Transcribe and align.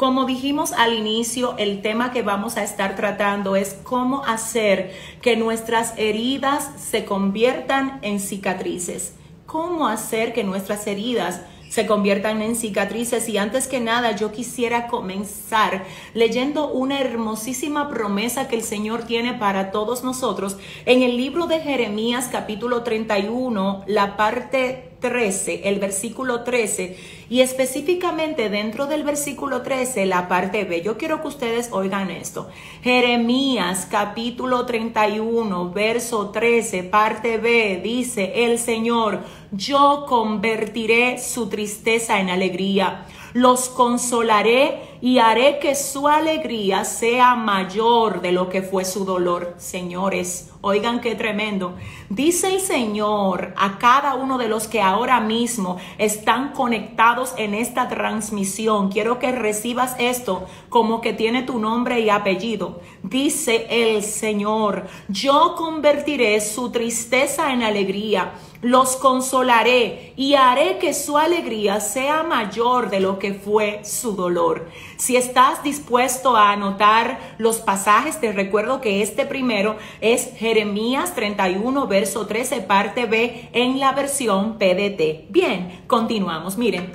Como 0.00 0.24
dijimos 0.24 0.72
al 0.72 0.94
inicio, 0.94 1.56
el 1.58 1.82
tema 1.82 2.10
que 2.10 2.22
vamos 2.22 2.56
a 2.56 2.64
estar 2.64 2.96
tratando 2.96 3.54
es 3.54 3.76
cómo 3.82 4.24
hacer 4.24 4.94
que 5.20 5.36
nuestras 5.36 5.92
heridas 5.98 6.70
se 6.78 7.04
conviertan 7.04 7.98
en 8.00 8.18
cicatrices. 8.18 9.12
Cómo 9.44 9.88
hacer 9.88 10.32
que 10.32 10.42
nuestras 10.42 10.86
heridas 10.86 11.42
se 11.68 11.86
conviertan 11.86 12.40
en 12.40 12.56
cicatrices. 12.56 13.28
Y 13.28 13.36
antes 13.36 13.68
que 13.68 13.78
nada, 13.78 14.16
yo 14.16 14.32
quisiera 14.32 14.88
comenzar 14.88 15.84
leyendo 16.14 16.72
una 16.72 16.98
hermosísima 16.98 17.90
promesa 17.90 18.48
que 18.48 18.56
el 18.56 18.62
Señor 18.62 19.02
tiene 19.02 19.34
para 19.34 19.70
todos 19.70 20.02
nosotros 20.02 20.56
en 20.86 21.02
el 21.02 21.18
libro 21.18 21.46
de 21.46 21.60
Jeremías 21.60 22.30
capítulo 22.32 22.84
31, 22.84 23.84
la 23.86 24.16
parte 24.16 24.92
13, 25.00 25.68
el 25.68 25.78
versículo 25.78 26.42
13, 26.42 26.96
y 27.30 27.40
específicamente 27.42 28.50
dentro 28.50 28.86
del 28.86 29.04
versículo 29.04 29.62
13, 29.62 30.04
la 30.04 30.26
parte 30.26 30.64
B. 30.64 30.82
Yo 30.82 30.98
quiero 30.98 31.22
que 31.22 31.28
ustedes 31.28 31.68
oigan 31.70 32.10
esto. 32.10 32.50
Jeremías 32.82 33.86
capítulo 33.88 34.66
31, 34.66 35.70
verso 35.70 36.30
13, 36.30 36.82
parte 36.82 37.38
B, 37.38 37.80
dice 37.82 38.44
el 38.44 38.58
Señor, 38.58 39.20
yo 39.52 40.04
convertiré 40.08 41.18
su 41.18 41.48
tristeza 41.48 42.20
en 42.20 42.30
alegría 42.30 43.06
los 43.32 43.68
consolaré 43.68 44.89
y 45.00 45.18
haré 45.18 45.58
que 45.58 45.74
su 45.74 46.08
alegría 46.08 46.84
sea 46.84 47.34
mayor 47.34 48.20
de 48.20 48.32
lo 48.32 48.48
que 48.48 48.62
fue 48.62 48.84
su 48.84 49.04
dolor. 49.04 49.54
Señores, 49.58 50.50
oigan 50.60 51.00
qué 51.00 51.14
tremendo. 51.14 51.74
Dice 52.08 52.54
el 52.54 52.60
Señor 52.60 53.54
a 53.56 53.78
cada 53.78 54.14
uno 54.14 54.36
de 54.36 54.48
los 54.48 54.68
que 54.68 54.82
ahora 54.82 55.20
mismo 55.20 55.78
están 55.98 56.52
conectados 56.52 57.34
en 57.38 57.54
esta 57.54 57.88
transmisión. 57.88 58.90
Quiero 58.90 59.18
que 59.18 59.32
recibas 59.32 59.96
esto 59.98 60.46
como 60.68 61.00
que 61.00 61.12
tiene 61.12 61.42
tu 61.42 61.58
nombre 61.58 62.00
y 62.00 62.10
apellido. 62.10 62.80
Dice 63.02 63.66
el 63.70 64.02
Señor, 64.02 64.86
yo 65.08 65.54
convertiré 65.56 66.40
su 66.40 66.70
tristeza 66.70 67.52
en 67.52 67.62
alegría 67.62 68.32
los 68.62 68.96
consolaré 68.96 70.12
y 70.16 70.34
haré 70.34 70.78
que 70.78 70.92
su 70.92 71.16
alegría 71.16 71.80
sea 71.80 72.22
mayor 72.22 72.90
de 72.90 73.00
lo 73.00 73.18
que 73.18 73.32
fue 73.32 73.80
su 73.84 74.14
dolor. 74.14 74.68
Si 75.00 75.16
estás 75.16 75.62
dispuesto 75.62 76.36
a 76.36 76.52
anotar 76.52 77.34
los 77.38 77.60
pasajes, 77.60 78.20
te 78.20 78.32
recuerdo 78.32 78.82
que 78.82 79.00
este 79.00 79.24
primero 79.24 79.78
es 80.02 80.34
Jeremías 80.36 81.14
31, 81.14 81.86
verso 81.86 82.26
13, 82.26 82.60
parte 82.60 83.06
B 83.06 83.48
en 83.54 83.80
la 83.80 83.92
versión 83.92 84.58
PDT. 84.58 85.30
Bien, 85.30 85.84
continuamos. 85.86 86.58
Miren, 86.58 86.92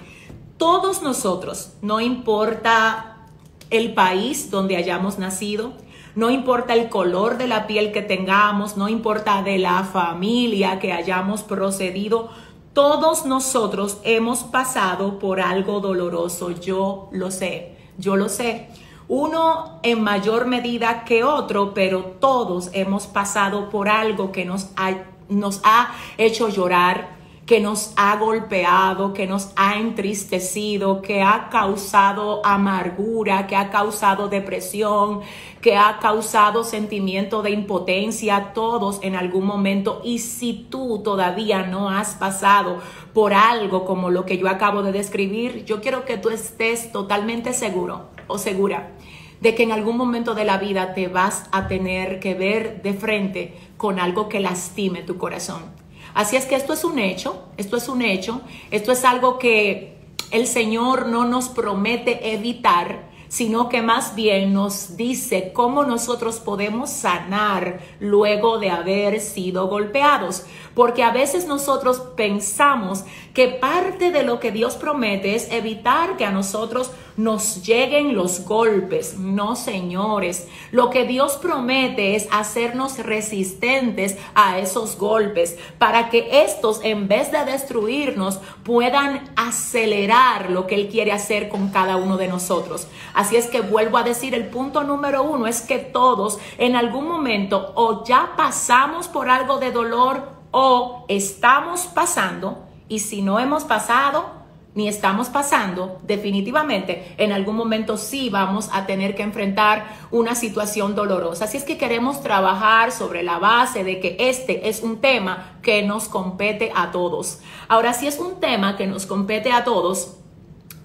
todos 0.58 1.02
nosotros, 1.02 1.74
no 1.82 2.00
importa 2.00 3.26
el 3.72 3.96
país 3.96 4.52
donde 4.52 4.78
hayamos 4.78 5.18
nacido, 5.18 5.74
no 6.14 6.30
importa 6.30 6.76
el 6.76 6.90
color 6.90 7.40
de 7.40 7.48
la 7.48 7.66
piel 7.66 7.92
que 7.92 8.04
tengamos, 8.04 8.78
no 8.78 8.88
importa 8.88 9.42
de 9.42 9.58
la 9.58 9.84
familia 9.84 10.78
que 10.78 10.94
hayamos 10.94 11.42
procedido, 11.42 12.30
todos 12.74 13.26
nosotros 13.26 13.98
hemos 14.04 14.44
pasado 14.44 15.18
por 15.18 15.42
algo 15.42 15.80
doloroso, 15.80 16.52
yo 16.52 17.10
lo 17.12 17.32
sé, 17.32 17.75
yo 17.98 18.16
lo 18.16 18.30
sé. 18.30 18.68
Uno 19.08 19.80
en 19.84 20.02
mayor 20.02 20.48
medida 20.48 21.06
que 21.06 21.24
otro, 21.24 21.74
pero 21.74 22.04
todos 22.20 22.70
hemos 22.74 23.06
pasado 23.06 23.70
por 23.70 23.88
algo 23.88 24.32
que 24.32 24.46
nos 24.46 24.70
ha, 24.78 25.04
nos 25.30 25.62
ha 25.64 25.94
hecho 26.18 26.50
llorar, 26.50 27.15
que 27.46 27.60
nos 27.60 27.94
ha 27.96 28.16
golpeado, 28.18 29.14
que 29.14 29.28
nos 29.28 29.50
ha 29.56 29.78
entristecido, 29.78 31.02
que 31.04 31.22
ha 31.22 31.50
causado 31.50 32.44
amargura, 32.44 33.46
que 33.46 33.56
ha 33.56 33.70
causado 33.70 34.30
depresión, 34.30 35.22
que 35.62 35.78
ha 35.78 36.00
causado 36.00 36.64
sentimiento 36.64 37.44
de 37.44 37.52
impotencia, 37.52 38.52
todos 38.54 39.00
en 39.04 39.16
algún 39.16 39.46
momento. 39.46 40.02
Y 40.04 40.20
si 40.20 40.66
tú 40.70 41.02
todavía 41.04 41.68
no 41.68 41.90
has 41.92 42.16
pasado 42.16 42.80
por 43.14 43.34
algo 43.34 43.86
como 43.86 44.10
lo 44.10 44.26
que 44.26 44.40
yo 44.40 44.50
acabo 44.50 44.82
de 44.82 44.92
describir, 44.92 45.66
yo 45.66 45.82
quiero 45.82 46.04
que 46.04 46.18
tú 46.18 46.30
estés 46.30 46.92
totalmente 46.92 47.54
seguro 47.54 48.08
o 48.28 48.40
segura 48.40 48.92
de 49.40 49.54
que 49.54 49.64
en 49.64 49.72
algún 49.72 49.98
momento 49.98 50.34
de 50.34 50.46
la 50.46 50.58
vida 50.58 50.96
te 50.96 51.08
vas 51.10 51.48
a 51.52 51.68
tener 51.68 52.20
que 52.20 52.34
ver 52.34 52.82
de 52.82 52.94
frente 52.94 53.54
con 53.78 54.00
algo 54.00 54.30
que 54.30 54.40
lastime 54.40 55.04
tu 55.04 55.18
corazón 55.18 55.85
Así 56.16 56.38
es 56.38 56.46
que 56.46 56.56
esto 56.56 56.72
es 56.72 56.86
un 56.86 56.98
hecho, 56.98 57.44
esto 57.58 57.76
es 57.76 57.90
un 57.90 58.02
hecho, 58.02 58.42
esto 58.72 58.94
es 58.94 59.04
algo 59.04 59.38
que 59.38 59.98
el 60.32 60.48
Señor 60.48 61.08
no 61.08 61.26
nos 61.26 61.50
promete 61.50 62.34
evitar, 62.34 63.10
sino 63.28 63.68
que 63.68 63.82
más 63.82 64.16
bien 64.16 64.54
nos 64.54 64.96
dice 64.96 65.52
cómo 65.54 65.84
nosotros 65.84 66.40
podemos 66.40 66.90
sanar 66.90 67.82
luego 68.00 68.60
de 68.60 68.70
haber 68.70 69.20
sido 69.20 69.68
golpeados. 69.68 70.46
Porque 70.74 71.04
a 71.04 71.12
veces 71.12 71.48
nosotros 71.48 72.02
pensamos 72.16 73.04
que 73.34 73.50
parte 73.50 74.12
de 74.12 74.24
lo 74.24 74.40
que 74.40 74.52
Dios 74.52 74.76
promete 74.76 75.36
es 75.36 75.52
evitar 75.52 76.16
que 76.16 76.24
a 76.24 76.32
nosotros 76.32 76.92
nos 77.18 77.64
lleguen 77.64 78.16
los 78.16 78.46
golpes. 78.46 79.18
No, 79.18 79.56
señores. 79.56 80.48
Lo 80.72 80.90
que 80.90 81.06
Dios 81.06 81.38
promete 81.38 82.16
es 82.16 82.28
hacernos 82.32 82.98
resistentes 83.00 84.18
a 84.34 84.60
esos 84.60 84.98
golpes 84.98 85.58
para 85.78 86.10
que 86.10 86.44
estos, 86.44 86.82
en 86.84 87.08
vez 87.08 87.32
de 87.32 87.46
destruirnos, 87.46 88.40
puedan 88.64 89.30
acelerar 89.36 90.50
lo 90.50 90.68
que 90.68 90.76
Él 90.76 90.90
quiere 90.90 91.12
hacer 91.12 91.50
con 91.50 91.70
cada 91.70 91.96
uno 91.98 92.18
de 92.18 92.28
nosotros. 92.28 92.88
Así 93.14 93.36
es 93.36 93.48
que 93.48 93.62
vuelvo 93.62 93.98
a 93.98 94.04
decir, 94.04 94.34
el 94.36 94.48
punto 94.48 94.84
número 94.84 95.24
uno 95.24 95.48
es 95.48 95.62
que 95.62 95.80
todos 95.80 96.40
en 96.58 96.76
algún 96.76 97.08
momento 97.08 97.72
o 97.76 98.04
ya 98.04 98.34
pasamos 98.36 99.08
por 99.08 99.30
algo 99.30 99.58
de 99.58 99.72
dolor 99.72 100.36
o 100.52 101.06
estamos 101.08 101.82
pasando 101.88 102.66
y 102.88 103.00
si 103.00 103.22
no 103.22 103.40
hemos 103.40 103.64
pasado, 103.64 104.35
ni 104.76 104.90
estamos 104.90 105.30
pasando, 105.30 106.00
definitivamente 106.04 107.16
en 107.18 107.32
algún 107.32 107.56
momento 107.56 107.98
sí 107.98 108.30
vamos 108.30 108.70
a 108.74 108.86
tener 108.86 109.16
que 109.16 109.24
enfrentar 109.24 109.88
una 110.12 110.36
situación 110.36 110.96
dolorosa. 110.96 111.46
Así 111.46 111.56
es 111.56 111.64
que 111.64 111.78
queremos 111.78 112.22
trabajar 112.22 112.92
sobre 112.92 113.24
la 113.24 113.40
base 113.40 113.86
de 113.86 114.02
que 114.02 114.18
este 114.20 114.68
es 114.68 114.84
un 114.84 115.00
tema 115.00 115.58
que 115.62 115.82
nos 115.82 116.10
compete 116.10 116.74
a 116.76 116.92
todos. 116.92 117.40
Ahora, 117.70 117.94
si 117.94 118.06
es 118.06 118.20
un 118.20 118.42
tema 118.42 118.76
que 118.76 118.86
nos 118.86 119.06
compete 119.06 119.54
a 119.54 119.64
todos, 119.64 120.18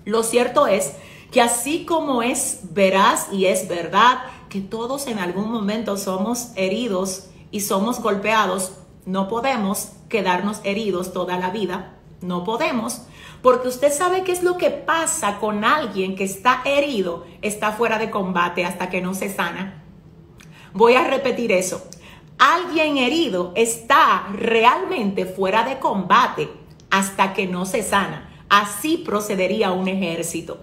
lo 0.05 0.23
cierto 0.23 0.69
es 0.69 0.95
que 1.33 1.43
así 1.43 1.85
como 1.85 2.23
es 2.23 2.61
veraz 2.71 3.27
y 3.33 3.47
es 3.47 3.69
verdad 3.69 4.19
que 4.49 4.61
todos 4.61 5.09
en 5.09 5.19
algún 5.19 5.51
momento 5.51 5.97
somos 5.97 6.53
heridos 6.55 7.29
y 7.51 7.61
somos 7.63 8.01
golpeados, 8.01 8.73
no 9.05 9.27
podemos 9.27 9.91
quedarnos 10.09 10.61
heridos 10.63 11.13
toda 11.13 11.39
la 11.39 11.51
vida. 11.51 11.97
No 12.21 12.45
podemos 12.45 13.03
porque 13.43 13.69
usted 13.69 13.93
sabe 13.93 14.23
qué 14.23 14.33
es 14.33 14.43
lo 14.43 14.57
que 14.57 14.71
pasa 14.71 15.39
con 15.39 15.65
alguien 15.65 16.17
que 16.17 16.25
está 16.25 16.63
herido, 16.65 17.27
está 17.43 17.73
fuera 17.73 17.99
de 17.99 18.11
combate 18.11 18.65
hasta 18.65 18.91
que 18.91 19.01
no 19.01 19.15
se 19.15 19.33
sana. 19.33 19.83
Voy 20.73 20.95
a 20.95 21.05
repetir 21.05 21.53
eso. 21.53 21.89
Alguien 22.39 22.97
herido 22.97 23.53
está 23.57 24.29
realmente 24.33 25.27
fuera 25.27 25.65
de 25.65 25.79
combate 25.79 26.49
hasta 26.91 27.33
que 27.33 27.47
no 27.47 27.67
se 27.67 27.83
sana. 27.83 28.45
Así 28.49 28.99
procedería 28.99 29.73
un 29.73 29.89
ejército. 29.89 30.59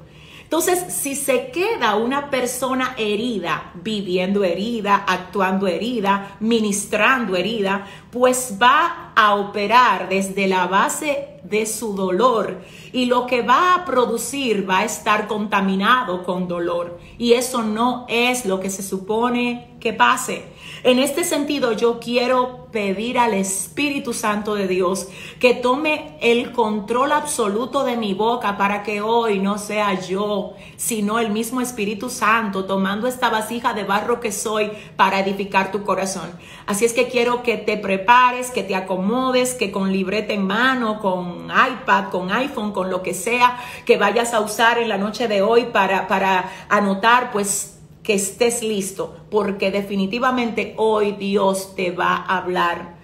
Entonces, 0.47 0.93
si 0.93 1.13
se 1.13 1.51
queda 1.51 1.97
una 1.97 2.29
persona 2.29 2.95
herida, 2.97 3.73
viviendo 3.83 4.45
herida, 4.45 5.03
actuando 5.05 5.67
herida, 5.67 6.37
ministrando 6.39 7.35
herida, 7.35 7.85
pues 8.11 8.57
va 8.61 9.11
a 9.13 9.35
operar 9.35 10.07
desde 10.07 10.47
la 10.47 10.67
base 10.67 11.41
de 11.43 11.65
su 11.65 11.97
dolor 11.97 12.61
y 12.93 13.07
lo 13.07 13.25
que 13.25 13.41
va 13.41 13.75
a 13.75 13.83
producir 13.83 14.69
va 14.69 14.79
a 14.79 14.85
estar 14.85 15.27
contaminado 15.27 16.23
con 16.23 16.47
dolor 16.47 16.97
y 17.17 17.33
eso 17.33 17.61
no 17.61 18.05
es 18.07 18.45
lo 18.45 18.61
que 18.61 18.69
se 18.69 18.83
supone 18.83 19.75
que 19.81 19.91
pase. 19.91 20.45
En 20.83 20.99
este 20.99 21.23
sentido 21.23 21.71
yo 21.73 21.99
quiero 21.99 22.67
pedir 22.71 23.17
al 23.17 23.33
Espíritu 23.33 24.13
Santo 24.13 24.55
de 24.55 24.67
Dios 24.67 25.07
que 25.39 25.53
tome 25.53 26.17
el 26.21 26.51
control 26.51 27.11
absoluto 27.11 27.83
de 27.83 27.97
mi 27.97 28.13
boca 28.13 28.57
para 28.57 28.83
que 28.83 29.01
hoy 29.01 29.39
no 29.39 29.57
sea 29.57 29.99
yo, 29.99 30.53
sino 30.75 31.19
el 31.19 31.31
mismo 31.31 31.61
Espíritu 31.61 32.09
Santo 32.09 32.65
tomando 32.65 33.07
esta 33.07 33.29
vasija 33.29 33.73
de 33.73 33.83
barro 33.83 34.19
que 34.19 34.31
soy 34.31 34.71
para 34.95 35.19
edificar 35.19 35.71
tu 35.71 35.83
corazón. 35.83 36.29
Así 36.65 36.85
es 36.85 36.93
que 36.93 37.07
quiero 37.07 37.41
que 37.41 37.57
te 37.57 37.77
prepares, 37.77 38.51
que 38.51 38.63
te 38.63 38.75
acomodes, 38.75 39.55
que 39.55 39.71
con 39.71 39.91
libreta 39.91 40.33
en 40.33 40.45
mano, 40.45 40.99
con 40.99 41.45
iPad, 41.45 42.09
con 42.11 42.31
iPhone, 42.31 42.71
con 42.73 42.89
lo 42.89 43.01
que 43.01 43.13
sea 43.13 43.57
que 43.85 43.97
vayas 43.97 44.33
a 44.33 44.41
usar 44.41 44.77
en 44.77 44.89
la 44.89 44.97
noche 44.97 45.27
de 45.27 45.41
hoy 45.41 45.65
para, 45.65 46.07
para 46.07 46.51
anotar, 46.69 47.31
pues 47.31 47.76
que 48.07 48.13
estés 48.13 48.63
listo, 48.63 49.17
porque 49.29 49.69
definitivamente 49.69 50.75
hoy 50.77 51.11
Dios 51.11 51.75
te 51.75 51.91
va 51.91 52.15
a 52.15 52.37
hablar. 52.37 52.95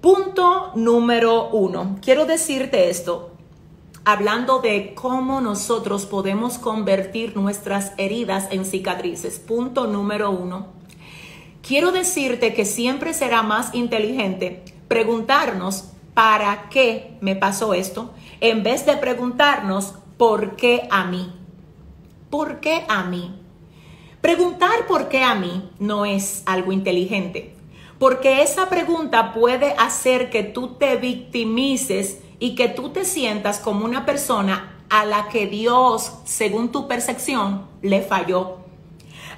Punto 0.00 0.70
número 0.76 1.48
uno. 1.48 1.96
Quiero 2.00 2.24
decirte 2.24 2.88
esto. 2.88 3.32
hablando 4.04 4.60
de 4.60 4.94
cómo 4.94 5.40
nosotros 5.40 6.06
podemos 6.06 6.58
convertir 6.58 7.36
nuestras 7.36 7.94
heridas 7.98 8.46
en 8.52 8.64
cicatrices. 8.64 9.40
Punto 9.40 9.88
número 9.88 10.30
uno. 10.30 10.68
Quiero 11.60 11.90
decirte 11.90 12.54
que 12.54 12.64
siempre 12.64 13.14
será 13.14 13.42
más 13.42 13.74
inteligente 13.74 14.62
preguntarnos 14.86 15.90
¿para 16.14 16.68
qué 16.68 17.16
me 17.20 17.34
pasó 17.34 17.74
esto? 17.74 18.12
En 18.40 18.62
vez 18.62 18.86
de 18.86 18.96
preguntarnos 18.98 19.94
¿por 20.16 20.54
qué 20.54 20.86
a 20.92 21.06
mí? 21.06 21.32
¿Por 22.30 22.60
qué 22.60 22.84
a 22.88 23.02
mí? 23.02 23.41
Preguntar 24.22 24.86
por 24.86 25.08
qué 25.08 25.24
a 25.24 25.34
mí 25.34 25.68
no 25.80 26.04
es 26.04 26.44
algo 26.46 26.70
inteligente, 26.70 27.56
porque 27.98 28.42
esa 28.42 28.68
pregunta 28.68 29.32
puede 29.32 29.74
hacer 29.76 30.30
que 30.30 30.44
tú 30.44 30.74
te 30.74 30.94
victimices 30.94 32.20
y 32.38 32.54
que 32.54 32.68
tú 32.68 32.90
te 32.90 33.04
sientas 33.04 33.58
como 33.58 33.84
una 33.84 34.06
persona 34.06 34.78
a 34.90 35.04
la 35.04 35.28
que 35.28 35.48
Dios, 35.48 36.12
según 36.24 36.70
tu 36.70 36.86
percepción, 36.86 37.66
le 37.82 38.00
falló. 38.00 38.58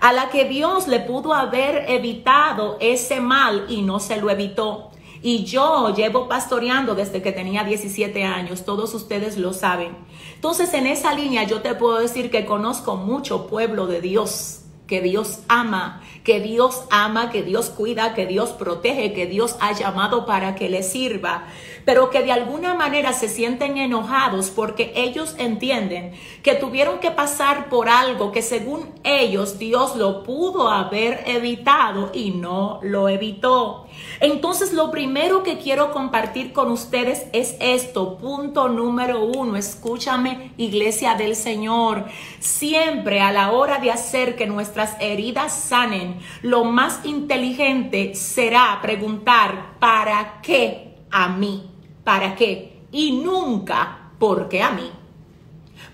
A 0.02 0.12
la 0.12 0.28
que 0.28 0.44
Dios 0.44 0.86
le 0.86 1.00
pudo 1.00 1.32
haber 1.32 1.90
evitado 1.90 2.76
ese 2.78 3.22
mal 3.22 3.64
y 3.70 3.80
no 3.80 4.00
se 4.00 4.18
lo 4.18 4.28
evitó. 4.28 4.90
Y 5.22 5.44
yo 5.44 5.94
llevo 5.94 6.28
pastoreando 6.28 6.94
desde 6.94 7.22
que 7.22 7.32
tenía 7.32 7.64
17 7.64 8.22
años, 8.24 8.66
todos 8.66 8.92
ustedes 8.92 9.38
lo 9.38 9.54
saben. 9.54 9.96
Entonces 10.34 10.74
en 10.74 10.86
esa 10.86 11.14
línea 11.14 11.44
yo 11.44 11.62
te 11.62 11.74
puedo 11.74 12.00
decir 12.00 12.30
que 12.30 12.44
conozco 12.44 12.96
mucho 12.96 13.46
pueblo 13.46 13.86
de 13.86 14.02
Dios 14.02 14.60
que 14.94 15.00
Dios 15.00 15.40
ama, 15.48 16.00
que 16.22 16.38
Dios 16.38 16.84
ama, 16.88 17.32
que 17.32 17.42
Dios 17.42 17.68
cuida, 17.68 18.14
que 18.14 18.26
Dios 18.26 18.50
protege, 18.50 19.12
que 19.12 19.26
Dios 19.26 19.56
ha 19.58 19.72
llamado 19.72 20.24
para 20.24 20.54
que 20.54 20.68
le 20.68 20.84
sirva, 20.84 21.46
pero 21.84 22.10
que 22.10 22.22
de 22.22 22.32
alguna 22.32 22.74
manera 22.74 23.12
se 23.12 23.28
sienten 23.28 23.78
enojados 23.78 24.50
porque 24.50 24.92
ellos 24.96 25.34
entienden 25.38 26.12
que 26.42 26.54
tuvieron 26.54 26.98
que 26.98 27.10
pasar 27.10 27.68
por 27.68 27.88
algo 27.88 28.32
que 28.32 28.42
según 28.42 28.90
ellos 29.04 29.58
Dios 29.58 29.96
lo 29.96 30.22
pudo 30.22 30.68
haber 30.68 31.22
evitado 31.26 32.10
y 32.12 32.32
no 32.32 32.80
lo 32.82 33.08
evitó. 33.08 33.86
Entonces 34.20 34.72
lo 34.72 34.90
primero 34.90 35.42
que 35.42 35.58
quiero 35.58 35.92
compartir 35.92 36.52
con 36.52 36.70
ustedes 36.70 37.26
es 37.32 37.56
esto, 37.60 38.18
punto 38.18 38.68
número 38.68 39.24
uno, 39.24 39.56
escúchame 39.56 40.52
iglesia 40.56 41.14
del 41.14 41.36
Señor, 41.36 42.06
siempre 42.40 43.20
a 43.20 43.32
la 43.32 43.52
hora 43.52 43.78
de 43.78 43.90
hacer 43.90 44.36
que 44.36 44.46
nuestra 44.46 44.64
nuestras 44.64 44.96
heridas 44.98 45.52
sanen, 45.52 46.18
lo 46.40 46.64
más 46.64 47.04
inteligente 47.04 48.14
será 48.14 48.78
preguntar, 48.80 49.78
¿para 49.78 50.40
qué 50.40 51.04
a 51.10 51.28
mí? 51.28 51.73
¿Para 52.04 52.36
qué? 52.36 52.82
Y 52.92 53.12
nunca, 53.12 54.10
¿por 54.18 54.48
qué 54.48 54.62
a 54.62 54.70
mí? 54.70 54.90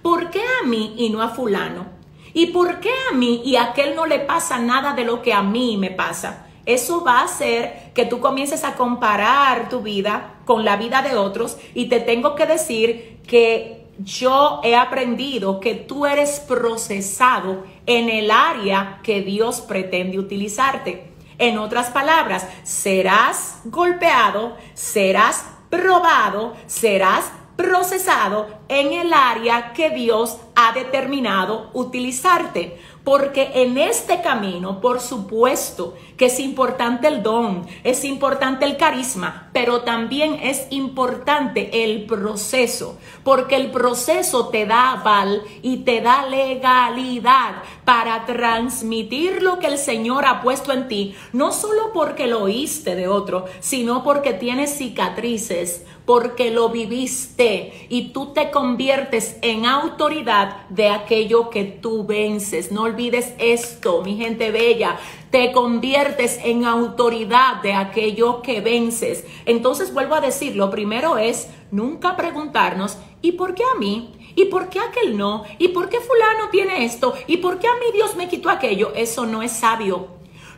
¿Por 0.03 0.31
qué 0.31 0.43
a 0.61 0.67
mí 0.67 0.95
y 0.99 1.11
no 1.11 1.23
a 1.23 1.29
fulano? 1.29 1.87
¿Y 2.35 2.47
por 2.47 2.81
qué 2.81 2.91
a 3.11 3.15
mí 3.15 3.43
y 3.45 3.57
a 3.57 3.71
aquel 3.71 3.95
no 3.97 4.07
le 4.07 4.21
pasa 4.21 4.59
nada 4.59 4.93
de 4.93 5.05
lo 5.05 5.23
que 5.23 5.33
a 5.33 5.43
mí 5.43 5.77
me 5.77 5.91
pasa? 5.91 6.47
Eso 6.67 7.03
va 7.03 7.21
a 7.21 7.25
hacer 7.25 7.91
que 7.95 8.05
tú 8.05 8.21
comiences 8.21 8.65
a 8.65 8.75
comparar 8.75 9.69
tu 9.69 9.81
vida 9.81 10.35
con 10.45 10.65
la 10.65 10.77
vida 10.77 11.03
de 11.03 11.17
otros 11.17 11.57
y 11.75 11.87
te 11.87 12.01
tengo 12.01 12.35
que 12.35 12.47
decir 12.47 13.21
que 13.27 13.87
yo 13.99 14.61
he 14.63 14.77
aprendido 14.77 15.61
que 15.61 15.75
tú 15.75 16.07
eres 16.07 16.41
procesado 16.41 17.65
en 17.87 18.09
el 18.09 18.31
área 18.31 19.01
que 19.03 19.21
Dios 19.23 19.61
pretende 19.61 20.19
utilizarte. 20.19 21.11
En 21.39 21.59
otras 21.59 21.91
palabras, 21.91 22.47
serás 22.63 23.61
golpeado, 23.65 24.57
serás 24.75 25.45
probado, 25.71 26.55
serás 26.67 27.33
procesado 27.57 28.49
en 28.69 28.93
el 28.93 29.13
área 29.13 29.73
que 29.73 29.91
Dios 29.91 30.39
ha 30.57 30.73
determinado 30.73 31.71
utilizarte. 31.75 32.81
Porque 33.05 33.51
en 33.55 33.79
este 33.79 34.21
camino, 34.21 34.81
por 34.81 35.01
supuesto, 35.01 35.95
que 36.19 36.27
es 36.27 36.39
importante 36.39 37.09
el 37.09 37.23
don, 37.23 37.67
es 37.83 38.05
importante 38.05 38.67
el 38.67 38.77
carisma, 38.77 39.49
pero 39.55 39.81
también 39.83 40.39
es 40.43 40.67
importante 40.69 41.83
el 41.83 42.05
proceso, 42.05 42.99
porque 43.25 43.57
el 43.57 43.71
proceso 43.71 44.49
te 44.49 44.67
da 44.67 44.93
aval 44.93 45.43
y 45.63 45.79
te 45.79 46.03
da 46.03 46.27
legalidad 46.27 47.63
para 47.87 48.27
transmitir 48.27 49.43
lo 49.43 49.59
que 49.59 49.69
el 49.69 49.79
Señor 49.79 50.27
ha 50.27 50.43
puesto 50.43 50.73
en 50.73 50.87
ti, 50.87 51.15
no 51.33 51.53
solo 51.53 51.93
porque 51.95 52.27
lo 52.27 52.43
oíste 52.43 52.97
de 52.97 53.09
otro, 53.09 53.47
sino 53.61 54.05
porque 54.05 54.35
tienes 54.35 54.77
cicatrices, 54.77 55.87
porque 56.11 56.51
lo 56.51 56.71
viviste 56.71 57.87
y 57.89 58.09
tú 58.09 58.33
te 58.33 58.51
conviertes 58.51 59.37
en 59.43 59.65
autoridad 59.65 60.69
de 60.69 60.89
aquello 60.89 61.51
que 61.51 61.63
tú 61.63 62.05
vences. 62.05 62.73
No 62.73 62.83
olvides 62.83 63.33
esto, 63.39 64.03
mi 64.03 64.17
gente 64.17 64.51
bella 64.51 64.99
te 65.31 65.53
conviertes 65.53 66.41
en 66.43 66.65
autoridad 66.65 67.63
de 67.63 67.75
aquello 67.75 68.43
que 68.43 68.61
vences. 68.61 69.25
Entonces 69.47 69.95
vuelvo 69.95 70.17
a 70.17 70.21
decir, 70.21 70.57
lo 70.57 70.69
primero 70.69 71.17
es 71.17 71.47
nunca 71.71 72.17
preguntarnos, 72.17 72.99
¿y 73.23 73.31
por 73.31 73.55
qué 73.55 73.63
a 73.63 73.79
mí? 73.79 74.11
¿Y 74.35 74.47
por 74.47 74.69
qué 74.69 74.81
aquel 74.81 75.17
no? 75.17 75.45
¿Y 75.59 75.69
por 75.69 75.89
qué 75.89 76.01
fulano 76.01 76.51
tiene 76.51 76.85
esto? 76.85 77.15
¿Y 77.29 77.37
por 77.37 77.61
qué 77.61 77.69
a 77.69 77.75
mí 77.75 77.87
Dios 77.95 78.17
me 78.17 78.29
quitó 78.29 78.51
aquello? 78.51 78.91
Eso 78.97 79.27
no 79.27 79.43
es 79.43 79.53
sabio. 79.53 80.09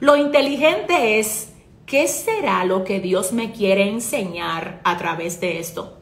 Lo 0.01 0.17
inteligente 0.17 1.19
es, 1.19 1.52
¿qué 1.87 2.09
será 2.09 2.65
lo 2.65 2.85
que 2.85 3.01
Dios 3.01 3.33
me 3.33 3.53
quiere 3.53 3.89
enseñar 3.89 4.81
a 4.85 4.97
través 4.99 5.41
de 5.41 5.59
esto? 5.59 5.99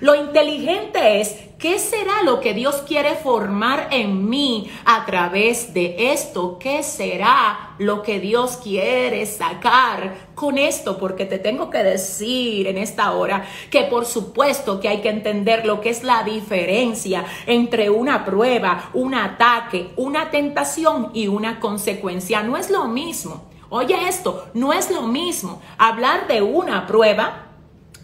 Lo 0.00 0.14
inteligente 0.14 1.20
es, 1.20 1.36
¿qué 1.58 1.78
será 1.78 2.22
lo 2.24 2.40
que 2.40 2.54
Dios 2.54 2.76
quiere 2.88 3.16
formar 3.16 3.88
en 3.90 4.30
mí 4.30 4.70
a 4.86 5.04
través 5.04 5.74
de 5.74 6.12
esto? 6.12 6.58
¿Qué 6.58 6.82
será 6.82 7.74
lo 7.78 8.02
que 8.02 8.18
Dios 8.18 8.58
quiere 8.62 9.26
sacar 9.26 10.30
con 10.34 10.56
esto? 10.56 10.96
Porque 10.96 11.26
te 11.26 11.38
tengo 11.38 11.68
que 11.68 11.82
decir 11.82 12.66
en 12.66 12.78
esta 12.78 13.12
hora 13.12 13.44
que 13.70 13.82
por 13.82 14.06
supuesto 14.06 14.80
que 14.80 14.88
hay 14.88 15.02
que 15.02 15.10
entender 15.10 15.66
lo 15.66 15.82
que 15.82 15.90
es 15.90 16.02
la 16.02 16.22
diferencia 16.22 17.26
entre 17.46 17.90
una 17.90 18.24
prueba, 18.24 18.88
un 18.94 19.14
ataque, 19.14 19.90
una 19.96 20.30
tentación 20.30 21.10
y 21.12 21.28
una 21.28 21.60
consecuencia. 21.60 22.42
No 22.42 22.56
es 22.56 22.70
lo 22.70 22.88
mismo. 22.88 23.49
Oye 23.72 24.08
esto, 24.08 24.48
no 24.52 24.72
es 24.72 24.90
lo 24.90 25.02
mismo 25.02 25.62
hablar 25.78 26.26
de 26.26 26.42
una 26.42 26.88
prueba, 26.88 27.46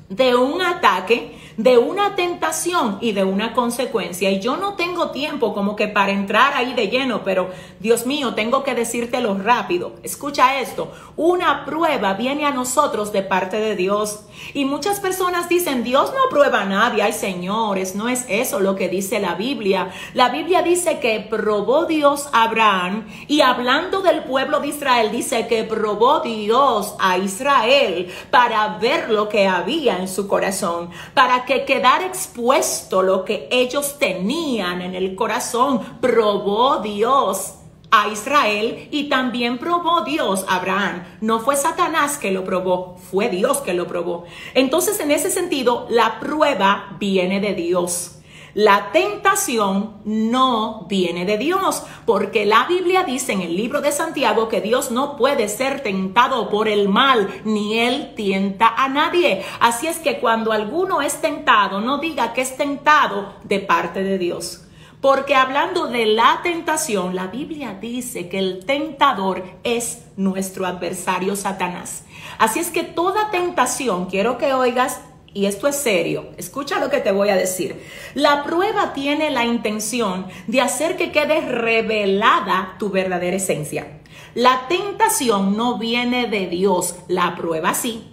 de 0.08 0.36
un 0.36 0.62
ataque, 0.62 1.35
de 1.56 1.78
una 1.78 2.14
tentación 2.14 2.98
y 3.00 3.12
de 3.12 3.24
una 3.24 3.52
consecuencia. 3.52 4.30
Y 4.30 4.40
yo 4.40 4.56
no 4.56 4.74
tengo 4.74 5.10
tiempo 5.10 5.54
como 5.54 5.76
que 5.76 5.88
para 5.88 6.12
entrar 6.12 6.54
ahí 6.54 6.74
de 6.74 6.88
lleno, 6.88 7.22
pero 7.24 7.50
Dios 7.80 8.06
mío, 8.06 8.34
tengo 8.34 8.62
que 8.62 8.74
decírtelo 8.74 9.36
rápido. 9.38 9.94
Escucha 10.02 10.60
esto, 10.60 10.92
una 11.16 11.64
prueba 11.64 12.14
viene 12.14 12.44
a 12.44 12.50
nosotros 12.50 13.12
de 13.12 13.22
parte 13.22 13.58
de 13.58 13.74
Dios. 13.74 14.24
Y 14.52 14.64
muchas 14.64 15.00
personas 15.00 15.48
dicen, 15.48 15.82
Dios 15.82 16.12
no 16.12 16.28
prueba 16.30 16.62
a 16.62 16.66
nadie. 16.66 17.02
Ay, 17.02 17.12
señores, 17.12 17.94
no 17.94 18.08
es 18.08 18.26
eso 18.28 18.60
lo 18.60 18.76
que 18.76 18.88
dice 18.88 19.18
la 19.18 19.34
Biblia. 19.34 19.90
La 20.12 20.28
Biblia 20.28 20.62
dice 20.62 20.98
que 20.98 21.20
probó 21.20 21.86
Dios 21.86 22.28
a 22.32 22.44
Abraham 22.44 23.06
y 23.28 23.40
hablando 23.40 24.02
del 24.02 24.24
pueblo 24.24 24.60
de 24.60 24.68
Israel, 24.68 25.10
dice 25.10 25.46
que 25.46 25.64
probó 25.64 26.20
Dios 26.20 26.94
a 26.98 27.16
Israel 27.18 28.12
para 28.30 28.78
ver 28.78 29.10
lo 29.10 29.28
que 29.28 29.46
había 29.46 29.98
en 29.98 30.08
su 30.08 30.28
corazón, 30.28 30.90
para 31.14 31.45
que 31.46 31.64
quedara 31.64 32.04
expuesto 32.04 33.02
lo 33.02 33.24
que 33.24 33.48
ellos 33.50 33.98
tenían 33.98 34.82
en 34.82 34.94
el 34.94 35.14
corazón. 35.14 35.80
Probó 36.00 36.78
Dios 36.78 37.54
a 37.90 38.08
Israel 38.08 38.88
y 38.90 39.08
también 39.08 39.58
probó 39.58 40.02
Dios 40.02 40.44
a 40.48 40.56
Abraham. 40.56 41.04
No 41.20 41.40
fue 41.40 41.56
Satanás 41.56 42.18
que 42.18 42.30
lo 42.30 42.44
probó, 42.44 42.98
fue 43.10 43.28
Dios 43.28 43.58
que 43.58 43.74
lo 43.74 43.86
probó. 43.86 44.24
Entonces, 44.54 45.00
en 45.00 45.10
ese 45.10 45.30
sentido, 45.30 45.86
la 45.88 46.20
prueba 46.20 46.96
viene 46.98 47.40
de 47.40 47.54
Dios. 47.54 48.15
La 48.56 48.90
tentación 48.90 49.98
no 50.06 50.86
viene 50.88 51.26
de 51.26 51.36
Dios, 51.36 51.82
porque 52.06 52.46
la 52.46 52.64
Biblia 52.66 53.04
dice 53.04 53.34
en 53.34 53.42
el 53.42 53.54
libro 53.54 53.82
de 53.82 53.92
Santiago 53.92 54.48
que 54.48 54.62
Dios 54.62 54.90
no 54.90 55.18
puede 55.18 55.50
ser 55.50 55.82
tentado 55.82 56.48
por 56.48 56.66
el 56.66 56.88
mal, 56.88 57.28
ni 57.44 57.78
él 57.78 58.14
tienta 58.16 58.68
a 58.68 58.88
nadie. 58.88 59.44
Así 59.60 59.88
es 59.88 59.98
que 59.98 60.20
cuando 60.20 60.52
alguno 60.52 61.02
es 61.02 61.20
tentado, 61.20 61.82
no 61.82 61.98
diga 61.98 62.32
que 62.32 62.40
es 62.40 62.56
tentado 62.56 63.34
de 63.44 63.60
parte 63.60 64.02
de 64.02 64.16
Dios. 64.16 64.62
Porque 65.02 65.34
hablando 65.34 65.88
de 65.88 66.06
la 66.06 66.40
tentación, 66.42 67.14
la 67.14 67.26
Biblia 67.26 67.76
dice 67.78 68.30
que 68.30 68.38
el 68.38 68.64
tentador 68.64 69.44
es 69.64 70.06
nuestro 70.16 70.64
adversario 70.64 71.36
Satanás. 71.36 72.06
Así 72.38 72.60
es 72.60 72.70
que 72.70 72.84
toda 72.84 73.30
tentación, 73.30 74.06
quiero 74.06 74.38
que 74.38 74.54
oigas 74.54 75.02
y 75.36 75.44
esto 75.44 75.68
es 75.68 75.76
serio, 75.76 76.30
escucha 76.38 76.80
lo 76.80 76.88
que 76.88 77.00
te 77.00 77.12
voy 77.12 77.28
a 77.28 77.36
decir. 77.36 77.78
La 78.14 78.42
prueba 78.42 78.94
tiene 78.94 79.30
la 79.30 79.44
intención 79.44 80.28
de 80.46 80.62
hacer 80.62 80.96
que 80.96 81.12
quede 81.12 81.42
revelada 81.42 82.76
tu 82.78 82.88
verdadera 82.88 83.36
esencia. 83.36 84.00
La 84.34 84.66
tentación 84.66 85.54
no 85.54 85.76
viene 85.76 86.26
de 86.28 86.46
Dios, 86.46 86.96
la 87.06 87.36
prueba 87.36 87.74
sí. 87.74 88.08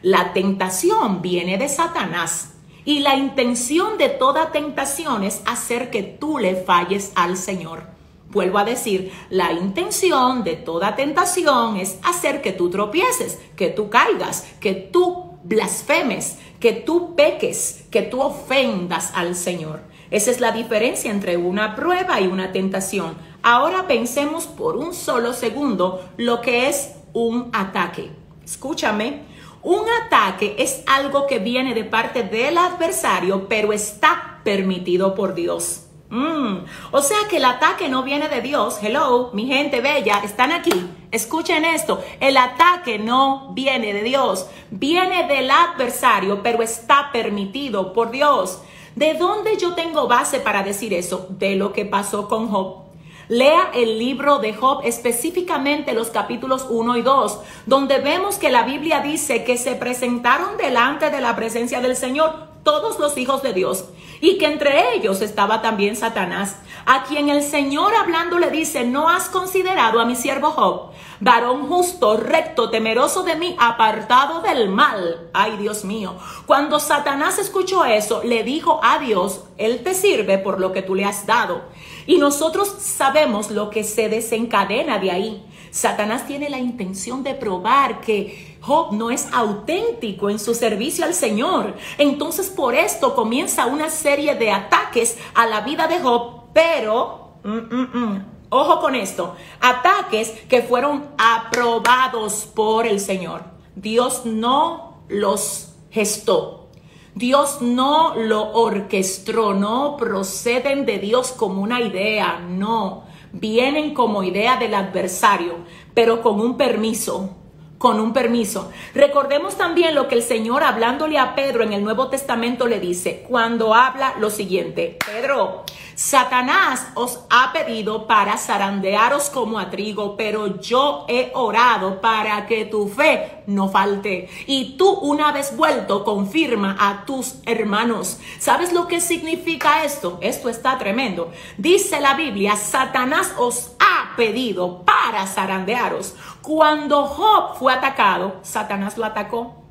La 0.00 0.32
tentación 0.32 1.20
viene 1.20 1.58
de 1.58 1.68
Satanás. 1.68 2.54
Y 2.86 3.00
la 3.00 3.14
intención 3.14 3.98
de 3.98 4.08
toda 4.08 4.50
tentación 4.50 5.22
es 5.22 5.42
hacer 5.44 5.90
que 5.90 6.02
tú 6.02 6.38
le 6.38 6.56
falles 6.56 7.12
al 7.14 7.36
Señor. 7.36 7.88
Vuelvo 8.30 8.56
a 8.56 8.64
decir, 8.64 9.12
la 9.28 9.52
intención 9.52 10.44
de 10.44 10.56
toda 10.56 10.96
tentación 10.96 11.76
es 11.76 11.98
hacer 12.02 12.40
que 12.40 12.52
tú 12.52 12.70
tropieces, 12.70 13.38
que 13.54 13.68
tú 13.68 13.90
caigas, 13.90 14.46
que 14.60 14.72
tú 14.72 15.34
blasfemes, 15.44 16.38
que 16.64 16.72
tú 16.72 17.14
peques, 17.14 17.84
que 17.90 18.00
tú 18.00 18.22
ofendas 18.22 19.12
al 19.14 19.36
Señor. 19.36 19.82
Esa 20.10 20.30
es 20.30 20.40
la 20.40 20.50
diferencia 20.50 21.10
entre 21.10 21.36
una 21.36 21.76
prueba 21.76 22.22
y 22.22 22.26
una 22.26 22.52
tentación. 22.52 23.18
Ahora 23.42 23.86
pensemos 23.86 24.46
por 24.46 24.78
un 24.78 24.94
solo 24.94 25.34
segundo 25.34 26.08
lo 26.16 26.40
que 26.40 26.70
es 26.70 26.94
un 27.12 27.50
ataque. 27.52 28.12
Escúchame, 28.42 29.24
un 29.60 29.82
ataque 30.06 30.56
es 30.58 30.82
algo 30.86 31.26
que 31.26 31.38
viene 31.38 31.74
de 31.74 31.84
parte 31.84 32.22
del 32.22 32.56
adversario, 32.56 33.46
pero 33.46 33.74
está 33.74 34.40
permitido 34.42 35.14
por 35.14 35.34
Dios. 35.34 35.83
Mm. 36.10 36.58
O 36.92 37.02
sea 37.02 37.18
que 37.28 37.38
el 37.38 37.44
ataque 37.44 37.88
no 37.88 38.02
viene 38.02 38.28
de 38.28 38.40
Dios. 38.40 38.78
Hello, 38.82 39.30
mi 39.32 39.46
gente 39.46 39.80
bella, 39.80 40.20
están 40.22 40.52
aquí. 40.52 40.72
Escuchen 41.10 41.64
esto, 41.64 42.02
el 42.18 42.36
ataque 42.36 42.98
no 42.98 43.52
viene 43.52 43.92
de 43.92 44.02
Dios, 44.02 44.48
viene 44.70 45.28
del 45.28 45.48
adversario, 45.50 46.42
pero 46.42 46.60
está 46.60 47.10
permitido 47.12 47.92
por 47.92 48.10
Dios. 48.10 48.60
¿De 48.96 49.14
dónde 49.14 49.56
yo 49.56 49.74
tengo 49.74 50.08
base 50.08 50.40
para 50.40 50.62
decir 50.62 50.92
eso? 50.92 51.26
De 51.30 51.54
lo 51.54 51.72
que 51.72 51.84
pasó 51.84 52.28
con 52.28 52.48
Job. 52.48 52.84
Lea 53.28 53.70
el 53.74 53.98
libro 53.98 54.38
de 54.38 54.54
Job, 54.54 54.82
específicamente 54.84 55.94
los 55.94 56.10
capítulos 56.10 56.66
1 56.68 56.96
y 56.96 57.02
2, 57.02 57.40
donde 57.66 57.98
vemos 57.98 58.36
que 58.36 58.50
la 58.50 58.64
Biblia 58.64 59.00
dice 59.00 59.44
que 59.44 59.56
se 59.56 59.76
presentaron 59.76 60.56
delante 60.56 61.10
de 61.10 61.20
la 61.20 61.34
presencia 61.34 61.80
del 61.80 61.96
Señor 61.96 62.53
todos 62.64 62.98
los 62.98 63.16
hijos 63.16 63.42
de 63.42 63.52
Dios 63.52 63.84
y 64.20 64.38
que 64.38 64.46
entre 64.46 64.94
ellos 64.94 65.20
estaba 65.20 65.60
también 65.60 65.96
Satanás, 65.96 66.56
a 66.86 67.04
quien 67.04 67.28
el 67.28 67.42
Señor 67.42 67.94
hablando 67.94 68.38
le 68.38 68.50
dice, 68.50 68.84
no 68.84 69.08
has 69.08 69.28
considerado 69.28 70.00
a 70.00 70.06
mi 70.06 70.16
siervo 70.16 70.50
Job, 70.50 70.92
varón 71.20 71.68
justo, 71.68 72.16
recto, 72.16 72.70
temeroso 72.70 73.22
de 73.22 73.36
mí, 73.36 73.54
apartado 73.58 74.40
del 74.40 74.68
mal. 74.68 75.28
Ay, 75.32 75.56
Dios 75.58 75.84
mío. 75.84 76.14
Cuando 76.46 76.80
Satanás 76.80 77.38
escuchó 77.38 77.84
eso, 77.84 78.22
le 78.24 78.44
dijo 78.44 78.80
a 78.82 78.98
Dios, 78.98 79.44
Él 79.58 79.82
te 79.82 79.94
sirve 79.94 80.38
por 80.38 80.60
lo 80.60 80.72
que 80.72 80.82
tú 80.82 80.94
le 80.94 81.04
has 81.04 81.26
dado. 81.26 81.62
Y 82.06 82.18
nosotros 82.18 82.68
sabemos 82.78 83.50
lo 83.50 83.70
que 83.70 83.84
se 83.84 84.08
desencadena 84.08 84.98
de 84.98 85.10
ahí. 85.10 85.46
Satanás 85.70 86.26
tiene 86.26 86.50
la 86.50 86.58
intención 86.58 87.24
de 87.24 87.34
probar 87.34 88.00
que 88.00 88.53
Job 88.64 88.92
no 88.92 89.10
es 89.10 89.28
auténtico 89.30 90.30
en 90.30 90.38
su 90.38 90.54
servicio 90.54 91.04
al 91.04 91.12
Señor. 91.12 91.74
Entonces 91.98 92.48
por 92.48 92.74
esto 92.74 93.14
comienza 93.14 93.66
una 93.66 93.90
serie 93.90 94.34
de 94.36 94.50
ataques 94.50 95.18
a 95.34 95.46
la 95.46 95.60
vida 95.60 95.86
de 95.86 96.00
Job, 96.00 96.44
pero... 96.54 97.34
Mm, 97.44 97.58
mm, 97.58 97.90
mm, 97.92 98.24
ojo 98.48 98.80
con 98.80 98.94
esto, 98.94 99.36
ataques 99.60 100.30
que 100.48 100.62
fueron 100.62 101.10
aprobados 101.18 102.46
por 102.54 102.86
el 102.86 103.00
Señor. 103.00 103.42
Dios 103.76 104.22
no 104.24 105.02
los 105.08 105.74
gestó. 105.90 106.70
Dios 107.14 107.58
no 107.60 108.14
lo 108.16 108.50
orquestó, 108.52 109.52
no 109.54 109.96
proceden 109.96 110.86
de 110.86 110.98
Dios 110.98 111.32
como 111.32 111.62
una 111.62 111.80
idea, 111.80 112.40
no, 112.40 113.04
vienen 113.32 113.94
como 113.94 114.24
idea 114.24 114.56
del 114.56 114.74
adversario, 114.74 115.58
pero 115.94 116.22
con 116.22 116.40
un 116.40 116.56
permiso, 116.56 117.30
con 117.78 118.00
un 118.00 118.12
permiso. 118.12 118.70
Recordemos 118.94 119.56
también 119.56 119.94
lo 119.94 120.08
que 120.08 120.14
el 120.14 120.22
Señor 120.22 120.62
hablándole 120.62 121.18
a 121.18 121.34
Pedro 121.34 121.64
en 121.64 121.72
el 121.72 121.84
Nuevo 121.84 122.08
Testamento 122.08 122.66
le 122.66 122.80
dice, 122.80 123.24
cuando 123.28 123.74
habla 123.74 124.14
lo 124.18 124.30
siguiente, 124.30 124.98
Pedro, 125.04 125.64
Satanás 125.94 126.88
os 126.94 127.20
ha 127.30 127.52
pedido 127.52 128.06
para 128.06 128.36
zarandearos 128.36 129.30
como 129.30 129.58
a 129.58 129.70
trigo, 129.70 130.16
pero 130.16 130.60
yo 130.60 131.04
he 131.08 131.30
orado 131.34 132.00
para 132.00 132.46
que 132.46 132.64
tu 132.64 132.88
fe 132.88 133.33
no 133.46 133.68
falte. 133.68 134.28
Y 134.46 134.76
tú 134.76 134.90
una 134.90 135.32
vez 135.32 135.56
vuelto 135.56 136.04
confirma 136.04 136.76
a 136.78 137.04
tus 137.04 137.36
hermanos. 137.46 138.18
¿Sabes 138.38 138.72
lo 138.72 138.86
que 138.88 139.00
significa 139.00 139.84
esto? 139.84 140.18
Esto 140.20 140.48
está 140.48 140.78
tremendo. 140.78 141.30
Dice 141.56 142.00
la 142.00 142.14
Biblia, 142.14 142.56
Satanás 142.56 143.34
os 143.38 143.72
ha 143.78 144.16
pedido 144.16 144.84
para 144.84 145.26
zarandearos. 145.26 146.14
Cuando 146.42 147.06
Job 147.06 147.56
fue 147.58 147.72
atacado, 147.72 148.40
Satanás 148.42 148.96
lo 148.98 149.04
atacó. 149.04 149.64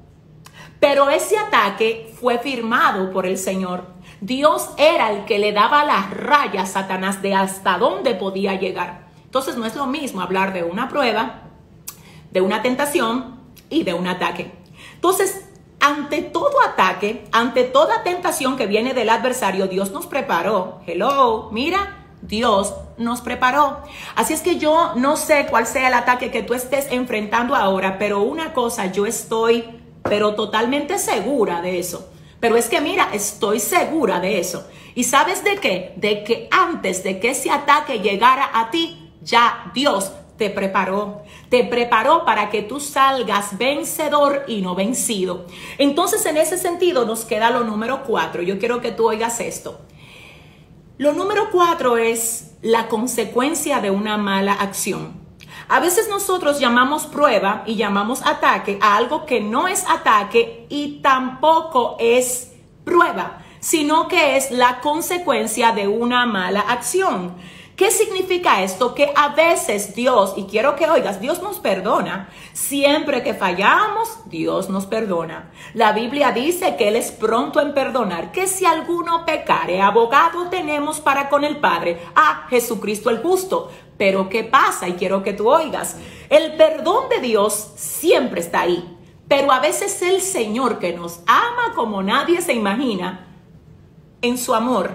Pero 0.80 1.10
ese 1.10 1.38
ataque 1.38 2.14
fue 2.20 2.40
firmado 2.40 3.12
por 3.12 3.26
el 3.26 3.38
Señor. 3.38 3.94
Dios 4.20 4.70
era 4.78 5.12
el 5.12 5.26
que 5.26 5.40
le 5.40 5.54
daba 5.54 5.84
las 5.84 6.10
rayas 6.12 6.70
a 6.70 6.82
Satanás 6.82 7.22
de 7.22 7.36
hasta 7.36 7.78
dónde 7.78 8.16
podía 8.16 8.56
llegar. 8.56 9.08
Entonces 9.26 9.58
no 9.58 9.66
es 9.66 9.76
lo 9.76 9.88
mismo 9.88 10.22
hablar 10.22 10.54
de 10.54 10.64
una 10.64 10.90
prueba, 10.90 11.42
de 12.32 12.42
una 12.42 12.62
tentación 12.62 13.43
y 13.74 13.84
de 13.84 13.94
un 13.94 14.08
ataque. 14.08 14.52
Entonces, 14.96 15.46
ante 15.80 16.22
todo 16.22 16.62
ataque, 16.62 17.26
ante 17.32 17.64
toda 17.64 18.04
tentación 18.04 18.56
que 18.56 18.68
viene 18.68 18.94
del 18.94 19.10
adversario, 19.10 19.68
Dios 19.68 19.92
nos 19.92 20.06
preparó. 20.06 20.80
Hello, 20.88 21.50
mira, 21.52 22.06
Dios 22.22 22.74
nos 22.98 23.22
preparó. 23.22 23.80
Así 24.16 24.34
es 24.34 24.42
que 24.42 24.58
yo 24.58 24.94
no 24.96 25.18
sé 25.18 25.48
cuál 25.50 25.68
sea 25.68 25.90
el 25.90 25.94
ataque 25.94 26.32
que 26.32 26.44
tú 26.44 26.54
estés 26.54 26.88
enfrentando 26.92 27.56
ahora, 27.56 27.98
pero 27.98 28.22
una 28.22 28.54
cosa 28.54 28.86
yo 28.86 29.06
estoy, 29.06 29.66
pero 30.04 30.36
totalmente 30.36 31.00
segura 31.00 31.62
de 31.62 31.80
eso. 31.80 32.10
Pero 32.40 32.56
es 32.56 32.70
que 32.70 32.80
mira, 32.80 33.10
estoy 33.14 33.60
segura 33.60 34.20
de 34.20 34.40
eso. 34.40 34.68
¿Y 34.96 35.06
sabes 35.06 35.44
de 35.44 35.58
qué? 35.58 35.94
De 35.98 36.24
que 36.24 36.48
antes 36.52 37.04
de 37.04 37.20
que 37.20 37.32
ese 37.32 37.50
ataque 37.50 38.00
llegara 38.00 38.50
a 38.54 38.70
ti, 38.70 39.12
ya 39.22 39.72
Dios 39.74 40.12
te 40.44 40.50
preparó. 40.50 41.22
Te 41.48 41.64
preparó 41.64 42.26
para 42.26 42.50
que 42.50 42.64
tú 42.64 42.82
salgas 42.82 43.58
vencedor 43.58 44.44
y 44.46 44.62
no 44.62 44.76
vencido. 44.76 45.46
Entonces, 45.78 46.26
en 46.26 46.36
ese 46.36 46.58
sentido, 46.58 47.06
nos 47.06 47.24
queda 47.24 47.50
lo 47.50 47.64
número 47.64 48.04
cuatro. 48.04 48.42
Yo 48.42 48.60
quiero 48.60 48.82
que 48.82 48.92
tú 48.92 49.08
oigas 49.08 49.40
esto. 49.40 49.80
Lo 50.98 51.14
número 51.14 51.48
cuatro 51.50 51.96
es 51.96 52.56
la 52.62 52.90
consecuencia 52.90 53.80
de 53.80 53.90
una 53.90 54.18
mala 54.18 54.52
acción. 54.52 55.14
A 55.70 55.80
veces 55.80 56.10
nosotros 56.10 56.60
llamamos 56.60 57.06
prueba 57.06 57.64
y 57.66 57.76
llamamos 57.76 58.22
ataque 58.26 58.78
a 58.82 58.98
algo 58.98 59.26
que 59.26 59.40
no 59.40 59.70
es 59.70 59.86
ataque 59.88 60.66
y 60.68 61.00
tampoco 61.02 61.96
es 62.00 62.52
prueba, 62.84 63.42
sino 63.62 64.10
que 64.10 64.36
es 64.36 64.52
la 64.52 64.82
consecuencia 64.82 65.72
de 65.72 65.88
una 65.88 66.26
mala 66.26 66.60
acción. 66.60 67.34
¿Qué 67.76 67.90
significa 67.90 68.62
esto? 68.62 68.94
Que 68.94 69.12
a 69.16 69.30
veces 69.30 69.96
Dios, 69.96 70.36
y 70.38 70.44
quiero 70.44 70.76
que 70.76 70.88
oigas, 70.88 71.20
Dios 71.20 71.42
nos 71.42 71.58
perdona. 71.58 72.30
Siempre 72.54 73.24
que 73.24 73.34
fallamos, 73.34 74.20
Dios 74.26 74.70
nos 74.70 74.86
perdona. 74.86 75.52
La 75.74 75.92
Biblia 75.92 76.32
dice 76.32 76.76
que 76.76 76.90
Él 76.90 76.96
es 76.96 77.12
pronto 77.12 77.60
en 77.62 77.74
perdonar, 77.74 78.32
que 78.32 78.46
si 78.46 78.66
alguno 78.66 79.26
pecare, 79.26 79.82
abogado 79.82 80.50
tenemos 80.50 81.00
para 81.00 81.30
con 81.30 81.44
el 81.44 81.58
Padre, 81.58 82.00
a 82.16 82.46
Jesucristo 82.48 83.10
el 83.10 83.24
justo. 83.24 83.72
Pero 83.98 84.30
¿qué 84.30 84.44
pasa? 84.44 84.88
Y 84.88 84.94
quiero 84.94 85.24
que 85.24 85.34
tú 85.34 85.50
oigas. 85.50 85.98
El 86.30 86.56
perdón 86.56 87.10
de 87.10 87.22
Dios 87.22 87.72
siempre 87.76 88.42
está 88.42 88.62
ahí. 88.62 88.98
Pero 89.28 89.52
a 89.52 89.60
veces 89.60 90.00
el 90.04 90.22
Señor 90.22 90.78
que 90.78 90.94
nos 90.94 91.22
ama 91.26 91.74
como 91.74 92.04
nadie 92.04 92.42
se 92.42 92.54
imagina, 92.54 93.28
en 94.22 94.38
su 94.38 94.54
amor 94.54 94.92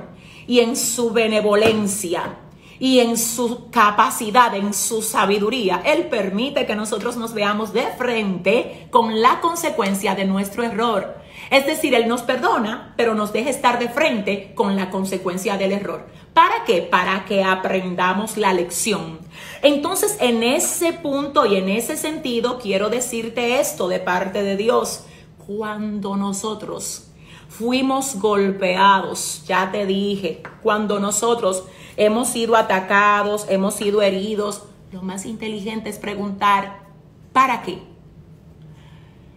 y 0.47 0.61
en 0.61 0.77
su 0.77 1.11
benevolencia, 1.11 2.37
y 2.81 3.01
en 3.01 3.17
su 3.17 3.71
capacidad, 3.71 4.55
en 4.55 4.73
su 4.73 5.03
sabiduría, 5.03 5.83
Él 5.85 6.07
permite 6.07 6.67
que 6.67 6.77
nosotros 6.77 7.17
nos 7.17 7.35
veamos 7.35 7.73
de 7.73 7.87
frente 7.99 8.89
con 8.91 9.21
la 9.21 9.41
consecuencia 9.41 10.15
de 10.15 10.25
nuestro 10.25 10.63
error. 10.63 11.17
Es 11.51 11.67
decir, 11.67 11.95
Él 11.95 12.09
nos 12.09 12.23
perdona, 12.23 12.95
pero 12.97 13.15
nos 13.15 13.33
deja 13.33 13.51
estar 13.51 13.79
de 13.79 13.89
frente 13.89 14.53
con 14.55 14.77
la 14.77 14.91
consecuencia 14.91 15.57
del 15.57 15.73
error. 15.73 16.07
¿Para 16.35 16.65
qué? 16.65 16.83
Para 16.83 17.25
que 17.25 17.43
aprendamos 17.43 18.37
la 18.37 18.53
lección. 18.53 19.19
Entonces, 19.63 20.19
en 20.21 20.43
ese 20.43 20.93
punto 20.93 21.47
y 21.47 21.57
en 21.57 21.69
ese 21.69 21.97
sentido, 21.97 22.59
quiero 22.59 22.91
decirte 22.91 23.61
esto 23.61 23.89
de 23.89 23.99
parte 23.99 24.43
de 24.43 24.57
Dios. 24.57 25.05
Cuando 25.47 26.17
nosotros 26.17 27.09
fuimos 27.49 28.17
golpeados, 28.21 29.43
ya 29.47 29.73
te 29.73 29.87
dije, 29.87 30.43
cuando 30.63 31.01
nosotros 31.01 31.65
hemos 31.99 32.29
sido 32.29 32.57
atacados, 32.57 33.47
hemos 33.51 33.75
sido 33.75 34.01
heridos, 34.01 34.63
lo 34.93 35.03
más 35.03 35.27
inteligente 35.27 35.91
es 35.91 35.99
preguntar, 35.99 36.87
¿para 37.33 37.63
qué? 37.63 37.83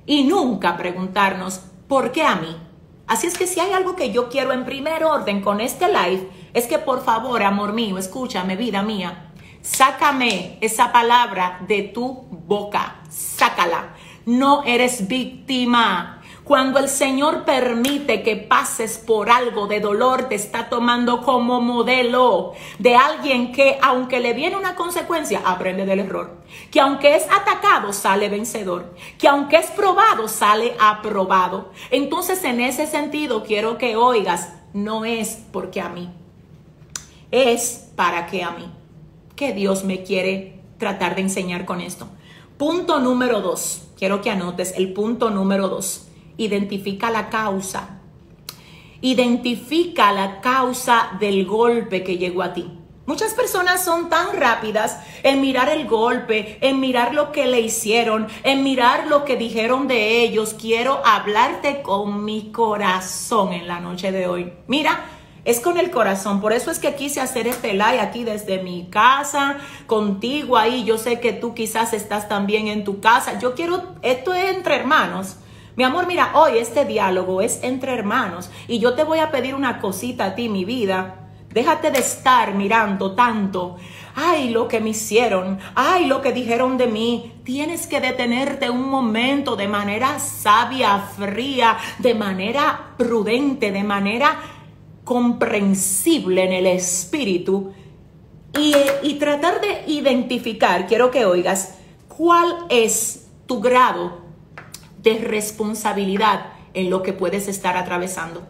Y 0.05 0.23
nunca 0.23 0.77
preguntarnos, 0.77 1.61
¿por 1.87 2.11
qué 2.11 2.23
a 2.23 2.35
mí? 2.35 2.55
Así 3.07 3.27
es 3.27 3.37
que 3.37 3.47
si 3.47 3.59
hay 3.59 3.73
algo 3.73 3.95
que 3.95 4.13
yo 4.13 4.29
quiero 4.29 4.53
en 4.53 4.63
primer 4.63 5.03
orden 5.03 5.41
con 5.41 5.59
este 5.59 5.87
live, 5.87 6.29
es 6.53 6.67
que 6.67 6.77
por 6.79 7.03
favor, 7.03 7.43
amor 7.43 7.73
mío, 7.73 7.97
escúchame, 7.97 8.55
vida 8.55 8.83
mía, 8.83 9.31
sácame 9.61 10.57
esa 10.61 10.91
palabra 10.91 11.59
de 11.67 11.81
tu 11.81 12.25
boca, 12.47 13.01
sácala. 13.09 13.95
No 14.25 14.63
eres 14.63 15.07
víctima. 15.07 16.20
Cuando 16.51 16.79
el 16.79 16.89
Señor 16.89 17.45
permite 17.45 18.23
que 18.23 18.35
pases 18.35 18.97
por 18.97 19.29
algo 19.29 19.67
de 19.67 19.79
dolor, 19.79 20.27
te 20.27 20.35
está 20.35 20.67
tomando 20.67 21.21
como 21.21 21.61
modelo 21.61 22.51
de 22.77 22.93
alguien 22.93 23.53
que, 23.53 23.79
aunque 23.81 24.19
le 24.19 24.33
viene 24.33 24.57
una 24.57 24.75
consecuencia, 24.75 25.41
aprende 25.45 25.85
del 25.85 26.01
error. 26.01 26.41
Que 26.69 26.81
aunque 26.81 27.15
es 27.15 27.23
atacado, 27.31 27.93
sale 27.93 28.27
vencedor. 28.27 28.93
Que 29.17 29.29
aunque 29.29 29.55
es 29.55 29.67
probado, 29.67 30.27
sale 30.27 30.75
aprobado. 30.77 31.71
Entonces, 31.89 32.43
en 32.43 32.59
ese 32.59 32.85
sentido, 32.85 33.45
quiero 33.45 33.77
que 33.77 33.95
oigas, 33.95 34.49
no 34.73 35.05
es 35.05 35.45
porque 35.53 35.79
a 35.79 35.87
mí, 35.87 36.09
es 37.31 37.91
para 37.95 38.27
que 38.27 38.43
a 38.43 38.51
mí. 38.51 38.69
Que 39.37 39.53
Dios 39.53 39.85
me 39.85 40.03
quiere 40.03 40.59
tratar 40.77 41.15
de 41.15 41.21
enseñar 41.21 41.63
con 41.63 41.79
esto. 41.79 42.09
Punto 42.57 42.99
número 42.99 43.39
dos. 43.39 43.83
Quiero 43.97 44.21
que 44.21 44.31
anotes 44.31 44.73
el 44.75 44.91
punto 44.91 45.29
número 45.29 45.69
dos 45.69 46.09
identifica 46.37 47.09
la 47.11 47.29
causa. 47.29 48.01
Identifica 49.01 50.11
la 50.11 50.41
causa 50.41 51.17
del 51.19 51.45
golpe 51.45 52.03
que 52.03 52.17
llegó 52.17 52.43
a 52.43 52.53
ti. 52.53 52.69
Muchas 53.07 53.33
personas 53.33 53.83
son 53.83 54.09
tan 54.09 54.37
rápidas 54.37 54.99
en 55.23 55.41
mirar 55.41 55.69
el 55.69 55.87
golpe, 55.87 56.59
en 56.61 56.79
mirar 56.79 57.13
lo 57.13 57.31
que 57.31 57.47
le 57.47 57.59
hicieron, 57.59 58.27
en 58.43 58.63
mirar 58.63 59.07
lo 59.07 59.25
que 59.25 59.35
dijeron 59.35 59.87
de 59.87 60.21
ellos. 60.21 60.53
Quiero 60.53 61.01
hablarte 61.03 61.81
con 61.81 62.23
mi 62.23 62.51
corazón 62.51 63.53
en 63.53 63.67
la 63.67 63.79
noche 63.79 64.11
de 64.11 64.27
hoy. 64.27 64.53
Mira, 64.67 65.03
es 65.45 65.59
con 65.59 65.77
el 65.77 65.89
corazón. 65.89 66.39
Por 66.41 66.53
eso 66.53 66.69
es 66.69 66.79
que 66.79 66.95
quise 66.95 67.19
hacer 67.19 67.47
este 67.47 67.73
live 67.73 67.99
aquí 67.99 68.23
desde 68.23 68.61
mi 68.61 68.87
casa, 68.89 69.57
contigo 69.87 70.57
ahí. 70.57 70.83
Yo 70.83 70.97
sé 70.97 71.19
que 71.19 71.33
tú 71.33 71.53
quizás 71.53 71.93
estás 71.93 72.29
también 72.29 72.67
en 72.67 72.83
tu 72.83 73.01
casa. 73.01 73.39
Yo 73.39 73.55
quiero, 73.55 73.95
esto 74.03 74.33
es 74.33 74.55
entre 74.55 74.75
hermanos. 74.75 75.37
Mi 75.81 75.85
amor, 75.85 76.05
mira, 76.05 76.33
hoy 76.35 76.59
este 76.59 76.85
diálogo 76.85 77.41
es 77.41 77.63
entre 77.63 77.91
hermanos 77.91 78.51
y 78.67 78.77
yo 78.77 78.93
te 78.93 79.03
voy 79.03 79.17
a 79.17 79.31
pedir 79.31 79.55
una 79.55 79.81
cosita 79.81 80.25
a 80.25 80.35
ti, 80.35 80.47
mi 80.47 80.63
vida. 80.63 81.31
Déjate 81.51 81.89
de 81.89 81.97
estar 81.97 82.53
mirando 82.53 83.15
tanto. 83.15 83.77
Ay, 84.13 84.49
lo 84.49 84.67
que 84.67 84.79
me 84.79 84.91
hicieron. 84.91 85.57
Ay, 85.73 86.05
lo 86.05 86.21
que 86.21 86.33
dijeron 86.33 86.77
de 86.77 86.85
mí. 86.85 87.33
Tienes 87.43 87.87
que 87.87 87.99
detenerte 87.99 88.69
un 88.69 88.91
momento 88.91 89.55
de 89.55 89.67
manera 89.67 90.19
sabia, 90.19 90.99
fría, 90.99 91.79
de 91.97 92.13
manera 92.13 92.93
prudente, 92.95 93.71
de 93.71 93.83
manera 93.83 94.39
comprensible 95.03 96.43
en 96.43 96.53
el 96.53 96.67
espíritu 96.67 97.73
y, 98.55 98.75
y 99.01 99.15
tratar 99.15 99.59
de 99.59 99.91
identificar, 99.91 100.85
quiero 100.85 101.09
que 101.09 101.25
oigas, 101.25 101.79
cuál 102.07 102.67
es 102.69 103.31
tu 103.47 103.59
grado 103.59 104.20
de 105.03 105.17
responsabilidad 105.17 106.53
en 106.73 106.89
lo 106.89 107.03
que 107.03 107.13
puedes 107.13 107.47
estar 107.47 107.77
atravesando. 107.77 108.43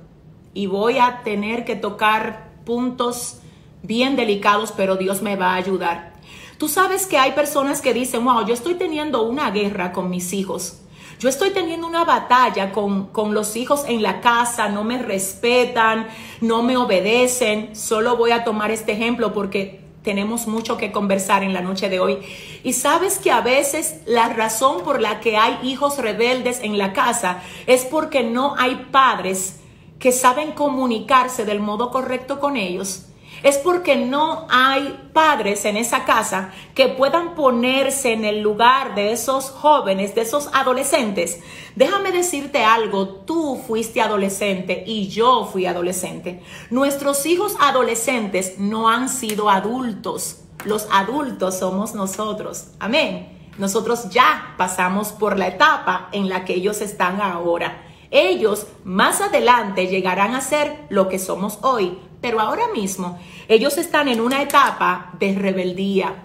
Y 0.54 0.68
voy 0.68 0.98
a 0.98 1.22
tener 1.24 1.66
que 1.66 1.76
tocar 1.76 2.52
puntos 2.66 3.38
bien 3.84 4.16
delicados, 4.16 4.72
pero 4.72 4.96
Dios 4.96 5.22
me 5.22 5.36
va 5.36 5.54
a 5.54 5.56
ayudar. 5.56 6.14
Tú 6.58 6.68
sabes 6.68 7.08
que 7.08 7.18
hay 7.18 7.32
personas 7.32 7.82
que 7.82 7.94
dicen, 7.94 8.24
wow, 8.24 8.46
yo 8.46 8.54
estoy 8.54 8.76
teniendo 8.76 9.24
una 9.24 9.50
guerra 9.50 9.92
con 9.92 10.10
mis 10.10 10.34
hijos. 10.34 10.82
Yo 11.20 11.30
estoy 11.30 11.52
teniendo 11.52 11.88
una 11.88 12.04
batalla 12.04 12.72
con, 12.72 13.08
con, 13.08 13.34
los 13.34 13.56
hijos 13.56 13.84
en 13.88 14.02
la 14.02 14.22
casa, 14.22 14.70
no 14.70 14.84
me 14.84 15.02
respetan, 15.02 16.08
no 16.40 16.64
me 16.64 16.78
obedecen. 16.78 17.76
Solo 17.76 18.18
voy 18.18 18.32
a 18.32 18.44
tomar 18.44 18.72
este 18.72 18.94
ejemplo 18.94 19.34
porque 19.34 19.82
tenemos 20.04 20.48
mucho 20.48 20.78
que 20.78 20.92
conversar 20.92 21.44
en 21.44 21.54
la 21.54 21.62
noche 21.62 21.90
de 21.90 22.00
hoy. 22.00 22.18
Y 22.64 22.74
sabes 22.74 23.20
que 23.20 23.32
a 23.32 23.42
veces 23.42 24.02
la 24.06 24.30
razón 24.30 24.84
por 24.84 25.00
la 25.02 25.20
que 25.20 25.38
hay 25.38 25.60
hijos 25.64 25.98
rebeldes 25.98 26.60
en 26.62 26.78
la 26.78 26.94
casa 26.94 27.44
es 27.68 27.86
porque 27.86 28.24
no 28.24 28.56
hay 28.58 28.88
padres 28.92 29.60
que 30.00 30.12
saben 30.12 30.54
comunicarse 30.54 31.46
del 31.46 31.60
modo 31.60 31.92
correcto 31.92 32.40
con 32.40 32.58
ellos 32.58 33.11
es 33.44 33.58
porque 33.58 33.96
no 33.96 34.48
hay 34.50 35.10
padres 35.14 35.66
en 35.66 35.78
esa 35.78 36.06
casa 36.06 36.52
que 36.76 36.88
puedan 36.88 37.36
ponerse 37.36 38.14
en 38.14 38.26
el 38.26 38.42
lugar 38.42 38.96
de 38.96 39.12
esos 39.12 39.50
jóvenes, 39.50 40.16
de 40.16 40.22
esos 40.22 40.50
adolescentes. 40.54 41.40
Déjame 41.76 42.12
decirte 42.12 42.64
algo, 42.64 43.08
tú 43.08 43.62
fuiste 43.68 44.02
adolescente 44.02 44.84
y 44.86 45.08
yo 45.08 45.50
fui 45.52 45.66
adolescente. 45.66 46.42
Nuestros 46.70 47.26
hijos 47.26 47.56
adolescentes 47.60 48.60
no 48.60 48.90
han 48.90 49.10
sido 49.10 49.50
adultos. 49.50 50.42
Los 50.66 50.88
adultos 50.92 51.58
somos 51.58 51.96
nosotros. 51.96 52.68
Amén. 52.80 53.40
Nosotros 53.58 54.10
ya 54.10 54.54
pasamos 54.58 55.12
por 55.12 55.38
la 55.38 55.48
etapa 55.48 56.10
en 56.12 56.30
la 56.30 56.46
que 56.46 56.54
ellos 56.54 56.82
están 56.82 57.22
ahora. 57.22 57.84
Ellos 58.12 58.68
más 58.84 59.22
adelante 59.22 59.88
llegarán 59.88 60.36
a 60.36 60.42
ser 60.42 60.86
lo 60.90 61.08
que 61.08 61.18
somos 61.18 61.60
hoy, 61.62 61.98
pero 62.22 62.40
ahora 62.40 62.68
mismo 62.74 63.20
ellos 63.48 63.78
están 63.78 64.08
en 64.08 64.22
una 64.22 64.42
etapa 64.42 65.12
de 65.20 65.34
rebeldía, 65.34 66.24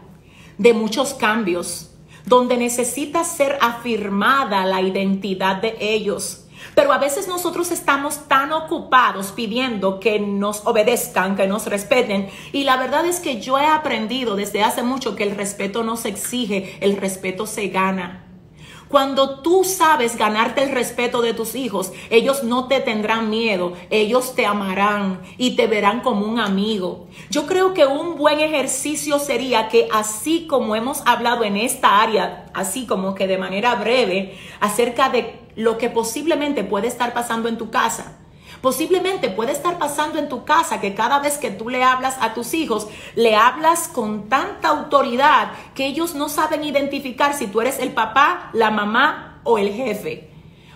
de 0.58 0.72
muchos 0.72 1.14
cambios, 1.14 1.90
donde 2.24 2.56
necesita 2.56 3.24
ser 3.24 3.58
afirmada 3.60 4.64
la 4.64 4.82
identidad 4.82 5.56
de 5.56 5.76
ellos. 5.80 6.46
Pero 6.74 6.92
a 6.92 6.98
veces 6.98 7.28
nosotros 7.28 7.70
estamos 7.70 8.28
tan 8.28 8.52
ocupados 8.52 9.32
pidiendo 9.32 10.00
que 10.00 10.18
nos 10.18 10.66
obedezcan, 10.66 11.36
que 11.36 11.46
nos 11.46 11.66
respeten. 11.66 12.28
Y 12.52 12.64
la 12.64 12.76
verdad 12.76 13.06
es 13.06 13.20
que 13.20 13.40
yo 13.40 13.58
he 13.58 13.66
aprendido 13.66 14.36
desde 14.36 14.62
hace 14.62 14.82
mucho 14.82 15.16
que 15.16 15.22
el 15.22 15.36
respeto 15.36 15.84
no 15.84 15.96
se 15.96 16.08
exige, 16.08 16.76
el 16.80 16.96
respeto 16.96 17.46
se 17.46 17.68
gana. 17.68 18.25
Cuando 18.88 19.40
tú 19.40 19.64
sabes 19.64 20.16
ganarte 20.16 20.62
el 20.62 20.70
respeto 20.70 21.20
de 21.20 21.34
tus 21.34 21.56
hijos, 21.56 21.92
ellos 22.08 22.44
no 22.44 22.68
te 22.68 22.78
tendrán 22.78 23.30
miedo, 23.30 23.72
ellos 23.90 24.36
te 24.36 24.46
amarán 24.46 25.22
y 25.38 25.56
te 25.56 25.66
verán 25.66 26.02
como 26.02 26.24
un 26.24 26.38
amigo. 26.38 27.08
Yo 27.28 27.46
creo 27.46 27.74
que 27.74 27.84
un 27.84 28.16
buen 28.16 28.38
ejercicio 28.38 29.18
sería 29.18 29.68
que 29.68 29.88
así 29.92 30.46
como 30.46 30.76
hemos 30.76 31.02
hablado 31.04 31.42
en 31.42 31.56
esta 31.56 32.00
área, 32.00 32.46
así 32.54 32.86
como 32.86 33.16
que 33.16 33.26
de 33.26 33.38
manera 33.38 33.74
breve, 33.74 34.38
acerca 34.60 35.08
de 35.08 35.40
lo 35.56 35.78
que 35.78 35.90
posiblemente 35.90 36.62
puede 36.62 36.86
estar 36.86 37.12
pasando 37.12 37.48
en 37.48 37.58
tu 37.58 37.70
casa, 37.70 38.18
Posiblemente 38.66 39.30
puede 39.30 39.52
estar 39.52 39.78
pasando 39.78 40.18
en 40.18 40.28
tu 40.28 40.44
casa 40.44 40.80
que 40.80 40.92
cada 40.92 41.20
vez 41.20 41.38
que 41.38 41.52
tú 41.52 41.68
le 41.68 41.84
hablas 41.84 42.16
a 42.20 42.34
tus 42.34 42.52
hijos, 42.52 42.88
le 43.14 43.36
hablas 43.36 43.86
con 43.86 44.28
tanta 44.28 44.70
autoridad 44.70 45.52
que 45.76 45.86
ellos 45.86 46.16
no 46.16 46.28
saben 46.28 46.64
identificar 46.64 47.32
si 47.32 47.46
tú 47.46 47.60
eres 47.60 47.78
el 47.78 47.92
papá, 47.92 48.50
la 48.52 48.72
mamá 48.72 49.40
o 49.44 49.58
el 49.58 49.72
jefe. 49.72 50.30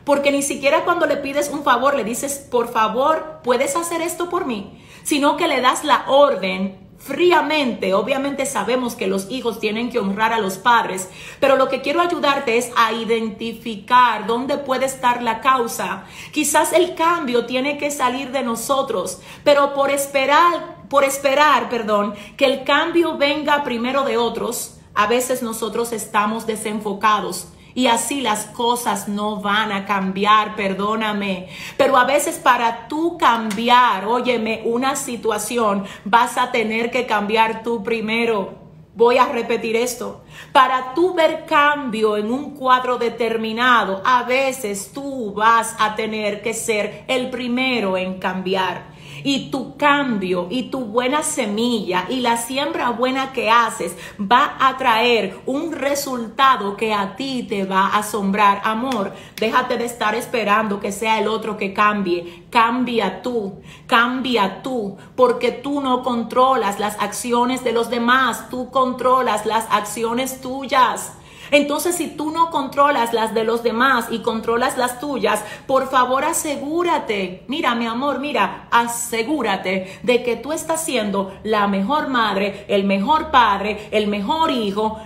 Porque 0.05 0.31
ni 0.31 0.43
siquiera 0.43 0.85
cuando 0.85 1.07
le 1.07 1.17
pides 1.17 1.51
un 1.51 1.65
favor 1.65 1.97
le 1.97 2.05
dices, 2.05 2.47
por 2.49 2.69
favor, 2.69 3.41
¿puedes 3.43 3.75
hacer 3.75 4.03
esto 4.03 4.31
por 4.31 4.47
mí? 4.47 4.81
Sino 5.03 5.37
que 5.37 5.49
le 5.49 5.61
das 5.61 5.83
la 5.83 6.05
orden 6.07 6.90
fríamente. 7.01 7.95
Obviamente 7.95 8.47
sabemos 8.47 8.95
que 8.95 9.09
los 9.09 9.31
hijos 9.31 9.59
tienen 9.59 9.91
que 9.91 9.99
honrar 9.99 10.33
a 10.33 10.39
los 10.39 10.59
padres, 10.59 11.09
pero 11.41 11.57
lo 11.57 11.69
que 11.69 11.81
quiero 11.81 12.01
ayudarte 12.01 12.59
es 12.59 12.71
a 12.77 12.93
identificar 12.93 14.27
dónde 14.27 14.59
puede 14.59 14.85
estar 14.85 15.23
la 15.23 15.41
causa. 15.41 16.05
Quizás 16.31 16.73
el 16.73 16.95
cambio 16.95 17.47
tiene 17.47 17.79
que 17.79 17.91
salir 17.91 18.31
de 18.31 18.43
nosotros, 18.43 19.21
pero 19.43 19.75
por 19.75 19.91
esperar, 19.91 20.85
por 20.89 21.05
esperar, 21.05 21.71
perdón, 21.71 22.15
que 22.37 22.45
el 22.45 22.65
cambio 22.65 23.17
venga 23.17 23.65
primero 23.65 24.05
de 24.05 24.19
otros, 24.19 24.77
a 24.95 25.07
veces 25.07 25.43
nosotros 25.43 25.93
estamos 25.93 26.47
desenfocados 26.47 27.49
y 27.75 27.87
así 27.87 28.21
las 28.21 28.47
cosas 28.47 29.09
no 29.09 29.41
van 29.41 29.73
a 29.73 29.87
cambiar, 29.87 30.57
perdóname. 30.57 31.49
Pero 31.77 31.97
a 31.97 32.05
veces 32.05 32.39
para 32.39 32.89
tú 32.89 33.19
cambiar, 33.19 34.05
óyeme, 34.05 34.63
una 34.65 34.97
situación, 34.97 35.85
vas 36.05 36.39
a 36.39 36.51
tener 36.51 36.91
que 36.91 37.07
cambiar 37.07 37.63
tú 37.63 37.83
primero. 37.83 38.59
Voy 38.95 39.19
a 39.19 39.27
repetir 39.27 39.77
esto. 39.77 40.23
Para 40.53 40.95
tú 40.95 41.15
ver 41.15 41.47
cambio 41.47 42.17
en 42.17 42.31
un 42.31 42.57
cuadro 42.57 42.99
determinado, 42.99 44.03
a 44.05 44.25
veces 44.25 44.91
tú 44.93 45.33
vas 45.33 45.77
a 45.79 45.95
tener 45.95 46.43
que 46.43 46.55
ser 46.55 47.05
el 47.07 47.31
primero 47.31 47.97
en 47.97 48.19
cambiar 48.19 48.90
y 49.25 49.51
tu 49.51 49.77
cambio 49.77 50.47
y 50.51 50.65
tu 50.65 50.81
buena 50.85 51.23
semilla 51.23 52.07
y 52.09 52.21
la 52.21 52.37
siembra 52.37 52.91
buena 52.91 53.33
que 53.33 53.51
haces 53.51 53.97
va 54.21 54.57
a 54.61 54.77
traer 54.77 55.41
un 55.47 55.73
resultado 55.73 56.77
que 56.77 56.93
a 56.93 57.17
ti 57.17 57.45
te 57.49 57.65
va 57.65 57.87
a 57.87 57.99
asombrar. 57.99 58.61
Amor, 58.65 59.13
déjate 59.37 59.77
de 59.77 59.85
estar 59.85 60.15
esperando 60.15 60.81
que 60.81 60.93
sea 60.93 61.19
el 61.19 61.29
otro 61.29 61.57
que 61.57 61.73
cambie. 61.73 62.45
Cambia 62.51 63.23
tú, 63.23 63.61
cambia 63.87 64.63
tú, 64.63 64.97
porque 65.17 65.53
tú 65.53 65.81
no 65.81 66.03
controlas 66.03 66.79
las 66.79 67.01
acciones 67.01 67.63
de 67.63 67.73
los 67.73 67.91
demás, 67.91 68.49
tú 68.51 68.71
controlas 68.71 69.47
las 69.47 69.67
acciones 69.71 70.41
tuyas. 70.41 71.13
Entonces, 71.51 71.97
si 71.97 72.09
tú 72.09 72.31
no 72.31 72.51
controlas 72.51 73.13
las 73.13 73.35
de 73.35 73.45
los 73.45 73.63
demás 73.63 74.07
y 74.11 74.21
controlas 74.21 74.77
las 74.77 75.01
tuyas, 75.01 75.45
por 75.67 75.89
favor 75.89 76.25
asegúrate, 76.25 77.45
mira 77.49 77.75
mi 77.75 77.87
amor, 77.87 78.21
mira, 78.21 78.69
asegúrate 78.71 79.99
de 80.03 80.23
que 80.23 80.37
tú 80.37 80.53
estás 80.53 80.83
siendo 80.85 81.33
la 81.43 81.67
mejor 81.67 82.09
madre, 82.09 82.65
el 82.69 82.85
mejor 82.85 83.31
padre, 83.31 83.89
el 83.91 84.07
mejor 84.07 84.51
hijo, 84.51 84.99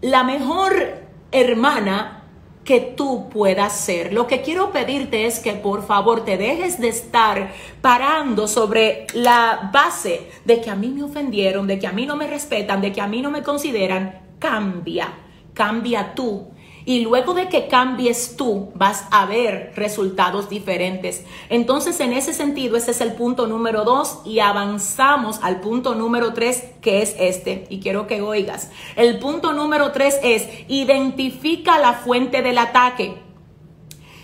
la 0.00 0.24
mejor 0.24 1.02
hermana 1.30 2.22
que 2.64 2.80
tú 2.80 3.28
puedas 3.28 3.72
ser. 3.76 4.12
Lo 4.12 4.26
que 4.26 4.42
quiero 4.42 4.70
pedirte 4.70 5.26
es 5.26 5.40
que 5.40 5.52
por 5.54 5.84
favor 5.84 6.24
te 6.24 6.36
dejes 6.36 6.80
de 6.80 6.88
estar 6.88 7.52
parando 7.80 8.46
sobre 8.46 9.06
la 9.14 9.70
base 9.72 10.30
de 10.44 10.60
que 10.60 10.70
a 10.70 10.76
mí 10.76 10.88
me 10.88 11.02
ofendieron, 11.02 11.66
de 11.66 11.78
que 11.78 11.86
a 11.86 11.92
mí 11.92 12.06
no 12.06 12.16
me 12.16 12.26
respetan, 12.26 12.80
de 12.80 12.92
que 12.92 13.00
a 13.00 13.06
mí 13.06 13.20
no 13.20 13.30
me 13.30 13.42
consideran. 13.42 14.20
Cambia, 14.38 15.08
cambia 15.54 16.14
tú 16.14 16.52
y 16.84 17.00
luego 17.00 17.34
de 17.34 17.48
que 17.48 17.68
cambies 17.68 18.36
tú, 18.36 18.70
vas 18.74 19.06
a 19.10 19.26
ver 19.26 19.72
resultados 19.76 20.48
diferentes. 20.48 21.24
Entonces, 21.48 22.00
en 22.00 22.12
ese 22.12 22.32
sentido, 22.32 22.76
ese 22.76 22.90
es 22.90 23.00
el 23.00 23.12
punto 23.12 23.46
número 23.46 23.84
dos 23.84 24.20
y 24.24 24.40
avanzamos 24.40 25.38
al 25.42 25.60
punto 25.60 25.94
número 25.94 26.32
tres, 26.32 26.64
que 26.80 27.02
es 27.02 27.14
este. 27.18 27.66
Y 27.70 27.78
quiero 27.80 28.06
que 28.08 28.20
oigas. 28.20 28.70
El 28.96 29.20
punto 29.20 29.52
número 29.52 29.92
tres 29.92 30.18
es 30.24 30.48
identifica 30.68 31.78
la 31.78 31.92
fuente 31.92 32.42
del 32.42 32.58
ataque. 32.58 33.14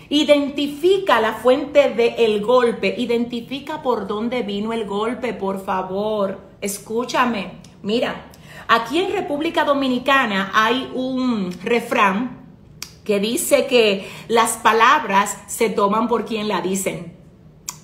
Identifica 0.09 1.21
la 1.21 1.33
fuente 1.33 1.91
del 1.91 2.43
golpe. 2.43 2.93
Identifica 2.97 3.81
por 3.81 4.07
dónde 4.07 4.41
vino 4.41 4.73
el 4.73 4.85
golpe, 4.85 5.33
por 5.33 5.63
favor. 5.63 6.39
Escúchame. 6.59 7.59
Mira, 7.83 8.25
aquí 8.69 8.99
en 8.99 9.11
República 9.11 9.65
Dominicana 9.65 10.51
hay 10.53 10.89
un 10.93 11.51
refrán 11.63 12.45
que 13.03 13.19
dice 13.19 13.65
que 13.65 14.09
las 14.27 14.57
palabras 14.57 15.37
se 15.47 15.69
toman 15.69 16.07
por 16.07 16.25
quien 16.25 16.47
la 16.47 16.61
dicen. 16.61 17.17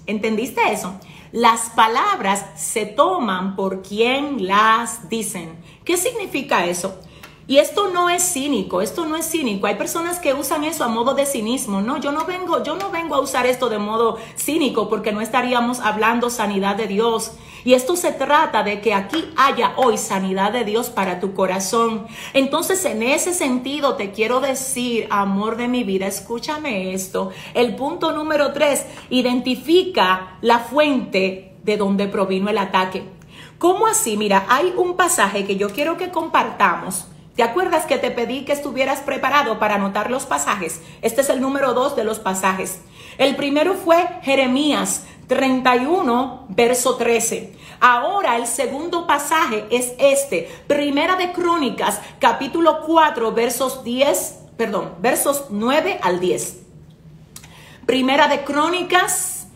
¿Entendiste 0.06 0.62
eso? 0.72 0.94
Las 1.32 1.72
palabras 1.72 2.46
se 2.56 2.86
toman 2.86 3.56
por 3.56 3.82
quien 3.82 4.48
las 4.48 5.10
dicen. 5.10 5.58
¿Qué 5.84 5.98
significa 5.98 6.66
eso? 6.66 7.00
Y 7.48 7.58
esto 7.58 7.90
no 7.90 8.10
es 8.10 8.24
cínico, 8.24 8.82
esto 8.82 9.06
no 9.06 9.16
es 9.16 9.30
cínico. 9.30 9.68
Hay 9.68 9.76
personas 9.76 10.20
que 10.20 10.34
usan 10.34 10.64
eso 10.64 10.84
a 10.84 10.88
modo 10.88 11.14
de 11.14 11.26
cinismo. 11.26 11.82
No, 11.82 11.98
yo 11.98 12.12
no 12.12 12.26
vengo, 12.26 12.64
yo 12.64 12.76
no 12.76 12.90
vengo 12.90 13.16
a 13.16 13.20
usar 13.20 13.46
esto 13.46 13.70
de 13.70 13.78
modo 13.78 14.18
cínico 14.36 14.90
porque 14.90 15.12
no 15.12 15.22
estaríamos 15.22 15.80
hablando 15.80 16.30
sanidad 16.30 16.76
de 16.76 16.88
Dios. 16.88 17.34
Y 17.66 17.74
esto 17.74 17.96
se 17.96 18.12
trata 18.12 18.62
de 18.62 18.80
que 18.80 18.94
aquí 18.94 19.26
haya 19.36 19.74
hoy 19.78 19.98
sanidad 19.98 20.54
de 20.54 20.64
Dios 20.64 20.92
para 20.92 21.20
tu 21.20 21.34
corazón. 21.34 22.06
Entonces, 22.34 22.86
en 22.86 23.02
ese 23.02 23.34
sentido, 23.34 23.96
te 23.96 24.12
quiero 24.12 24.40
decir, 24.40 25.08
amor 25.10 25.58
de 25.58 25.68
mi 25.68 25.84
vida, 25.84 26.06
escúchame 26.06 26.94
esto. 26.94 27.32
El 27.56 27.76
punto 27.76 28.12
número 28.12 28.54
tres, 28.54 28.86
identifica 29.10 30.38
la 30.42 30.60
fuente 30.60 31.56
de 31.64 31.76
donde 31.76 32.08
provino 32.08 32.52
el 32.52 32.60
ataque. 32.60 33.02
¿Cómo 33.58 33.88
así? 33.88 34.16
Mira, 34.16 34.46
hay 34.48 34.72
un 34.78 34.96
pasaje 34.96 35.46
que 35.46 35.56
yo 35.56 35.72
quiero 35.72 35.98
que 35.98 36.12
compartamos 36.12 37.08
¿Te 37.36 37.44
acuerdas 37.44 37.86
que 37.86 37.98
te 37.98 38.12
pedí 38.12 38.46
que 38.46 38.54
estuvieras 38.54 39.02
preparado 39.02 39.60
para 39.60 39.76
anotar 39.76 40.10
los 40.10 40.26
pasajes? 40.26 40.80
Este 41.02 41.20
es 41.20 41.30
el 41.30 41.42
número 41.42 41.74
dos 41.74 41.98
de 41.98 42.06
los 42.06 42.20
pasajes. 42.20 42.80
El 43.18 43.36
primero 43.36 43.74
fue 43.76 44.08
Jeremías 44.24 45.04
31, 45.28 46.48
verso 46.50 46.96
13. 46.96 47.54
Ahora 47.80 48.38
el 48.38 48.48
segundo 48.48 49.08
pasaje 49.08 49.66
es 49.70 49.94
este, 50.00 50.50
Primera 50.68 51.16
de 51.16 51.32
Crónicas, 51.32 52.00
capítulo 52.20 52.82
4, 52.86 53.32
versos 53.32 53.84
10, 53.84 54.40
perdón, 54.58 54.94
versos 55.00 55.46
9 55.50 56.00
al 56.02 56.20
10. 56.20 56.62
Primera 57.86 58.28
de 58.28 58.44
Crónicas, 58.44 59.48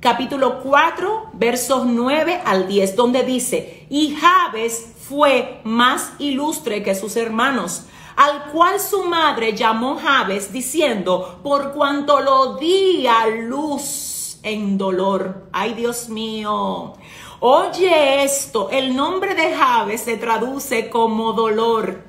capítulo 0.00 0.60
4, 0.62 1.30
versos 1.32 1.86
9 1.86 2.42
al 2.44 2.68
10, 2.68 2.96
donde 2.96 3.22
dice, 3.22 3.86
y 3.90 4.16
Jabes 4.16 4.92
fue 5.08 5.60
más 5.64 6.12
ilustre 6.18 6.82
que 6.82 6.94
sus 6.94 7.16
hermanos, 7.16 7.86
al 8.16 8.44
cual 8.52 8.80
su 8.80 9.04
madre 9.04 9.54
llamó 9.54 9.96
Jabes, 9.96 10.52
diciendo, 10.52 11.40
por 11.42 11.72
cuanto 11.72 12.20
lo 12.20 12.56
di 12.56 13.06
a 13.06 13.26
luz 13.26 14.38
en 14.42 14.78
dolor. 14.78 15.48
Ay, 15.52 15.74
Dios 15.74 16.08
mío. 16.08 16.94
Oye 17.40 18.24
esto, 18.24 18.70
el 18.70 18.94
nombre 18.96 19.34
de 19.34 19.54
Jabes 19.54 20.02
se 20.02 20.16
traduce 20.16 20.88
como 20.88 21.32
dolor. 21.32 22.02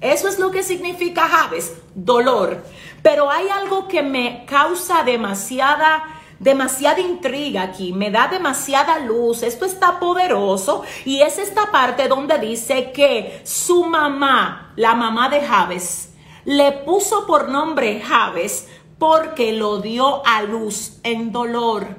Eso 0.00 0.26
es 0.26 0.38
lo 0.38 0.50
que 0.50 0.62
significa 0.62 1.28
Jabes, 1.28 1.74
dolor. 1.94 2.64
Pero 3.02 3.30
hay 3.30 3.48
algo 3.48 3.86
que 3.86 4.02
me 4.02 4.44
causa 4.46 5.02
demasiada 5.04 6.02
demasiada 6.42 7.00
intriga 7.00 7.62
aquí, 7.62 7.92
me 7.92 8.10
da 8.10 8.26
demasiada 8.26 8.98
luz, 8.98 9.42
esto 9.42 9.64
está 9.64 10.00
poderoso 10.00 10.82
y 11.04 11.20
es 11.20 11.38
esta 11.38 11.70
parte 11.70 12.08
donde 12.08 12.38
dice 12.38 12.90
que 12.90 13.40
su 13.44 13.84
mamá, 13.84 14.72
la 14.76 14.94
mamá 14.94 15.28
de 15.28 15.40
Javes, 15.40 16.12
le 16.44 16.72
puso 16.72 17.26
por 17.26 17.48
nombre 17.48 18.00
Javes 18.00 18.68
porque 18.98 19.52
lo 19.52 19.78
dio 19.78 20.26
a 20.26 20.42
luz 20.42 20.98
en 21.04 21.30
dolor. 21.30 21.96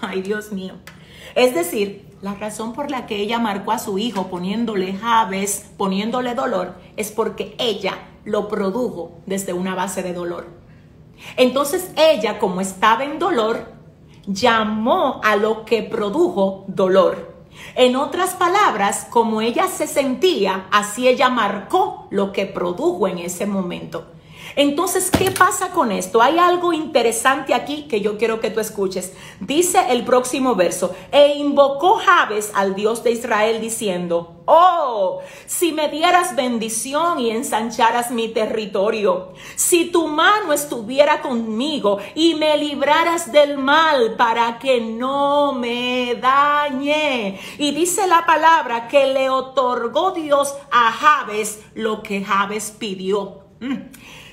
Ay, 0.00 0.20
Dios 0.20 0.52
mío. 0.52 0.74
Es 1.34 1.54
decir, 1.54 2.06
la 2.20 2.34
razón 2.34 2.74
por 2.74 2.90
la 2.90 3.06
que 3.06 3.16
ella 3.16 3.38
marcó 3.38 3.72
a 3.72 3.78
su 3.78 3.98
hijo 3.98 4.28
poniéndole 4.28 4.92
Javes, 4.92 5.70
poniéndole 5.78 6.34
dolor, 6.34 6.74
es 6.96 7.10
porque 7.10 7.54
ella 7.58 7.98
lo 8.24 8.48
produjo 8.48 9.18
desde 9.24 9.54
una 9.54 9.74
base 9.74 10.02
de 10.02 10.12
dolor. 10.12 10.46
Entonces 11.36 11.90
ella, 11.96 12.38
como 12.38 12.60
estaba 12.60 13.04
en 13.04 13.18
dolor, 13.18 13.77
llamó 14.28 15.20
a 15.24 15.36
lo 15.36 15.64
que 15.64 15.82
produjo 15.82 16.64
dolor. 16.68 17.36
En 17.74 17.96
otras 17.96 18.34
palabras, 18.34 19.06
como 19.10 19.40
ella 19.40 19.66
se 19.66 19.86
sentía, 19.86 20.66
así 20.70 21.08
ella 21.08 21.28
marcó 21.28 22.06
lo 22.10 22.32
que 22.32 22.46
produjo 22.46 23.08
en 23.08 23.18
ese 23.18 23.46
momento. 23.46 24.06
Entonces, 24.58 25.12
¿qué 25.12 25.30
pasa 25.30 25.70
con 25.70 25.92
esto? 25.92 26.20
Hay 26.20 26.36
algo 26.36 26.72
interesante 26.72 27.54
aquí 27.54 27.84
que 27.84 28.00
yo 28.00 28.18
quiero 28.18 28.40
que 28.40 28.50
tú 28.50 28.58
escuches. 28.58 29.12
Dice 29.38 29.78
el 29.90 30.04
próximo 30.04 30.56
verso, 30.56 30.96
e 31.12 31.36
invocó 31.36 31.94
Jabes 32.04 32.50
al 32.56 32.74
Dios 32.74 33.04
de 33.04 33.12
Israel 33.12 33.60
diciendo, 33.60 34.42
oh, 34.46 35.20
si 35.46 35.70
me 35.70 35.88
dieras 35.88 36.34
bendición 36.34 37.20
y 37.20 37.30
ensancharas 37.30 38.10
mi 38.10 38.30
territorio, 38.30 39.32
si 39.54 39.92
tu 39.92 40.08
mano 40.08 40.52
estuviera 40.52 41.22
conmigo 41.22 42.00
y 42.16 42.34
me 42.34 42.56
libraras 42.56 43.30
del 43.30 43.58
mal 43.58 44.16
para 44.16 44.58
que 44.58 44.80
no 44.80 45.52
me 45.52 46.16
dañe. 46.16 47.38
Y 47.58 47.70
dice 47.70 48.08
la 48.08 48.26
palabra 48.26 48.88
que 48.88 49.06
le 49.06 49.30
otorgó 49.30 50.10
Dios 50.10 50.52
a 50.72 50.90
Jabes 50.90 51.60
lo 51.74 52.02
que 52.02 52.24
Jabes 52.24 52.74
pidió. 52.76 53.44
Mm. 53.60 53.76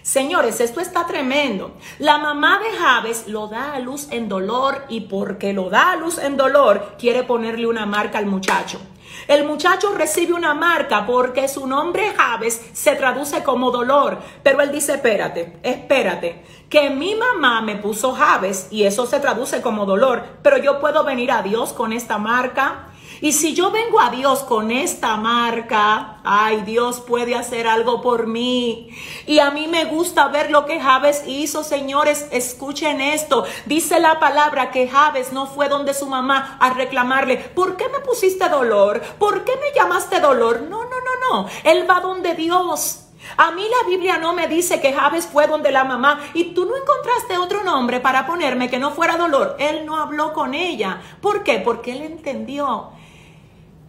Señores, 0.06 0.60
esto 0.60 0.82
está 0.82 1.08
tremendo. 1.08 1.72
La 1.98 2.20
mamá 2.20 2.60
de 2.60 2.78
Javes 2.78 3.28
lo 3.28 3.48
da 3.48 3.74
a 3.74 3.80
luz 3.80 4.08
en 4.12 4.30
dolor 4.30 4.84
y 4.88 5.02
porque 5.02 5.52
lo 5.52 5.72
da 5.72 5.94
a 5.94 5.96
luz 5.96 6.20
en 6.20 6.38
dolor, 6.38 6.94
quiere 7.00 7.24
ponerle 7.24 7.65
una 7.65 7.88
marca 7.88 8.20
al 8.20 8.28
muchacho. 8.28 8.80
El 9.28 9.48
muchacho 9.48 9.96
recibe 9.96 10.34
una 10.34 10.54
marca 10.54 11.08
porque 11.08 11.48
su 11.48 11.65
nombre 11.65 12.13
Javes 12.15 12.70
se 12.74 12.94
traduce 12.94 13.41
como 13.41 13.72
dolor. 13.72 14.20
Pero 14.44 14.62
él 14.62 14.72
dice, 14.72 14.94
espérate, 14.94 15.58
espérate, 15.63 16.46
que 16.70 16.91
mi 16.91 17.15
mamá 17.15 17.62
me 17.62 17.76
puso 17.76 18.13
Javes 18.13 18.68
y 18.70 18.84
eso 18.84 19.08
se 19.08 19.20
traduce 19.20 19.63
como 19.63 19.88
dolor. 19.88 20.24
Pero 20.44 20.58
yo 20.58 20.80
puedo 20.80 21.04
venir 21.04 21.32
a 21.32 21.41
Dios 21.41 21.74
con 21.74 21.91
esta 21.91 22.20
marca. 22.20 22.89
Y 23.21 23.32
si 23.34 23.54
yo 23.54 23.71
vengo 23.71 23.99
a 23.99 24.10
Dios 24.10 24.39
con 24.43 24.71
esta 24.71 25.15
marca, 25.15 26.17
ay, 26.23 26.62
Dios 26.62 26.99
puede 26.99 27.36
hacer 27.36 27.67
algo 27.67 28.01
por 28.01 28.28
mí. 28.28 28.89
Y 29.25 29.39
a 29.39 29.51
mí 29.51 29.67
me 29.67 29.86
gusta 29.86 30.28
ver 30.28 30.51
lo 30.51 30.65
que 30.65 30.80
Javes 30.80 31.23
hizo, 31.25 31.63
señores, 31.63 32.28
escuchen 32.32 33.01
esto. 33.01 33.45
Dice 33.65 33.99
la 33.99 34.19
palabra 34.19 34.71
que 34.71 34.88
Javes 34.88 35.32
no 35.32 35.47
fue 35.47 35.69
donde 35.69 35.93
su 35.93 36.08
mamá 36.08 36.58
a 36.60 36.73
reclamarle, 36.73 37.38
¿por 37.38 37.78
qué 37.78 37.88
me 37.89 37.99
pusiste 37.99 38.49
dolor? 38.49 39.01
¿Por 39.19 39.45
qué 39.45 39.54
me 39.56 39.73
llamaste 39.75 40.19
dolor? 40.19 40.62
No, 40.62 40.84
no, 40.84 40.89
no, 40.89 41.43
no. 41.43 41.49
Él 41.63 41.89
va 41.89 42.01
donde 42.01 42.36
Dios. 42.36 43.01
A 43.38 43.51
mí 43.51 43.63
la 43.63 43.89
Biblia 43.89 44.17
no 44.17 44.34
me 44.34 44.47
dice 44.47 44.80
que 44.80 44.93
Javes 44.93 45.25
fue 45.25 45.47
donde 45.47 45.71
la 45.71 45.84
mamá 45.84 46.19
y 46.34 46.54
tú 46.54 46.65
no 46.65 46.75
encontraste 46.75 47.38
otro 47.38 47.63
nombre 47.63 47.99
para 47.99 48.28
ponerme 48.28 48.69
que 48.69 48.78
no 48.78 48.91
fuera 48.91 49.17
dolor. 49.17 49.56
Él 49.60 49.86
no 49.86 49.97
habló 49.97 50.34
con 50.34 50.54
ella. 50.54 51.01
¿Por 51.21 51.43
qué? 51.43 51.60
Porque 51.60 51.93
él 51.93 52.01
entendió 52.04 52.91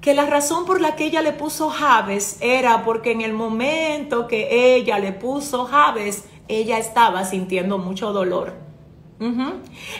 que 0.06 0.14
la 0.14 0.26
razón 0.26 0.66
por 0.66 0.80
la 0.80 0.94
que 0.94 1.06
ella 1.06 1.20
le 1.20 1.32
puso 1.32 1.68
Javes 1.68 2.36
era 2.40 2.84
porque 2.84 3.10
en 3.10 3.22
el 3.22 3.32
momento 3.32 4.28
que 4.28 4.76
ella 4.76 5.00
le 5.00 5.10
puso 5.10 5.64
Javes, 5.64 6.26
ella 6.46 6.78
estaba 6.78 7.24
sintiendo 7.24 7.78
mucho 7.78 8.12
dolor. 8.12 8.52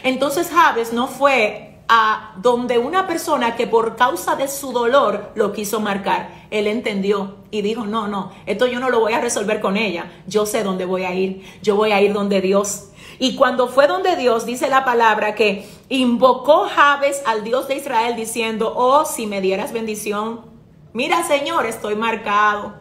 Entonces 0.03 0.49
Javes 0.49 0.93
no 0.93 1.09
fue 1.09 1.81
a 1.89 2.35
donde 2.37 2.77
una 2.77 3.05
persona 3.05 3.57
que 3.57 3.67
por 3.67 3.97
causa 3.97 4.37
de 4.37 4.47
su 4.47 4.71
dolor 4.71 5.33
lo 5.35 5.51
quiso 5.51 5.81
marcar. 5.81 6.29
Él 6.51 6.67
entendió 6.67 7.35
y 7.51 7.61
dijo, 7.61 7.85
no, 7.85 8.07
no, 8.07 8.31
esto 8.45 8.65
yo 8.65 8.79
no 8.79 8.89
lo 8.89 9.01
voy 9.01 9.11
a 9.11 9.19
resolver 9.19 9.59
con 9.59 9.75
ella. 9.75 10.09
Yo 10.25 10.45
sé 10.45 10.63
dónde 10.63 10.85
voy 10.85 11.03
a 11.03 11.13
ir. 11.13 11.43
Yo 11.61 11.75
voy 11.75 11.91
a 11.91 12.01
ir 12.01 12.13
donde 12.13 12.39
Dios. 12.39 12.91
Y 13.19 13.35
cuando 13.35 13.67
fue 13.67 13.87
donde 13.87 14.15
Dios, 14.15 14.45
dice 14.45 14.69
la 14.69 14.85
palabra 14.85 15.33
que 15.33 15.67
invocó 15.89 16.67
Jabes 16.67 17.23
al 17.25 17.43
Dios 17.43 17.67
de 17.67 17.75
Israel 17.75 18.15
diciendo, 18.15 18.73
oh, 18.75 19.05
si 19.05 19.25
me 19.25 19.41
dieras 19.41 19.73
bendición. 19.73 20.41
Mira, 20.93 21.23
Señor, 21.23 21.65
estoy 21.65 21.95
marcado. 21.95 22.73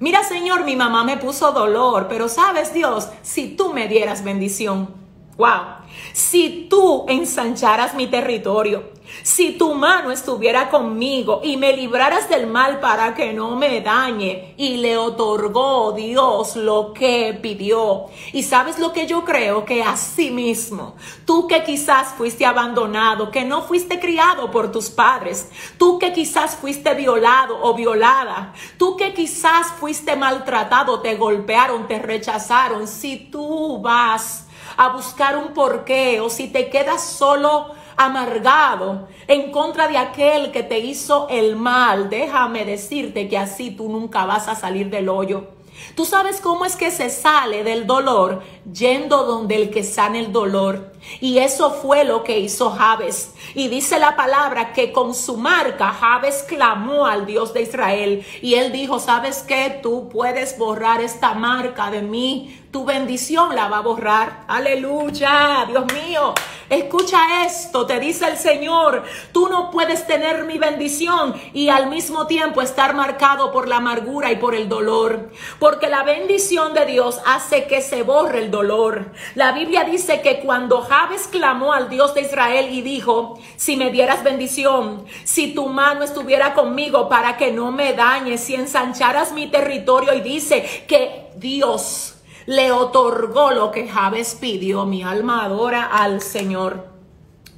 Mira, 0.00 0.22
Señor, 0.22 0.64
mi 0.64 0.76
mamá 0.76 1.02
me 1.02 1.16
puso 1.16 1.52
dolor, 1.52 2.06
pero 2.08 2.28
sabes, 2.28 2.72
Dios, 2.72 3.08
si 3.22 3.56
tú 3.56 3.72
me 3.72 3.88
dieras 3.88 4.22
bendición, 4.22 4.94
wow, 5.36 5.78
si 6.12 6.68
tú 6.70 7.04
ensancharas 7.08 7.94
mi 7.94 8.06
territorio, 8.06 8.92
si 9.22 9.52
tu 9.52 9.74
mano 9.74 10.10
estuviera 10.10 10.70
conmigo 10.70 11.40
y 11.42 11.56
me 11.56 11.72
libraras 11.72 12.28
del 12.28 12.46
mal 12.46 12.80
para 12.80 13.14
que 13.14 13.32
no 13.32 13.56
me 13.56 13.80
dañe, 13.80 14.54
y 14.56 14.78
le 14.78 14.96
otorgó 14.96 15.92
Dios 15.92 16.56
lo 16.56 16.92
que 16.92 17.38
pidió. 17.40 18.06
Y 18.32 18.42
sabes 18.42 18.78
lo 18.78 18.92
que 18.92 19.06
yo 19.06 19.24
creo 19.24 19.64
que 19.64 19.82
así 19.82 20.30
mismo, 20.30 20.96
tú 21.24 21.46
que 21.46 21.62
quizás 21.64 22.08
fuiste 22.14 22.44
abandonado, 22.46 23.30
que 23.30 23.44
no 23.44 23.62
fuiste 23.62 24.00
criado 24.00 24.50
por 24.50 24.72
tus 24.72 24.90
padres, 24.90 25.48
tú 25.78 25.98
que 25.98 26.12
quizás 26.12 26.56
fuiste 26.56 26.94
violado 26.94 27.58
o 27.62 27.74
violada, 27.74 28.52
tú 28.78 28.96
que 28.96 29.14
quizás 29.14 29.68
fuiste 29.78 30.16
maltratado, 30.16 31.00
te 31.00 31.16
golpearon, 31.16 31.86
te 31.86 31.98
rechazaron, 31.98 32.86
si 32.86 33.16
tú 33.16 33.80
vas 33.80 34.46
a 34.76 34.88
buscar 34.90 35.36
un 35.36 35.54
porqué 35.54 36.20
o 36.20 36.30
si 36.30 36.48
te 36.48 36.70
quedas 36.70 37.02
solo 37.02 37.77
amargado 37.98 39.08
en 39.26 39.50
contra 39.50 39.88
de 39.88 39.98
aquel 39.98 40.52
que 40.52 40.62
te 40.62 40.78
hizo 40.78 41.26
el 41.28 41.56
mal, 41.56 42.08
déjame 42.08 42.64
decirte 42.64 43.28
que 43.28 43.36
así 43.36 43.70
tú 43.70 43.88
nunca 43.88 44.24
vas 44.24 44.48
a 44.48 44.54
salir 44.54 44.88
del 44.88 45.08
hoyo. 45.08 45.58
Tú 45.94 46.04
sabes 46.04 46.40
cómo 46.40 46.64
es 46.64 46.76
que 46.76 46.90
se 46.90 47.10
sale 47.10 47.64
del 47.64 47.86
dolor 47.86 48.42
yendo 48.72 49.24
donde 49.24 49.56
el 49.56 49.70
que 49.70 49.84
sana 49.84 50.18
el 50.18 50.32
dolor. 50.32 50.92
Y 51.20 51.38
eso 51.38 51.70
fue 51.70 52.04
lo 52.04 52.24
que 52.24 52.38
hizo 52.38 52.70
Jabes. 52.70 53.32
Y 53.54 53.68
dice 53.68 53.98
la 53.98 54.16
palabra 54.16 54.72
que 54.72 54.92
con 54.92 55.14
su 55.14 55.36
marca 55.36 55.90
Jabes 55.92 56.44
clamó 56.48 57.06
al 57.06 57.26
Dios 57.26 57.54
de 57.54 57.62
Israel. 57.62 58.24
Y 58.42 58.54
él 58.54 58.72
dijo, 58.72 58.98
¿sabes 58.98 59.44
qué? 59.46 59.78
Tú 59.82 60.08
puedes 60.08 60.58
borrar 60.58 61.00
esta 61.00 61.34
marca 61.34 61.90
de 61.90 62.02
mí. 62.02 62.60
Tu 62.70 62.84
bendición 62.84 63.54
la 63.54 63.68
va 63.68 63.78
a 63.78 63.82
borrar. 63.82 64.44
Aleluya, 64.48 65.64
Dios 65.68 65.84
mío. 65.92 66.34
Escucha 66.70 67.46
esto, 67.46 67.86
te 67.86 67.98
dice 67.98 68.28
el 68.28 68.36
Señor, 68.36 69.02
tú 69.32 69.48
no 69.48 69.70
puedes 69.70 70.06
tener 70.06 70.44
mi 70.44 70.58
bendición 70.58 71.34
y 71.54 71.70
al 71.70 71.88
mismo 71.88 72.26
tiempo 72.26 72.60
estar 72.60 72.94
marcado 72.94 73.52
por 73.52 73.68
la 73.68 73.76
amargura 73.76 74.30
y 74.30 74.36
por 74.36 74.54
el 74.54 74.68
dolor, 74.68 75.30
porque 75.58 75.88
la 75.88 76.02
bendición 76.02 76.74
de 76.74 76.84
Dios 76.84 77.20
hace 77.24 77.66
que 77.66 77.80
se 77.80 78.02
borre 78.02 78.40
el 78.40 78.50
dolor. 78.50 79.12
La 79.34 79.52
Biblia 79.52 79.84
dice 79.84 80.20
que 80.20 80.40
cuando 80.40 80.82
Jabes 80.82 81.26
clamó 81.28 81.72
al 81.72 81.88
Dios 81.88 82.12
de 82.12 82.20
Israel 82.20 82.68
y 82.70 82.82
dijo, 82.82 83.38
si 83.56 83.76
me 83.76 83.90
dieras 83.90 84.22
bendición, 84.22 85.06
si 85.24 85.54
tu 85.54 85.68
mano 85.68 86.04
estuviera 86.04 86.52
conmigo 86.52 87.08
para 87.08 87.38
que 87.38 87.50
no 87.50 87.72
me 87.72 87.94
dañes, 87.94 88.42
si 88.42 88.54
ensancharas 88.54 89.32
mi 89.32 89.46
territorio 89.46 90.12
y 90.12 90.20
dice 90.20 90.84
que 90.86 91.30
Dios 91.36 92.17
le 92.48 92.72
otorgó 92.72 93.50
lo 93.50 93.70
que 93.70 93.86
Jabes 93.86 94.34
pidió. 94.34 94.86
Mi 94.86 95.02
alma 95.02 95.44
adora 95.44 95.84
al 95.84 96.22
Señor. 96.22 96.86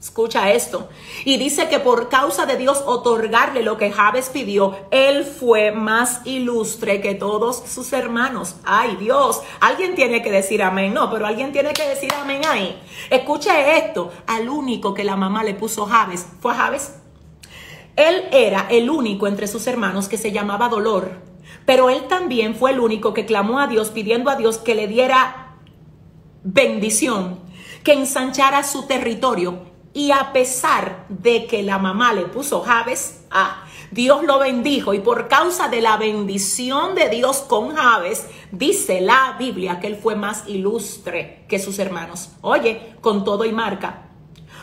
Escucha 0.00 0.50
esto. 0.50 0.88
Y 1.24 1.37
dice 1.37 1.68
que 1.68 1.79
por 1.79 2.09
causa 2.09 2.44
de 2.44 2.57
Dios 2.57 2.83
otorgarle 2.85 3.62
lo 3.62 3.76
que 3.76 3.92
Jabes 3.92 4.31
pidió, 4.31 4.76
él 4.90 5.24
fue 5.24 5.70
más 5.70 6.22
ilustre 6.24 7.00
que 7.00 7.14
todos 7.14 7.62
sus 7.68 7.92
hermanos. 7.92 8.57
Ay 8.64 8.96
Dios, 8.96 9.42
alguien 9.61 9.94
tiene 9.94 10.22
que 10.22 10.33
decir 10.33 10.61
amén. 10.61 10.92
No, 10.92 11.09
pero 11.09 11.24
alguien 11.24 11.53
tiene 11.53 11.72
que 11.72 11.88
decir 11.88 12.12
amén 12.20 12.42
ahí. 12.44 12.76
Escuche 13.11 13.76
esto. 13.79 14.11
Al 14.26 14.48
único 14.48 14.92
que 14.92 15.05
la 15.05 15.14
mamá 15.14 15.44
le 15.44 15.55
puso 15.55 15.87
Jabes 15.87 16.26
fue 16.40 16.50
a 16.50 16.57
Jabes. 16.57 16.96
Él 17.94 18.24
era 18.33 18.66
el 18.68 18.90
único 18.90 19.29
entre 19.29 19.46
sus 19.46 19.68
hermanos 19.68 20.09
que 20.09 20.18
se 20.18 20.33
llamaba 20.33 20.68
Dolor. 20.68 21.30
Pero 21.70 21.88
él 21.88 22.09
también 22.09 22.56
fue 22.56 22.72
el 22.72 22.80
único 22.80 23.14
que 23.14 23.26
clamó 23.26 23.61
a 23.61 23.68
Dios 23.68 23.90
pidiendo 23.90 24.28
a 24.28 24.35
Dios 24.35 24.59
que 24.59 24.74
le 24.74 24.88
diera 24.88 25.54
bendición, 26.42 27.38
que 27.85 27.92
ensanchara 27.92 28.64
su 28.64 28.88
territorio. 28.88 29.61
Y 29.92 30.11
a 30.11 30.33
pesar 30.33 31.06
de 31.09 31.46
que 31.46 31.62
la 31.62 31.78
mamá 31.78 32.12
le 32.12 32.22
puso 32.22 32.62
Javes, 32.62 33.24
ah, 33.30 33.62
Dios 33.92 34.24
lo 34.24 34.40
bendijo 34.40 34.94
y 34.94 34.98
por 34.98 35.28
causa 35.28 35.68
de 35.68 35.80
la 35.80 35.96
bendición 35.96 36.96
de 36.96 37.09
Dios 37.09 37.44
con 37.48 37.76
Javes, 37.76 38.26
dice 38.50 39.00
la 39.00 39.37
Biblia 39.38 39.78
que 39.78 39.87
él 39.87 39.96
fue 39.96 40.16
más 40.16 40.48
ilustre 40.48 41.44
que 41.48 41.61
sus 41.61 41.78
hermanos. 41.78 42.30
Oye, 42.40 42.96
con 43.00 43.22
todo 43.22 43.44
y 43.44 43.52
marca, 43.52 44.10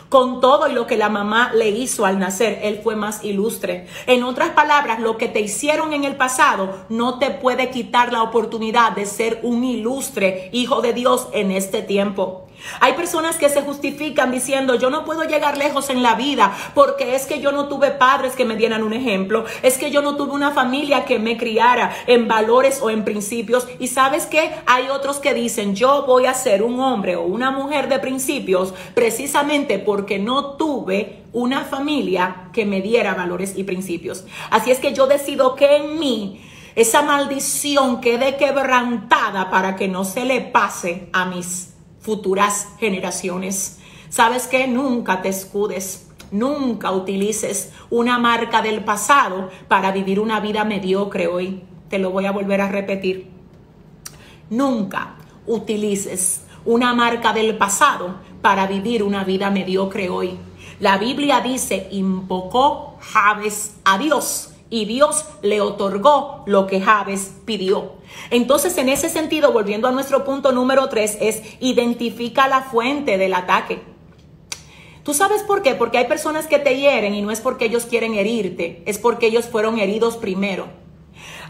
con 0.09 0.41
todo 0.41 0.67
y 0.67 0.73
lo 0.73 0.87
que 0.87 0.97
la 0.97 1.09
mamá 1.09 1.51
le 1.53 1.69
hizo 1.69 2.05
al 2.05 2.19
nacer, 2.19 2.59
él 2.63 2.79
fue 2.83 2.95
más 2.95 3.23
ilustre. 3.23 3.87
En 4.05 4.23
otras 4.23 4.49
palabras, 4.51 4.99
lo 4.99 5.17
que 5.17 5.27
te 5.27 5.41
hicieron 5.41 5.93
en 5.93 6.03
el 6.03 6.15
pasado 6.15 6.85
no 6.89 7.19
te 7.19 7.31
puede 7.31 7.69
quitar 7.69 8.13
la 8.13 8.23
oportunidad 8.23 8.93
de 8.93 9.05
ser 9.05 9.39
un 9.43 9.63
ilustre 9.63 10.49
hijo 10.53 10.81
de 10.81 10.93
Dios 10.93 11.27
en 11.33 11.51
este 11.51 11.81
tiempo. 11.81 12.46
Hay 12.79 12.93
personas 12.93 13.37
que 13.37 13.49
se 13.49 13.61
justifican 13.61 14.31
diciendo, 14.31 14.75
yo 14.75 14.89
no 14.89 15.05
puedo 15.05 15.23
llegar 15.23 15.57
lejos 15.57 15.89
en 15.89 16.03
la 16.03 16.15
vida 16.15 16.55
porque 16.73 17.15
es 17.15 17.25
que 17.25 17.39
yo 17.39 17.51
no 17.51 17.67
tuve 17.67 17.91
padres 17.91 18.33
que 18.33 18.45
me 18.45 18.55
dieran 18.55 18.83
un 18.83 18.93
ejemplo, 18.93 19.45
es 19.61 19.77
que 19.77 19.91
yo 19.91 20.01
no 20.01 20.15
tuve 20.15 20.33
una 20.33 20.51
familia 20.51 21.05
que 21.05 21.19
me 21.19 21.37
criara 21.37 21.95
en 22.07 22.27
valores 22.27 22.79
o 22.81 22.89
en 22.89 23.03
principios. 23.03 23.67
Y 23.79 23.87
sabes 23.87 24.25
que 24.25 24.51
hay 24.65 24.89
otros 24.89 25.17
que 25.17 25.33
dicen, 25.33 25.75
yo 25.75 26.05
voy 26.05 26.25
a 26.25 26.33
ser 26.33 26.63
un 26.63 26.79
hombre 26.79 27.15
o 27.15 27.23
una 27.23 27.51
mujer 27.51 27.89
de 27.89 27.99
principios 27.99 28.73
precisamente 28.93 29.79
porque 29.79 30.19
no 30.19 30.55
tuve 30.57 31.23
una 31.33 31.65
familia 31.65 32.49
que 32.53 32.65
me 32.65 32.81
diera 32.81 33.13
valores 33.13 33.53
y 33.55 33.63
principios. 33.63 34.25
Así 34.49 34.71
es 34.71 34.79
que 34.79 34.93
yo 34.93 35.07
decido 35.07 35.55
que 35.55 35.77
en 35.77 35.99
mí 35.99 36.41
esa 36.75 37.01
maldición 37.01 38.01
quede 38.01 38.37
quebrantada 38.37 39.49
para 39.49 39.75
que 39.75 39.87
no 39.87 40.05
se 40.05 40.25
le 40.25 40.41
pase 40.41 41.09
a 41.11 41.25
mis 41.25 41.76
futuras 42.07 42.69
generaciones. 42.79 43.79
¿Sabes 44.07 44.47
que 44.47 44.65
Nunca 44.65 45.21
te 45.21 45.27
escudes. 45.27 46.07
Nunca 46.31 46.93
utilices 46.93 47.73
una 47.89 48.17
marca 48.17 48.61
del 48.61 48.85
pasado 48.85 49.49
para 49.67 49.91
vivir 49.91 50.21
una 50.21 50.39
vida 50.39 50.63
mediocre 50.63 51.27
hoy. 51.27 51.63
Te 51.89 51.99
lo 51.99 52.11
voy 52.11 52.25
a 52.25 52.31
volver 52.31 52.61
a 52.61 52.69
repetir. 52.69 53.27
Nunca 54.49 55.15
utilices 55.45 56.45
una 56.63 56.93
marca 56.93 57.33
del 57.33 57.57
pasado 57.57 58.15
para 58.41 58.67
vivir 58.67 59.03
una 59.03 59.25
vida 59.25 59.51
mediocre 59.51 60.09
hoy. 60.09 60.37
La 60.79 60.97
Biblia 60.97 61.41
dice, 61.41 61.89
invocó 61.91 62.95
Javes 63.01 63.75
a 63.83 63.97
Dios 63.97 64.53
y 64.69 64.85
Dios 64.85 65.25
le 65.41 65.61
otorgó 65.61 66.43
lo 66.45 66.67
que 66.67 66.81
Javes 66.81 67.33
pidió. 67.45 67.93
Entonces, 68.29 68.77
en 68.77 68.89
ese 68.89 69.09
sentido, 69.09 69.51
volviendo 69.51 69.87
a 69.87 69.91
nuestro 69.91 70.23
punto 70.23 70.51
número 70.51 70.89
tres, 70.89 71.17
es 71.21 71.41
identifica 71.59 72.47
la 72.47 72.61
fuente 72.61 73.17
del 73.17 73.33
ataque. 73.33 73.81
¿Tú 75.03 75.13
sabes 75.13 75.43
por 75.43 75.61
qué? 75.61 75.73
Porque 75.73 75.99
hay 75.99 76.07
personas 76.07 76.47
que 76.47 76.59
te 76.59 76.77
hieren 76.77 77.15
y 77.15 77.21
no 77.21 77.31
es 77.31 77.39
porque 77.39 77.65
ellos 77.65 77.85
quieren 77.85 78.15
herirte, 78.15 78.83
es 78.85 78.97
porque 78.97 79.27
ellos 79.27 79.45
fueron 79.45 79.79
heridos 79.79 80.17
primero. 80.17 80.67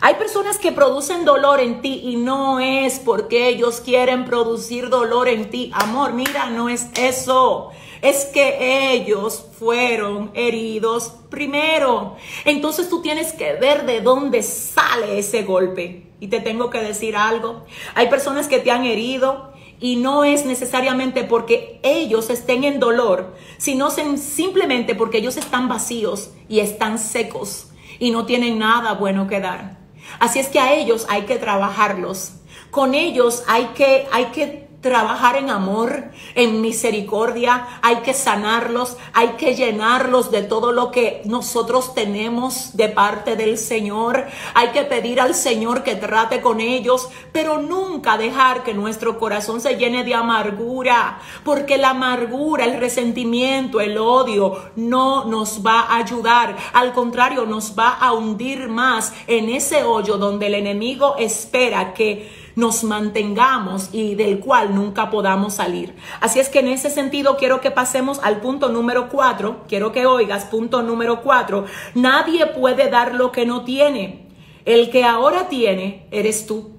Hay 0.01 0.15
personas 0.15 0.57
que 0.57 0.71
producen 0.71 1.25
dolor 1.25 1.59
en 1.59 1.81
ti 1.81 2.01
y 2.03 2.15
no 2.15 2.59
es 2.59 2.99
porque 2.99 3.47
ellos 3.49 3.81
quieren 3.81 4.25
producir 4.25 4.89
dolor 4.89 5.27
en 5.27 5.49
ti. 5.49 5.71
Amor, 5.73 6.13
mira, 6.13 6.49
no 6.49 6.69
es 6.69 6.87
eso 6.95 7.71
es 8.01 8.25
que 8.25 8.93
ellos 8.93 9.45
fueron 9.57 10.31
heridos 10.33 11.13
primero. 11.29 12.15
Entonces 12.45 12.89
tú 12.89 13.01
tienes 13.01 13.33
que 13.33 13.53
ver 13.53 13.85
de 13.85 14.01
dónde 14.01 14.43
sale 14.43 15.19
ese 15.19 15.43
golpe. 15.43 16.03
Y 16.19 16.27
te 16.27 16.39
tengo 16.39 16.69
que 16.69 16.79
decir 16.79 17.15
algo. 17.15 17.65
Hay 17.95 18.09
personas 18.09 18.47
que 18.47 18.59
te 18.59 18.71
han 18.71 18.85
herido 18.85 19.53
y 19.79 19.97
no 19.97 20.23
es 20.23 20.45
necesariamente 20.45 21.23
porque 21.23 21.79
ellos 21.83 22.31
estén 22.31 22.63
en 22.63 22.79
dolor, 22.79 23.35
sino 23.59 23.91
simplemente 23.91 24.95
porque 24.95 25.19
ellos 25.19 25.37
están 25.37 25.67
vacíos 25.67 26.31
y 26.49 26.59
están 26.59 26.97
secos 26.97 27.67
y 27.99 28.09
no 28.09 28.25
tienen 28.25 28.57
nada 28.57 28.93
bueno 28.93 29.27
que 29.27 29.39
dar. 29.39 29.77
Así 30.19 30.39
es 30.39 30.47
que 30.47 30.59
a 30.59 30.73
ellos 30.73 31.05
hay 31.09 31.23
que 31.23 31.37
trabajarlos. 31.37 32.33
Con 32.71 32.95
ellos 32.95 33.43
hay 33.47 33.65
que, 33.75 34.07
hay 34.11 34.25
que 34.25 34.66
trabajar 34.87 35.35
en 35.35 35.49
amor, 35.49 36.05
en 36.33 36.61
misericordia, 36.61 37.67
hay 37.81 37.97
que 37.97 38.13
sanarlos, 38.13 38.95
hay 39.13 39.29
que 39.37 39.53
llenarlos 39.53 40.31
de 40.31 40.43
todo 40.43 40.71
lo 40.71 40.91
que 40.91 41.21
nosotros 41.25 41.93
tenemos 41.93 42.77
de 42.77 42.87
parte 42.87 43.35
del 43.35 43.57
Señor, 43.57 44.25
hay 44.53 44.69
que 44.69 44.83
pedir 44.83 45.19
al 45.19 45.35
Señor 45.35 45.83
que 45.83 45.95
trate 45.95 46.39
con 46.41 46.61
ellos, 46.61 47.09
pero 47.33 47.61
nunca 47.61 48.17
dejar 48.17 48.63
que 48.63 48.73
nuestro 48.73 49.19
corazón 49.19 49.59
se 49.59 49.75
llene 49.75 50.05
de 50.05 50.15
amargura, 50.15 51.19
porque 51.43 51.77
la 51.77 51.89
amargura, 51.89 52.63
el 52.63 52.79
resentimiento, 52.79 53.81
el 53.81 53.97
odio 53.97 54.57
no 54.77 55.25
nos 55.25 55.65
va 55.65 55.81
a 55.81 55.97
ayudar, 55.97 56.55
al 56.71 56.93
contrario, 56.93 57.45
nos 57.45 57.77
va 57.77 57.89
a 57.89 58.13
hundir 58.13 58.69
más 58.69 59.13
en 59.27 59.49
ese 59.49 59.83
hoyo 59.83 60.17
donde 60.17 60.47
el 60.47 60.55
enemigo 60.55 61.15
espera 61.17 61.93
que 61.93 62.46
nos 62.57 62.83
mantengamos 62.83 63.87
y 63.93 64.15
del 64.15 64.39
cual 64.39 64.75
nunca 64.75 65.09
podamos 65.09 65.53
salir. 65.53 65.95
Así 66.19 66.41
es 66.41 66.49
que 66.49 66.59
en 66.59 66.67
ese 66.67 66.89
sentido 66.89 67.37
quiero 67.37 67.61
que 67.61 67.71
pasemos 67.71 68.19
al 68.21 68.41
punto 68.41 68.67
número 68.67 69.07
cuatro. 69.07 69.63
Quiero 69.69 69.93
que 69.93 70.05
oigas, 70.05 70.43
punto 70.43 70.81
número 70.81 71.21
cuatro. 71.21 71.63
Nadie 71.95 72.47
puede 72.47 72.89
dar 72.89 73.15
lo 73.15 73.31
que 73.31 73.45
no 73.45 73.63
tiene. 73.63 74.27
El 74.65 74.89
que 74.89 75.05
ahora 75.05 75.47
tiene 75.47 76.07
eres 76.11 76.45
tú. 76.45 76.71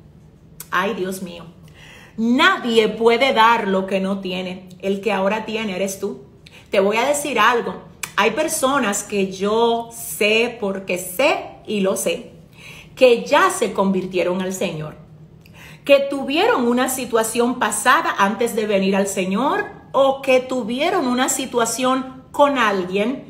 Ay, 0.71 0.93
Dios 0.93 1.23
mío. 1.23 1.47
Nadie 2.19 2.89
puede 2.91 3.33
dar 3.33 3.69
lo 3.69 3.87
que 3.87 4.01
no 4.01 4.21
tiene. 4.21 4.69
El 4.81 5.01
que 5.01 5.13
ahora 5.13 5.47
tiene 5.47 5.77
eres 5.77 5.99
tú. 5.99 6.25
Te 6.71 6.81
voy 6.81 6.99
a 6.99 7.07
decir 7.07 7.39
algo. 7.39 7.89
Hay 8.21 8.33
personas 8.33 9.05
que 9.05 9.31
yo 9.31 9.91
sé 9.93 10.59
porque 10.61 10.99
sé 10.99 11.59
y 11.69 11.83
lo 11.83 11.97
sé, 11.97 12.33
que 12.97 13.25
ya 13.25 13.51
se 13.51 13.73
convirtieron 13.73 14.43
al 14.43 14.53
Señor, 14.53 14.97
que 15.89 16.01
tuvieron 16.01 16.69
una 16.69 16.91
situación 16.91 17.59
pasada 17.59 18.15
antes 18.19 18.55
de 18.55 18.67
venir 18.67 18.95
al 18.95 19.07
Señor 19.07 19.65
o 19.93 20.21
que 20.21 20.41
tuvieron 20.41 21.07
una 21.07 21.31
situación 21.31 22.25
con 22.31 22.59
alguien 22.59 23.25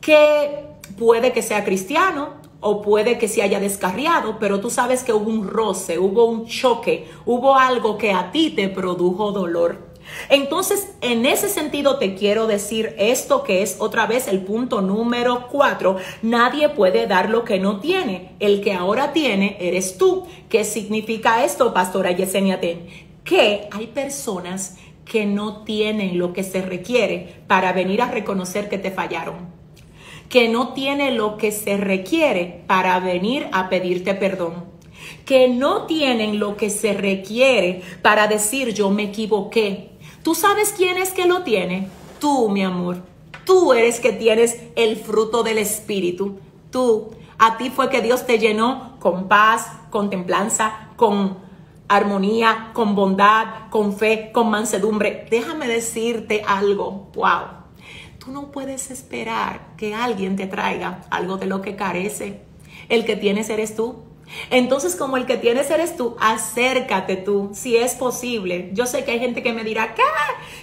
que 0.00 0.64
puede 0.98 1.34
que 1.34 1.42
sea 1.42 1.62
cristiano 1.62 2.40
o 2.60 2.80
puede 2.80 3.18
que 3.18 3.28
se 3.28 3.42
haya 3.42 3.60
descarriado, 3.60 4.38
pero 4.40 4.60
tú 4.60 4.70
sabes 4.70 5.04
que 5.04 5.12
hubo 5.12 5.28
un 5.28 5.46
roce, 5.46 5.98
hubo 5.98 6.24
un 6.24 6.46
choque, 6.46 7.06
hubo 7.26 7.54
algo 7.54 7.98
que 7.98 8.12
a 8.12 8.32
ti 8.32 8.48
te 8.48 8.70
produjo 8.70 9.32
dolor. 9.32 9.89
Entonces, 10.28 10.88
en 11.00 11.26
ese 11.26 11.48
sentido 11.48 11.98
te 11.98 12.14
quiero 12.14 12.46
decir 12.46 12.94
esto 12.98 13.42
que 13.42 13.62
es 13.62 13.76
otra 13.78 14.06
vez 14.06 14.28
el 14.28 14.42
punto 14.42 14.80
número 14.80 15.48
cuatro. 15.50 15.96
Nadie 16.22 16.68
puede 16.68 17.06
dar 17.06 17.30
lo 17.30 17.44
que 17.44 17.58
no 17.58 17.80
tiene. 17.80 18.32
El 18.40 18.60
que 18.60 18.72
ahora 18.72 19.12
tiene 19.12 19.56
eres 19.60 19.98
tú. 19.98 20.26
¿Qué 20.48 20.64
significa 20.64 21.44
esto, 21.44 21.72
pastora 21.74 22.12
Yesenia 22.12 22.60
Ten? 22.60 22.86
Que 23.24 23.68
hay 23.70 23.88
personas 23.88 24.76
que 25.04 25.26
no 25.26 25.64
tienen 25.64 26.18
lo 26.18 26.32
que 26.32 26.44
se 26.44 26.62
requiere 26.62 27.42
para 27.46 27.72
venir 27.72 28.02
a 28.02 28.10
reconocer 28.10 28.68
que 28.68 28.78
te 28.78 28.90
fallaron 28.90 29.60
que 30.28 30.48
no 30.48 30.74
tienen 30.74 31.16
lo 31.16 31.36
que 31.36 31.50
se 31.50 31.76
requiere 31.76 32.62
para 32.68 33.00
venir 33.00 33.48
a 33.50 33.68
pedirte 33.68 34.14
perdón 34.14 34.70
que 35.24 35.48
no 35.48 35.86
tienen 35.86 36.38
lo 36.38 36.56
que 36.56 36.70
se 36.70 36.92
requiere 36.92 37.82
para 38.02 38.26
decir 38.26 38.74
yo 38.74 38.90
me 38.90 39.04
equivoqué, 39.04 39.89
¿Tú 40.22 40.34
sabes 40.34 40.74
quién 40.76 40.98
es 40.98 41.12
que 41.12 41.26
lo 41.26 41.42
tiene? 41.42 41.88
Tú, 42.18 42.50
mi 42.50 42.62
amor. 42.62 43.02
Tú 43.46 43.72
eres 43.72 44.00
que 44.00 44.12
tienes 44.12 44.58
el 44.76 44.96
fruto 44.96 45.42
del 45.42 45.58
Espíritu. 45.58 46.38
Tú. 46.70 47.10
A 47.38 47.56
ti 47.56 47.70
fue 47.70 47.88
que 47.88 48.02
Dios 48.02 48.26
te 48.26 48.38
llenó 48.38 48.96
con 49.00 49.26
paz, 49.26 49.72
con 49.88 50.10
templanza, 50.10 50.90
con 50.96 51.38
armonía, 51.88 52.70
con 52.74 52.94
bondad, 52.94 53.70
con 53.70 53.96
fe, 53.96 54.30
con 54.32 54.50
mansedumbre. 54.50 55.26
Déjame 55.30 55.66
decirte 55.66 56.42
algo. 56.46 57.08
Wow. 57.14 57.60
Tú 58.18 58.30
no 58.30 58.52
puedes 58.52 58.90
esperar 58.90 59.74
que 59.78 59.94
alguien 59.94 60.36
te 60.36 60.46
traiga 60.46 61.00
algo 61.10 61.38
de 61.38 61.46
lo 61.46 61.62
que 61.62 61.76
carece. 61.76 62.42
El 62.90 63.06
que 63.06 63.16
tienes 63.16 63.48
eres 63.48 63.74
tú. 63.74 63.96
Entonces, 64.50 64.96
como 64.96 65.16
el 65.16 65.26
que 65.26 65.36
tienes 65.36 65.70
eres 65.70 65.96
tú, 65.96 66.16
acércate 66.20 67.16
tú, 67.16 67.50
si 67.52 67.76
es 67.76 67.94
posible. 67.94 68.70
Yo 68.72 68.86
sé 68.86 69.04
que 69.04 69.12
hay 69.12 69.20
gente 69.20 69.42
que 69.42 69.52
me 69.52 69.64
dirá, 69.64 69.94
¿qué? 69.94 70.02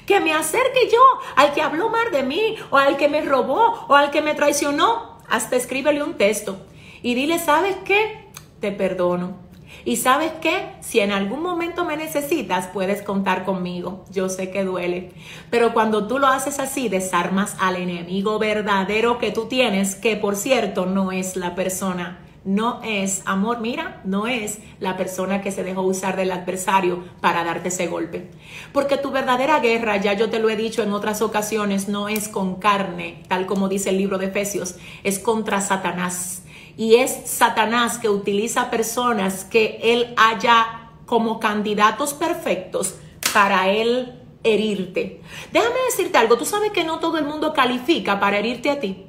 Que 0.05 0.19
me 0.19 0.33
acerque 0.33 0.89
yo 0.91 1.01
al 1.35 1.53
que 1.53 1.61
habló 1.61 1.89
mal 1.89 2.11
de 2.11 2.23
mí, 2.23 2.55
o 2.69 2.77
al 2.77 2.97
que 2.97 3.09
me 3.09 3.21
robó, 3.21 3.85
o 3.87 3.95
al 3.95 4.11
que 4.11 4.21
me 4.21 4.35
traicionó. 4.35 5.17
Hasta 5.29 5.57
escríbele 5.57 6.03
un 6.03 6.13
texto 6.13 6.57
y 7.01 7.13
dile, 7.13 7.39
¿sabes 7.39 7.75
qué? 7.83 8.29
Te 8.59 8.71
perdono. 8.71 9.45
Y 9.83 9.97
sabes 9.97 10.31
qué? 10.41 10.71
Si 10.81 10.99
en 10.99 11.11
algún 11.11 11.41
momento 11.41 11.85
me 11.85 11.97
necesitas, 11.97 12.67
puedes 12.67 13.01
contar 13.01 13.45
conmigo. 13.45 14.05
Yo 14.11 14.29
sé 14.29 14.49
que 14.49 14.63
duele. 14.63 15.11
Pero 15.49 15.73
cuando 15.73 16.07
tú 16.07 16.19
lo 16.19 16.27
haces 16.27 16.59
así, 16.59 16.89
desarmas 16.89 17.55
al 17.59 17.75
enemigo 17.75 18.39
verdadero 18.39 19.17
que 19.17 19.31
tú 19.31 19.47
tienes, 19.47 19.95
que 19.95 20.15
por 20.15 20.35
cierto 20.35 20.85
no 20.85 21.11
es 21.11 21.35
la 21.35 21.55
persona 21.55 22.26
no 22.47 22.79
es 22.81 23.23
amor, 23.25 23.59
mira, 23.59 23.99
no 24.05 24.25
es 24.25 24.59
la 24.79 24.95
persona 24.95 25.41
que 25.41 25.51
se 25.51 25.65
dejó 25.65 25.81
usar 25.81 26.15
del 26.15 26.31
adversario 26.31 27.03
para 27.19 27.43
darte 27.43 27.67
ese 27.67 27.87
golpe. 27.87 28.31
Porque 28.71 28.95
tu 28.95 29.11
verdadera 29.11 29.59
guerra, 29.59 29.97
ya 29.97 30.13
yo 30.13 30.29
te 30.29 30.39
lo 30.39 30.49
he 30.49 30.55
dicho 30.55 30.81
en 30.81 30.93
otras 30.93 31.21
ocasiones, 31.21 31.89
no 31.89 32.07
es 32.07 32.29
con 32.29 32.55
carne, 32.55 33.21
tal 33.27 33.47
como 33.47 33.67
dice 33.67 33.89
el 33.89 33.97
libro 33.97 34.17
de 34.17 34.27
Efesios, 34.27 34.75
es 35.03 35.19
contra 35.19 35.59
Satanás. 35.59 36.43
Y 36.77 36.95
es 36.95 37.11
Satanás 37.25 37.97
que 37.97 38.07
utiliza 38.07 38.69
personas 38.69 39.43
que 39.43 39.79
él 39.83 40.13
haya 40.15 40.91
como 41.05 41.41
candidatos 41.41 42.13
perfectos 42.13 42.95
para 43.33 43.69
él 43.71 44.21
herirte. 44.45 45.21
Déjame 45.51 45.81
decirte 45.89 46.17
algo, 46.17 46.37
tú 46.37 46.45
sabes 46.45 46.71
que 46.71 46.85
no 46.85 46.99
todo 46.99 47.17
el 47.17 47.25
mundo 47.25 47.51
califica 47.51 48.21
para 48.21 48.37
herirte 48.37 48.69
a 48.69 48.79
ti. 48.79 49.03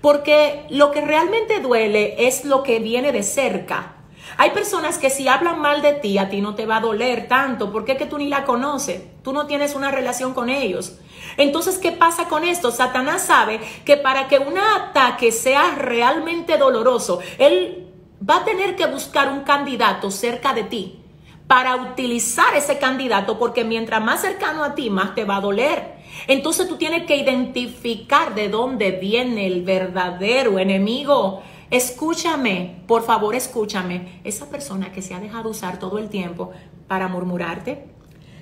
Porque 0.00 0.66
lo 0.70 0.90
que 0.90 1.00
realmente 1.00 1.60
duele 1.60 2.26
es 2.26 2.44
lo 2.44 2.62
que 2.62 2.78
viene 2.78 3.12
de 3.12 3.22
cerca. 3.22 3.94
Hay 4.36 4.50
personas 4.50 4.98
que 4.98 5.10
si 5.10 5.26
hablan 5.26 5.60
mal 5.60 5.82
de 5.82 5.94
ti, 5.94 6.18
a 6.18 6.28
ti 6.28 6.40
no 6.40 6.54
te 6.54 6.66
va 6.66 6.76
a 6.76 6.80
doler 6.80 7.26
tanto, 7.28 7.72
porque 7.72 7.92
es 7.92 7.98
que 7.98 8.06
tú 8.06 8.18
ni 8.18 8.28
la 8.28 8.44
conoces, 8.44 9.02
tú 9.22 9.32
no 9.32 9.46
tienes 9.46 9.74
una 9.74 9.90
relación 9.90 10.34
con 10.34 10.48
ellos. 10.48 10.98
Entonces, 11.36 11.78
¿qué 11.78 11.92
pasa 11.92 12.28
con 12.28 12.44
esto? 12.44 12.70
Satanás 12.70 13.22
sabe 13.22 13.60
que 13.84 13.96
para 13.96 14.28
que 14.28 14.38
un 14.38 14.58
ataque 14.58 15.32
sea 15.32 15.74
realmente 15.76 16.56
doloroso, 16.56 17.20
él 17.38 17.88
va 18.28 18.36
a 18.36 18.44
tener 18.44 18.76
que 18.76 18.86
buscar 18.86 19.32
un 19.32 19.40
candidato 19.40 20.10
cerca 20.10 20.52
de 20.52 20.64
ti 20.64 21.00
para 21.46 21.76
utilizar 21.76 22.54
ese 22.54 22.78
candidato, 22.78 23.38
porque 23.38 23.64
mientras 23.64 24.02
más 24.02 24.20
cercano 24.20 24.62
a 24.62 24.74
ti, 24.74 24.90
más 24.90 25.14
te 25.14 25.24
va 25.24 25.36
a 25.36 25.40
doler. 25.40 25.97
Entonces 26.26 26.68
tú 26.68 26.76
tienes 26.76 27.04
que 27.04 27.16
identificar 27.16 28.34
de 28.34 28.48
dónde 28.48 28.92
viene 28.92 29.46
el 29.46 29.62
verdadero 29.62 30.58
enemigo. 30.58 31.42
Escúchame, 31.70 32.82
por 32.86 33.02
favor 33.04 33.34
escúchame. 33.34 34.20
Esa 34.24 34.48
persona 34.50 34.92
que 34.92 35.02
se 35.02 35.14
ha 35.14 35.20
dejado 35.20 35.50
usar 35.50 35.78
todo 35.78 35.98
el 35.98 36.08
tiempo 36.08 36.50
para 36.86 37.08
murmurarte, 37.08 37.84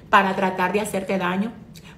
para 0.08 0.34
tratar 0.36 0.72
de 0.72 0.80
hacerte 0.80 1.18
daño, 1.18 1.52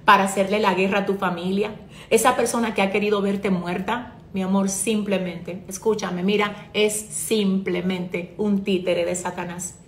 para 0.05 0.23
hacerle 0.23 0.59
la 0.59 0.73
guerra 0.73 0.99
a 0.99 1.05
tu 1.05 1.15
familia. 1.15 1.75
Esa 2.09 2.35
persona 2.35 2.73
que 2.73 2.81
ha 2.81 2.91
querido 2.91 3.21
verte 3.21 3.51
muerta, 3.51 4.15
mi 4.33 4.41
amor, 4.43 4.69
simplemente, 4.69 5.63
escúchame, 5.67 6.21
mira, 6.21 6.69
es 6.73 6.93
simplemente 6.93 8.35
un 8.37 8.63
títere 8.63 9.05
de 9.05 9.15
Satanás. 9.15 9.79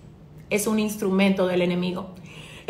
Es 0.49 0.67
un 0.67 0.79
instrumento 0.79 1.47
del 1.47 1.61
enemigo. 1.61 2.15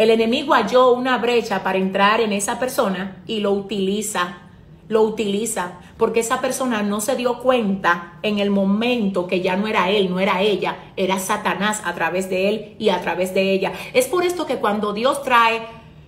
El 0.02 0.10
enemigo 0.10 0.56
halló 0.56 0.94
una 0.94 1.20
brecha 1.20 1.62
para 1.62 1.78
entrar 1.78 2.22
en 2.22 2.34
esa 2.34 2.58
persona 2.58 3.22
y 3.28 3.40
lo 3.40 3.52
utiliza. 3.52 4.40
Lo 4.88 5.04
utiliza 5.04 5.74
porque 5.96 6.22
esa 6.22 6.42
persona 6.42 6.82
no 6.82 7.02
se 7.02 7.16
dio 7.16 7.38
cuenta 7.38 8.14
en 8.24 8.40
el 8.40 8.50
momento 8.50 9.28
que 9.28 9.42
ya 9.42 9.58
no 9.58 9.68
era 9.68 9.92
él, 9.92 10.10
no 10.10 10.20
era 10.20 10.42
ella, 10.42 10.76
era 10.98 11.20
Satanás 11.20 11.84
a 11.86 11.94
través 11.94 12.32
de 12.32 12.50
él 12.50 12.76
y 12.80 12.90
a 12.90 13.00
través 13.00 13.36
de 13.36 13.54
ella. 13.54 13.74
Es 13.94 14.08
por 14.08 14.24
esto 14.24 14.48
que 14.48 14.56
cuando 14.56 14.92
Dios 14.94 15.22
trae 15.22 15.68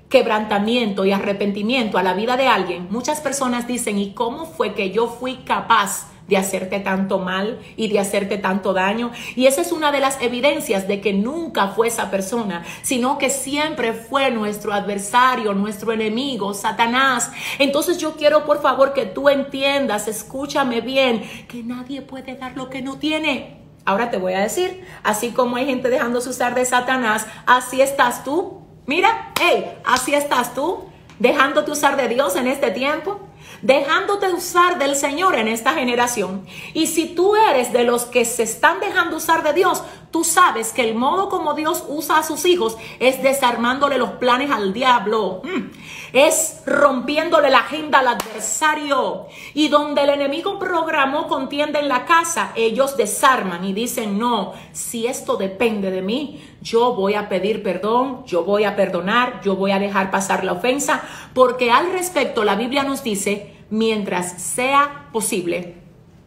quebrantamiento 0.10 1.06
y 1.06 1.12
arrepentimiento 1.12 1.99
a 1.99 2.03
la 2.03 2.15
vida 2.15 2.36
de 2.36 2.47
alguien, 2.47 2.88
muchas 2.89 3.21
personas 3.21 3.67
dicen, 3.67 3.99
¿y 3.99 4.13
cómo 4.13 4.47
fue 4.47 4.73
que 4.73 4.89
yo 4.89 5.06
fui 5.06 5.36
capaz 5.45 6.08
de 6.28 6.38
hacerte 6.38 6.80
tanto 6.80 7.20
mal 7.20 7.60
y 7.76 7.90
de 7.90 8.00
hacerte 8.00 8.38
tanto 8.38 8.74
daño. 8.74 9.12
Y 9.36 9.48
esa 9.48 9.62
es 9.62 9.72
una 9.72 9.92
de 9.92 10.00
las 10.00 10.22
evidencias 10.22 10.88
de 10.88 11.02
que 11.02 11.14
nunca 11.14 11.70
fue 11.70 11.88
esa 11.88 12.10
persona, 12.10 12.64
sino 12.82 13.18
que 13.18 13.30
siempre 13.30 13.94
fue 13.94 14.32
nuestro 14.32 14.74
adversario, 14.74 15.54
nuestro 15.54 15.92
enemigo, 15.92 16.54
Satanás. 16.54 17.32
Entonces 17.60 17.98
yo 17.98 18.16
quiero 18.16 18.46
por 18.46 18.62
favor 18.62 18.94
que 18.94 19.06
tú 19.06 19.30
entiendas, 19.30 20.08
escúchame 20.08 20.82
bien, 20.82 21.24
que 21.48 21.64
nadie 21.64 22.02
puede 22.02 22.36
dar 22.36 22.56
lo 22.56 22.70
que 22.70 22.82
no 22.82 22.98
tiene. 22.98 23.62
Ahora 23.86 24.10
te 24.10 24.18
voy 24.18 24.34
a 24.34 24.40
decir, 24.40 24.86
así 25.04 25.32
como 25.32 25.58
hay 25.58 25.66
gente 25.66 25.90
dejándose 25.90 26.30
usar 26.30 26.56
de 26.56 26.64
Satanás, 26.64 27.28
así 27.46 27.82
estás 27.82 28.24
tú. 28.24 28.62
Mira, 28.86 29.34
hey, 29.42 29.78
así 29.84 30.14
estás 30.14 30.54
tú, 30.54 30.86
dejándote 31.20 31.72
usar 31.72 31.98
de 31.98 32.08
Dios 32.08 32.36
en 32.38 32.48
este 32.48 32.72
tiempo 32.72 33.20
dejándote 33.63 34.30
usar 34.30 34.78
del 34.78 34.95
Señor 34.95 35.36
en 35.36 35.47
esta 35.47 35.73
generación. 35.73 36.45
Y 36.73 36.88
si 36.88 37.08
tú 37.08 37.36
eres 37.36 37.73
de 37.73 37.86
los 37.86 38.04
que 38.04 38.26
se 38.26 38.43
están 38.43 38.80
dejando 38.80 39.15
usar 39.17 39.41
de 39.41 39.54
Dios, 39.54 39.82
tú 40.12 40.23
sabes 40.23 40.73
que 40.73 40.84
el 40.84 40.95
modo 40.95 41.30
como 41.30 41.56
Dios 41.56 41.86
usa 41.88 42.19
a 42.19 42.23
sus 42.23 42.45
hijos 42.45 42.78
es 42.99 43.23
desarmándole 43.23 43.97
los 43.97 44.12
planes 44.12 44.52
al 44.52 44.73
diablo. 44.73 45.41
Mm. 45.43 45.71
Es 46.12 46.62
rompiéndole 46.65 47.49
la 47.49 47.60
agenda 47.60 48.00
al 48.00 48.10
adversario. 48.10 49.27
Y 49.54 49.69
donde 49.69 50.04
el 50.04 50.10
enemigo 50.10 50.60
programó 50.60 51.27
contienda 51.27 51.79
en 51.79 51.88
la 51.88 52.06
casa, 52.06 52.52
ellos 52.56 52.98
desarman 52.98 53.63
y 53.63 53.73
dicen, 53.73 54.19
no, 54.19 54.54
si 54.73 55.08
esto 55.08 55.38
depende 55.38 55.90
de 55.90 56.02
mí, 56.02 56.44
yo 56.62 56.94
voy 56.94 57.15
a 57.15 57.29
pedir 57.29 57.63
perdón, 57.63 58.25
yo 58.25 58.44
voy 58.44 58.65
a 58.65 58.75
perdonar, 58.75 59.42
yo 59.42 59.56
voy 59.56 59.71
a 59.71 59.79
dejar 59.79 60.12
pasar 60.12 60.44
la 60.44 60.52
ofensa, 60.52 61.02
porque 61.33 61.71
al 61.71 61.92
respecto 61.92 62.44
la 62.44 62.56
Biblia 62.56 62.83
nos 62.83 63.04
dice 63.04 63.52
mientras 63.74 64.40
sea 64.40 65.10
posible, 65.12 65.74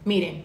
miren, 0.03 0.43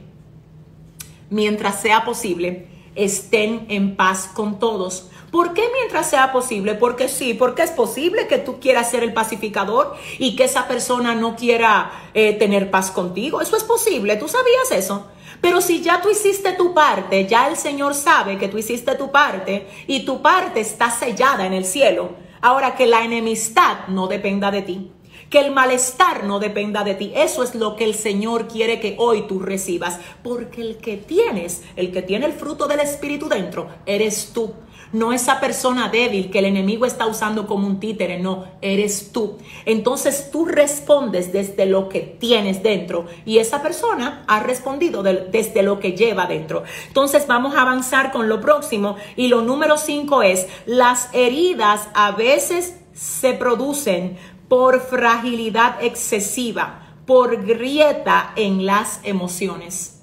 mientras 1.31 1.83
sea 1.83 2.05
posible, 2.05 2.69
estén 2.95 3.67
en 3.71 3.97
paz 3.97 4.31
con 4.33 4.61
todos. 4.61 5.11
¿Por 5.33 5.53
qué 5.53 5.65
mientras 5.81 6.09
sea 6.09 6.31
posible? 6.31 6.75
Porque 6.75 7.09
sí, 7.09 7.35
porque 7.35 7.65
es 7.65 7.73
posible 7.73 8.29
que 8.29 8.39
tú 8.39 8.61
quieras 8.61 8.89
ser 8.89 9.03
el 9.03 9.13
pacificador 9.13 9.97
y 10.21 10.37
que 10.37 10.45
esa 10.45 10.69
persona 10.69 11.17
no 11.17 11.35
quiera 11.35 11.91
eh, 12.15 12.35
tener 12.35 12.71
paz 12.71 12.93
contigo. 12.93 13.41
Eso 13.41 13.57
es 13.57 13.65
posible, 13.65 14.15
¿tú 14.15 14.29
sabías 14.29 14.71
eso? 14.71 15.09
Pero 15.41 15.61
si 15.61 15.83
ya 15.83 16.03
tú 16.03 16.09
hiciste 16.09 16.53
tu 16.53 16.73
parte, 16.73 17.27
ya 17.27 17.49
el 17.49 17.57
Señor 17.57 17.97
sabe 17.97 18.39
que 18.39 18.47
tú 18.47 18.59
hiciste 18.59 18.95
tu 18.95 19.11
parte 19.11 19.67
y 19.89 20.05
tu 20.05 20.23
parte 20.23 20.61
está 20.61 20.89
sellada 20.89 21.47
en 21.47 21.53
el 21.53 21.65
cielo. 21.65 22.11
Ahora 22.41 22.77
que 22.77 22.87
la 22.87 23.05
enemistad 23.05 23.89
no 23.89 24.07
dependa 24.07 24.53
de 24.53 24.63
ti 24.63 24.93
que 25.33 25.41
el 25.41 25.51
malestar 25.51 26.25
no 26.25 26.39
dependa 26.39 26.85
de 26.85 26.95
ti. 26.95 27.11
Eso 27.17 27.43
es 27.43 27.55
lo 27.55 27.75
que 27.75 27.85
el 27.85 27.95
Señor 27.95 28.49
quiere 28.49 28.81
que 28.81 28.97
hoy 28.99 29.23
tú 29.27 29.41
recibas, 29.41 29.99
porque 30.23 30.61
el 30.61 30.77
que 30.77 30.99
tienes, 30.99 31.63
el 31.75 31.91
que 31.91 32.03
tiene 32.03 32.27
el 32.27 32.35
fruto 32.35 32.69
del 32.69 32.81
Espíritu 32.81 33.31
dentro, 33.31 33.67
eres 33.87 34.33
tú. 34.35 34.53
No 34.93 35.15
esa 35.15 35.41
persona 35.41 35.89
débil 35.89 36.31
que 36.31 36.41
el 36.41 36.45
enemigo 36.45 36.85
está 36.85 37.07
usando 37.07 37.47
como 37.47 37.67
un 37.67 37.81
títere, 37.81 38.21
no, 38.21 38.45
eres 38.61 39.11
tú. 39.11 39.39
Entonces 39.65 40.31
tú 40.31 40.45
respondes 40.45 41.33
desde 41.33 41.65
lo 41.65 41.89
que 41.89 42.01
tienes 42.01 42.63
dentro 42.63 43.07
y 43.25 43.39
esa 43.39 43.63
persona 43.63 44.25
ha 44.29 44.41
respondido 44.41 45.03
desde 45.03 45.63
lo 45.63 45.81
que 45.81 45.93
lleva 45.93 46.27
dentro. 46.27 46.63
Entonces 46.89 47.27
vamos 47.27 47.55
a 47.55 47.63
avanzar 47.63 48.13
con 48.13 48.29
lo 48.29 48.43
próximo 48.43 48.97
y 49.17 49.29
lo 49.29 49.41
número 49.41 49.79
cinco 49.79 50.23
es, 50.23 50.47
las 50.67 51.09
heridas 51.15 51.89
a 51.95 52.11
veces 52.11 52.75
se 52.93 53.33
producen 53.33 54.19
por 54.53 54.83
fragilidad 54.83 55.83
excesiva, 55.83 56.99
por 57.07 57.43
grieta 57.43 58.35
en 58.37 58.67
las 58.67 59.01
emociones. 59.03 60.03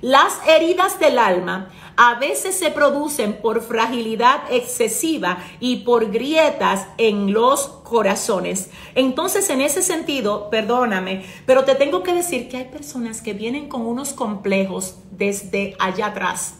Las 0.00 0.38
heridas 0.46 1.00
del 1.00 1.18
alma 1.18 1.68
a 1.96 2.14
veces 2.20 2.56
se 2.56 2.70
producen 2.70 3.40
por 3.42 3.60
fragilidad 3.60 4.42
excesiva 4.52 5.38
y 5.58 5.78
por 5.78 6.12
grietas 6.12 6.86
en 6.96 7.32
los 7.32 7.66
corazones. 7.66 8.70
Entonces, 8.94 9.50
en 9.50 9.62
ese 9.62 9.82
sentido, 9.82 10.48
perdóname, 10.48 11.24
pero 11.44 11.64
te 11.64 11.74
tengo 11.74 12.04
que 12.04 12.14
decir 12.14 12.48
que 12.48 12.58
hay 12.58 12.66
personas 12.66 13.20
que 13.20 13.32
vienen 13.32 13.68
con 13.68 13.84
unos 13.84 14.12
complejos 14.12 14.98
desde 15.10 15.74
allá 15.80 16.06
atrás, 16.06 16.54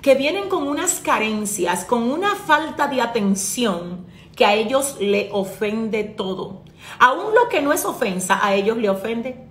que 0.00 0.14
vienen 0.14 0.48
con 0.48 0.66
unas 0.66 1.00
carencias, 1.00 1.84
con 1.84 2.10
una 2.10 2.34
falta 2.34 2.86
de 2.86 3.02
atención 3.02 4.10
que 4.36 4.44
a 4.44 4.54
ellos 4.54 4.96
le 5.00 5.28
ofende 5.32 6.04
todo. 6.04 6.62
Aún 6.98 7.34
lo 7.34 7.48
que 7.48 7.62
no 7.62 7.72
es 7.72 7.84
ofensa, 7.84 8.38
a 8.44 8.54
ellos 8.54 8.76
le 8.76 8.90
ofende. 8.90 9.46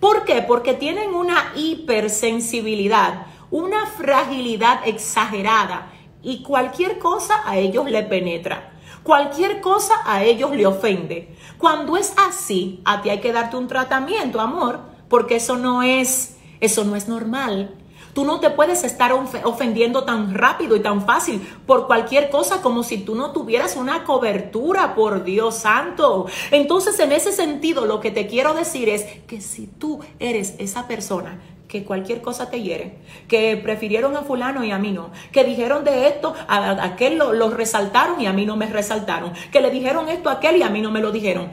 ¿Por 0.00 0.24
qué? 0.24 0.42
Porque 0.42 0.74
tienen 0.74 1.14
una 1.14 1.52
hipersensibilidad 1.54 3.26
una 3.54 3.86
fragilidad 3.86 4.80
exagerada 4.84 5.92
y 6.22 6.42
cualquier 6.42 6.98
cosa 6.98 7.40
a 7.44 7.56
ellos 7.56 7.88
le 7.88 8.02
penetra. 8.02 8.72
Cualquier 9.04 9.60
cosa 9.60 9.94
a 10.04 10.24
ellos 10.24 10.50
le 10.50 10.66
ofende. 10.66 11.36
Cuando 11.56 11.96
es 11.96 12.14
así, 12.28 12.80
a 12.84 13.00
ti 13.00 13.10
hay 13.10 13.20
que 13.20 13.32
darte 13.32 13.56
un 13.56 13.68
tratamiento, 13.68 14.40
amor, 14.40 14.80
porque 15.08 15.36
eso 15.36 15.56
no 15.56 15.84
es, 15.84 16.36
eso 16.58 16.82
no 16.84 16.96
es 16.96 17.06
normal. 17.06 17.76
Tú 18.14 18.24
no 18.24 18.40
te 18.40 18.50
puedes 18.50 18.84
estar 18.84 19.12
ofendiendo 19.12 20.04
tan 20.04 20.34
rápido 20.34 20.76
y 20.76 20.80
tan 20.80 21.04
fácil 21.04 21.46
por 21.66 21.86
cualquier 21.86 22.30
cosa 22.30 22.62
como 22.62 22.82
si 22.82 22.98
tú 22.98 23.14
no 23.14 23.32
tuvieras 23.32 23.76
una 23.76 24.04
cobertura, 24.04 24.94
por 24.94 25.24
Dios 25.24 25.56
santo. 25.56 26.26
Entonces, 26.50 26.98
en 27.00 27.12
ese 27.12 27.32
sentido, 27.32 27.86
lo 27.86 28.00
que 28.00 28.10
te 28.10 28.26
quiero 28.26 28.54
decir 28.54 28.88
es 28.88 29.04
que 29.26 29.40
si 29.40 29.66
tú 29.66 30.00
eres 30.18 30.54
esa 30.58 30.86
persona 30.86 31.40
que 31.68 31.82
cualquier 31.82 32.22
cosa 32.22 32.50
te 32.50 32.62
hiere, 32.62 32.98
que 33.26 33.56
prefirieron 33.56 34.16
a 34.16 34.22
fulano 34.22 34.62
y 34.62 34.70
a 34.70 34.78
mí 34.78 34.92
no, 34.92 35.10
que 35.32 35.42
dijeron 35.42 35.82
de 35.82 36.06
esto, 36.06 36.32
a, 36.46 36.84
aquel 36.84 37.18
lo, 37.18 37.50
resaltaron 37.50 38.20
y 38.20 38.26
a 38.26 38.32
mí 38.32 38.46
no 38.46 38.56
me 38.56 38.66
resaltaron, 38.66 39.32
que 39.50 39.60
le 39.60 39.70
dijeron 39.70 40.08
esto 40.08 40.28
a 40.28 40.34
aquel 40.34 40.58
y 40.58 40.62
a 40.62 40.70
mí 40.70 40.80
no 40.80 40.92
me 40.92 41.00
lo 41.00 41.10
dijeron. 41.10 41.50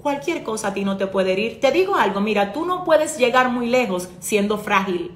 Cualquier 0.00 0.44
cosa 0.44 0.68
a 0.68 0.74
ti 0.74 0.84
no 0.84 0.96
te 0.96 1.08
puede 1.08 1.32
herir. 1.32 1.58
Te 1.58 1.72
digo 1.72 1.96
algo, 1.96 2.20
mira, 2.20 2.52
tú 2.52 2.64
no 2.64 2.84
puedes 2.84 3.18
llegar 3.18 3.50
muy 3.50 3.66
lejos 3.66 4.08
siendo 4.20 4.56
frágil. 4.56 5.10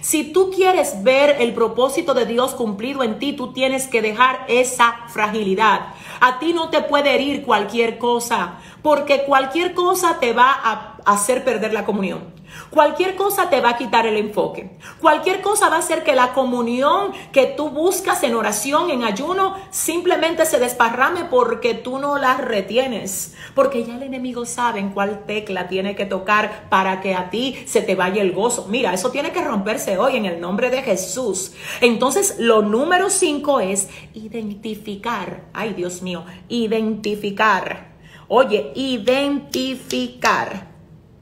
Si 0.00 0.32
tú 0.32 0.50
quieres 0.50 1.02
ver 1.02 1.36
el 1.40 1.54
propósito 1.54 2.14
de 2.14 2.26
Dios 2.26 2.54
cumplido 2.54 3.02
en 3.02 3.18
ti, 3.18 3.34
tú 3.34 3.52
tienes 3.52 3.86
que 3.86 4.02
dejar 4.02 4.44
esa 4.48 4.96
fragilidad. 5.08 5.94
A 6.20 6.38
ti 6.38 6.52
no 6.52 6.70
te 6.70 6.82
puede 6.82 7.14
herir 7.14 7.42
cualquier 7.42 7.98
cosa, 7.98 8.58
porque 8.82 9.24
cualquier 9.24 9.74
cosa 9.74 10.18
te 10.18 10.32
va 10.32 10.50
a 10.52 10.96
hacer 11.04 11.44
perder 11.44 11.72
la 11.72 11.84
comunión. 11.84 12.41
Cualquier 12.70 13.16
cosa 13.16 13.50
te 13.50 13.60
va 13.60 13.70
a 13.70 13.76
quitar 13.76 14.06
el 14.06 14.16
enfoque. 14.16 14.70
Cualquier 15.00 15.40
cosa 15.42 15.68
va 15.68 15.76
a 15.76 15.80
hacer 15.80 16.02
que 16.04 16.14
la 16.14 16.32
comunión 16.32 17.12
que 17.32 17.46
tú 17.46 17.68
buscas 17.70 18.22
en 18.22 18.34
oración, 18.34 18.90
en 18.90 19.04
ayuno, 19.04 19.56
simplemente 19.70 20.46
se 20.46 20.58
desparrame 20.58 21.24
porque 21.26 21.74
tú 21.74 21.98
no 21.98 22.18
la 22.18 22.38
retienes. 22.38 23.34
Porque 23.54 23.84
ya 23.84 23.96
el 23.96 24.02
enemigo 24.02 24.46
sabe 24.46 24.80
en 24.80 24.90
cuál 24.90 25.24
tecla 25.26 25.68
tiene 25.68 25.94
que 25.94 26.06
tocar 26.06 26.68
para 26.70 27.00
que 27.00 27.14
a 27.14 27.30
ti 27.30 27.62
se 27.66 27.82
te 27.82 27.94
vaya 27.94 28.22
el 28.22 28.32
gozo. 28.32 28.66
Mira, 28.68 28.94
eso 28.94 29.10
tiene 29.10 29.32
que 29.32 29.42
romperse 29.42 29.98
hoy 29.98 30.16
en 30.16 30.24
el 30.24 30.40
nombre 30.40 30.70
de 30.70 30.82
Jesús. 30.82 31.52
Entonces, 31.80 32.36
lo 32.38 32.62
número 32.62 33.10
cinco 33.10 33.60
es 33.60 33.88
identificar. 34.14 35.44
Ay, 35.52 35.74
Dios 35.74 36.00
mío, 36.02 36.24
identificar. 36.48 37.92
Oye, 38.28 38.72
identificar 38.74 40.71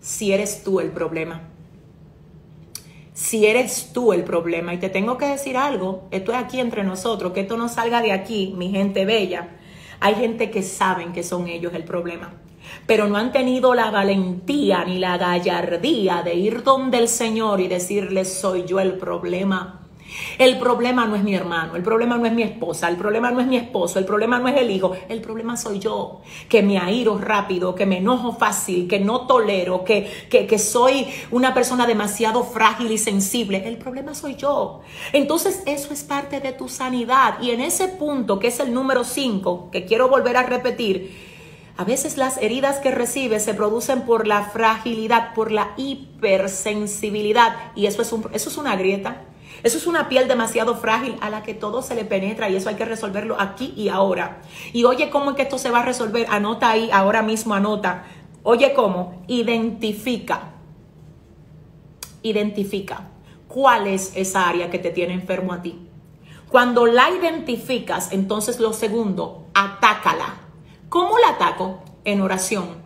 si 0.01 0.33
eres 0.33 0.65
tú 0.65 0.81
el 0.81 0.91
problema. 0.91 1.43
Si 3.13 3.47
eres 3.47 3.91
tú 3.93 4.13
el 4.13 4.25
problema. 4.25 4.73
Y 4.73 4.79
te 4.79 4.89
tengo 4.89 5.19
que 5.19 5.27
decir 5.27 5.57
algo, 5.57 6.09
esto 6.11 6.33
es 6.33 6.39
aquí 6.39 6.59
entre 6.59 6.85
nosotros, 6.85 7.33
que 7.33 7.41
esto 7.41 7.57
no 7.57 7.69
salga 7.69 8.01
de 8.01 8.13
aquí, 8.13 8.55
mi 8.57 8.71
gente 8.71 9.05
bella. 9.05 9.57
Hay 10.01 10.15
gente 10.15 10.51
que 10.51 10.63
saben 10.63 11.13
que 11.13 11.23
son 11.23 11.47
ellos 11.47 11.75
el 11.75 11.85
problema, 11.85 12.33
pero 12.87 13.07
no 13.07 13.19
han 13.19 13.33
tenido 13.33 13.75
la 13.75 13.91
valentía 13.91 14.85
ni 14.87 14.99
la 14.99 15.19
gallardía 15.19 16.23
de 16.23 16.35
ir 16.35 16.63
donde 16.63 16.97
el 16.97 17.09
Señor 17.09 17.61
y 17.61 17.69
decirle, 17.69 18.25
soy 18.25 18.65
yo 18.65 18.81
el 18.81 18.97
problema. 18.97 19.80
El 20.39 20.59
problema 20.59 21.07
no 21.07 21.17
es 21.17 21.23
mi 21.23 21.35
hermano, 21.35 21.77
el 21.77 21.83
problema 21.83 22.17
no 22.17 22.27
es 22.27 22.33
mi 22.33 22.43
esposa, 22.43 22.89
el 22.89 22.97
problema 22.97 23.31
no 23.31 23.41
es 23.41 23.47
mi 23.47 23.57
esposo, 23.57 23.99
el 23.99 24.05
problema 24.05 24.39
no 24.39 24.49
es 24.49 24.57
el 24.57 24.71
hijo, 24.71 24.93
el 25.09 25.21
problema 25.21 25.57
soy 25.57 25.79
yo, 25.79 26.21
que 26.49 26.63
me 26.63 26.79
airo 26.79 27.19
rápido, 27.19 27.75
que 27.75 27.87
me 27.87 27.99
enojo 27.99 28.33
fácil, 28.33 28.89
que 28.89 29.01
no 29.01 29.27
tolero, 29.27 29.85
que, 29.85 30.09
que, 30.31 30.59
soy 30.59 31.07
una 31.31 31.55
persona 31.55 31.87
demasiado 31.87 32.45
frágil 32.45 32.91
y 32.91 32.99
sensible. 32.99 33.67
El 33.67 33.77
problema 33.77 34.15
soy 34.15 34.37
yo. 34.37 34.81
Entonces 35.13 35.63
eso 35.67 35.93
es 35.93 36.03
parte 36.03 36.41
de 36.41 36.53
tu 36.53 36.69
sanidad. 36.69 37.41
Y 37.41 37.51
en 37.51 37.61
ese 37.61 37.89
punto, 37.89 38.39
que 38.39 38.49
es 38.49 38.61
el 38.61 38.75
número 38.75 39.05
5, 39.05 39.71
que 39.71 39.85
quiero 39.85 40.09
volver 40.09 40.37
a 40.37 40.43
repetir, 40.43 41.31
a 41.77 41.85
veces 41.85 42.19
las 42.19 42.37
heridas 42.37 42.79
que 42.79 42.91
recibes 42.91 43.43
se 43.43 43.55
producen 43.55 44.03
por 44.03 44.27
la 44.27 44.43
fragilidad, 44.43 45.33
por 45.33 45.51
la 45.51 45.73
hipersensibilidad. 45.79 47.73
Y 47.75 47.87
eso 47.87 48.03
es, 48.03 48.13
un, 48.13 48.29
eso 48.35 48.51
es 48.51 48.59
una 48.59 48.77
grieta. 48.77 49.23
Eso 49.63 49.79
es 49.79 49.87
una 49.87 50.09
piel 50.09 50.29
demasiado 50.29 50.77
frágil 50.77 51.17
a 51.21 51.31
la 51.31 51.43
que 51.43 51.55
todo 51.55 51.83
se 51.83 51.95
le 51.95 52.05
penetra 52.05 52.49
y 52.49 52.57
eso 52.57 52.69
hay 52.69 52.77
que 52.77 52.85
resolverlo 52.85 53.41
aquí 53.41 53.75
y 53.77 53.89
ahora. 53.89 54.41
Y 54.73 54.85
oye 54.85 55.11
cómo 55.11 55.31
es 55.31 55.37
que 55.37 55.43
esto 55.43 55.59
se 55.59 55.71
va 55.71 55.81
a 55.81 55.85
resolver. 55.85 56.27
Anota 56.31 56.71
ahí, 56.71 56.91
ahora 56.93 57.23
mismo 57.23 57.55
anota. 57.55 58.05
Oye 58.43 58.73
cómo, 58.73 59.23
identifica. 59.27 60.53
Identifica 62.23 63.09
cuál 63.49 63.87
es 63.87 64.13
esa 64.15 64.49
área 64.49 64.71
que 64.71 64.79
te 64.79 64.91
tiene 64.91 65.15
enfermo 65.15 65.53
a 65.53 65.63
ti. 65.63 65.79
Cuando 66.49 66.87
la 66.87 67.11
identificas, 67.11 68.13
entonces 68.13 68.61
lo 68.61 68.73
segundo, 68.73 69.47
atácala. 69.55 70.41
¿Cómo 70.89 71.19
la 71.19 71.31
ataco? 71.31 71.83
En 72.05 72.21
oración, 72.23 72.77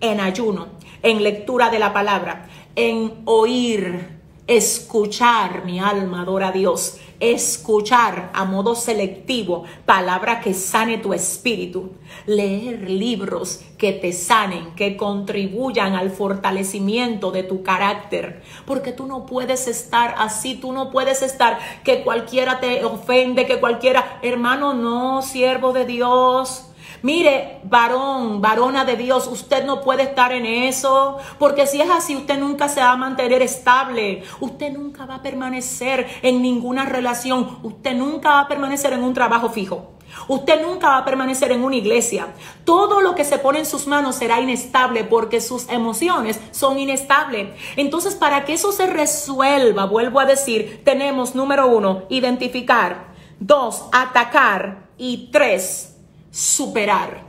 en 0.00 0.20
ayuno, 0.20 0.68
en 1.02 1.22
lectura 1.22 1.70
de 1.70 1.78
la 1.78 1.92
palabra, 1.92 2.48
en 2.76 3.22
oír 3.24 4.17
Escuchar, 4.48 5.66
mi 5.66 5.78
alma 5.78 6.22
adora 6.22 6.48
a 6.48 6.52
Dios. 6.52 6.96
Escuchar 7.20 8.30
a 8.32 8.46
modo 8.46 8.74
selectivo 8.74 9.64
palabra 9.84 10.40
que 10.40 10.54
sane 10.54 10.96
tu 10.96 11.12
espíritu. 11.12 11.92
Leer 12.24 12.88
libros 12.88 13.60
que 13.76 13.92
te 13.92 14.10
sanen, 14.14 14.74
que 14.74 14.96
contribuyan 14.96 15.96
al 15.96 16.10
fortalecimiento 16.10 17.30
de 17.30 17.42
tu 17.42 17.62
carácter. 17.62 18.42
Porque 18.64 18.92
tú 18.92 19.06
no 19.06 19.26
puedes 19.26 19.68
estar 19.68 20.14
así, 20.16 20.54
tú 20.54 20.72
no 20.72 20.90
puedes 20.90 21.20
estar 21.20 21.58
que 21.84 22.02
cualquiera 22.02 22.58
te 22.58 22.86
ofende, 22.86 23.44
que 23.44 23.60
cualquiera, 23.60 24.18
hermano, 24.22 24.72
no, 24.72 25.20
siervo 25.20 25.74
de 25.74 25.84
Dios. 25.84 26.67
Mire, 27.02 27.60
varón, 27.64 28.40
varona 28.40 28.84
de 28.84 28.96
Dios, 28.96 29.26
usted 29.26 29.64
no 29.64 29.80
puede 29.82 30.02
estar 30.04 30.32
en 30.32 30.46
eso, 30.46 31.18
porque 31.38 31.66
si 31.66 31.80
es 31.80 31.90
así, 31.90 32.16
usted 32.16 32.38
nunca 32.38 32.68
se 32.68 32.80
va 32.80 32.92
a 32.92 32.96
mantener 32.96 33.42
estable, 33.42 34.24
usted 34.40 34.72
nunca 34.72 35.06
va 35.06 35.16
a 35.16 35.22
permanecer 35.22 36.06
en 36.22 36.42
ninguna 36.42 36.84
relación, 36.84 37.58
usted 37.62 37.94
nunca 37.94 38.30
va 38.30 38.40
a 38.40 38.48
permanecer 38.48 38.92
en 38.92 39.04
un 39.04 39.14
trabajo 39.14 39.48
fijo. 39.50 39.98
Usted 40.26 40.62
nunca 40.62 40.88
va 40.88 40.98
a 40.98 41.04
permanecer 41.04 41.52
en 41.52 41.62
una 41.62 41.76
iglesia. 41.76 42.28
Todo 42.64 43.00
lo 43.00 43.14
que 43.14 43.24
se 43.24 43.38
pone 43.38 43.60
en 43.60 43.66
sus 43.66 43.86
manos 43.86 44.16
será 44.16 44.40
inestable 44.40 45.04
porque 45.04 45.40
sus 45.40 45.68
emociones 45.68 46.40
son 46.50 46.78
inestables. 46.78 47.50
Entonces, 47.76 48.14
para 48.14 48.44
que 48.44 48.54
eso 48.54 48.72
se 48.72 48.86
resuelva, 48.86 49.84
vuelvo 49.84 50.20
a 50.20 50.24
decir, 50.24 50.82
tenemos 50.84 51.34
número 51.34 51.66
uno, 51.66 52.04
identificar. 52.08 53.08
Dos, 53.38 53.84
atacar. 53.92 54.88
Y 54.96 55.28
tres, 55.30 55.97
superar, 56.38 57.24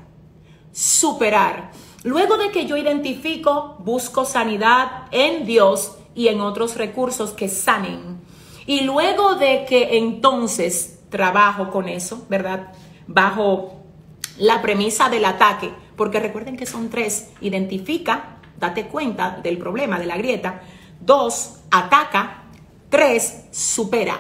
superar. 0.72 1.72
Luego 2.04 2.38
de 2.38 2.52
que 2.52 2.68
yo 2.68 2.78
identifico, 2.78 3.76
busco 3.80 4.24
sanidad 4.24 5.08
en 5.10 5.48
Dios 5.48 5.98
y 6.14 6.28
en 6.28 6.42
otros 6.42 6.76
recursos 6.76 7.32
que 7.32 7.50
sanen. 7.50 8.22
Y 8.68 8.82
luego 8.82 9.34
de 9.34 9.66
que 9.68 9.98
entonces 9.98 11.00
trabajo 11.10 11.72
con 11.72 11.90
eso, 11.90 12.24
¿verdad? 12.30 12.72
Bajo 13.08 13.82
la 14.38 14.62
premisa 14.62 15.10
del 15.10 15.26
ataque, 15.26 15.74
porque 15.96 16.20
recuerden 16.20 16.56
que 16.56 16.68
son 16.68 16.92
tres, 16.92 17.32
identifica, 17.42 18.38
date 18.60 18.90
cuenta 18.90 19.40
del 19.42 19.58
problema, 19.58 19.98
de 19.98 20.06
la 20.06 20.18
grieta, 20.18 20.62
dos, 21.02 21.62
ataca, 21.72 22.44
tres, 22.90 23.46
supera, 23.52 24.20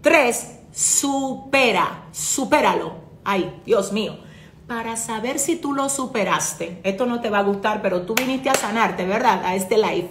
tres, 0.00 0.60
supera, 0.72 2.08
supéralo, 2.12 3.09
ay, 3.24 3.60
Dios 3.64 3.92
mío, 3.92 4.18
para 4.66 4.96
saber 4.96 5.38
si 5.38 5.56
tú 5.56 5.72
lo 5.72 5.88
superaste, 5.88 6.80
esto 6.84 7.06
no 7.06 7.20
te 7.20 7.30
va 7.30 7.38
a 7.38 7.42
gustar, 7.42 7.82
pero 7.82 8.02
tú 8.02 8.14
viniste 8.14 8.50
a 8.50 8.54
sanarte, 8.54 9.04
¿verdad? 9.04 9.44
A 9.44 9.54
este 9.54 9.76
live, 9.76 10.10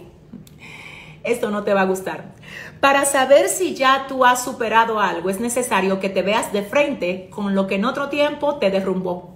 esto 1.24 1.50
no 1.50 1.64
te 1.64 1.74
va 1.74 1.82
a 1.82 1.86
gustar. 1.86 2.34
Para 2.80 3.06
saber 3.06 3.50
si 3.50 3.74
ya 3.74 4.06
tú 4.08 4.26
has 4.26 4.44
superado 4.44 5.00
algo, 5.00 5.30
es 5.30 5.40
necesario 5.40 6.00
que 6.00 6.10
te 6.10 6.22
veas 6.22 6.52
de 6.52 6.64
frente 6.64 7.30
con 7.30 7.56
lo 7.56 7.68
que 7.68 7.76
en 7.76 7.86
otro 7.86 8.10
tiempo 8.10 8.56
te 8.56 8.70
derrumbó. 8.70 9.36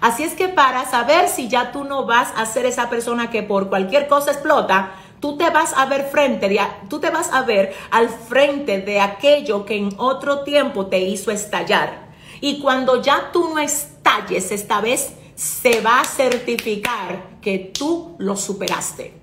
Así 0.00 0.22
es 0.22 0.34
que 0.34 0.48
para 0.48 0.84
saber 0.84 1.28
si 1.28 1.48
ya 1.48 1.72
tú 1.72 1.84
no 1.84 2.04
vas 2.04 2.32
a 2.36 2.44
ser 2.46 2.66
esa 2.66 2.90
persona 2.90 3.30
que 3.30 3.42
por 3.42 3.68
cualquier 3.68 4.08
cosa 4.08 4.32
explota, 4.32 4.92
tú 5.20 5.36
te 5.36 5.48
vas 5.50 5.72
a 5.76 5.86
ver 5.86 6.04
frente, 6.04 6.58
tú 6.88 6.98
te 6.98 7.10
vas 7.10 7.32
a 7.32 7.42
ver 7.42 7.74
al 7.90 8.08
frente 8.08 8.80
de 8.82 9.00
aquello 9.00 9.64
que 9.64 9.76
en 9.76 9.90
otro 9.96 10.40
tiempo 10.40 10.86
te 10.86 10.98
hizo 10.98 11.30
estallar. 11.30 12.05
Y 12.40 12.60
cuando 12.60 13.02
ya 13.02 13.30
tú 13.32 13.48
no 13.48 13.58
estalles 13.58 14.50
esta 14.52 14.80
vez, 14.80 15.12
se 15.34 15.80
va 15.80 16.00
a 16.00 16.04
certificar 16.04 17.38
que 17.40 17.58
tú 17.58 18.16
lo 18.18 18.36
superaste. 18.36 19.14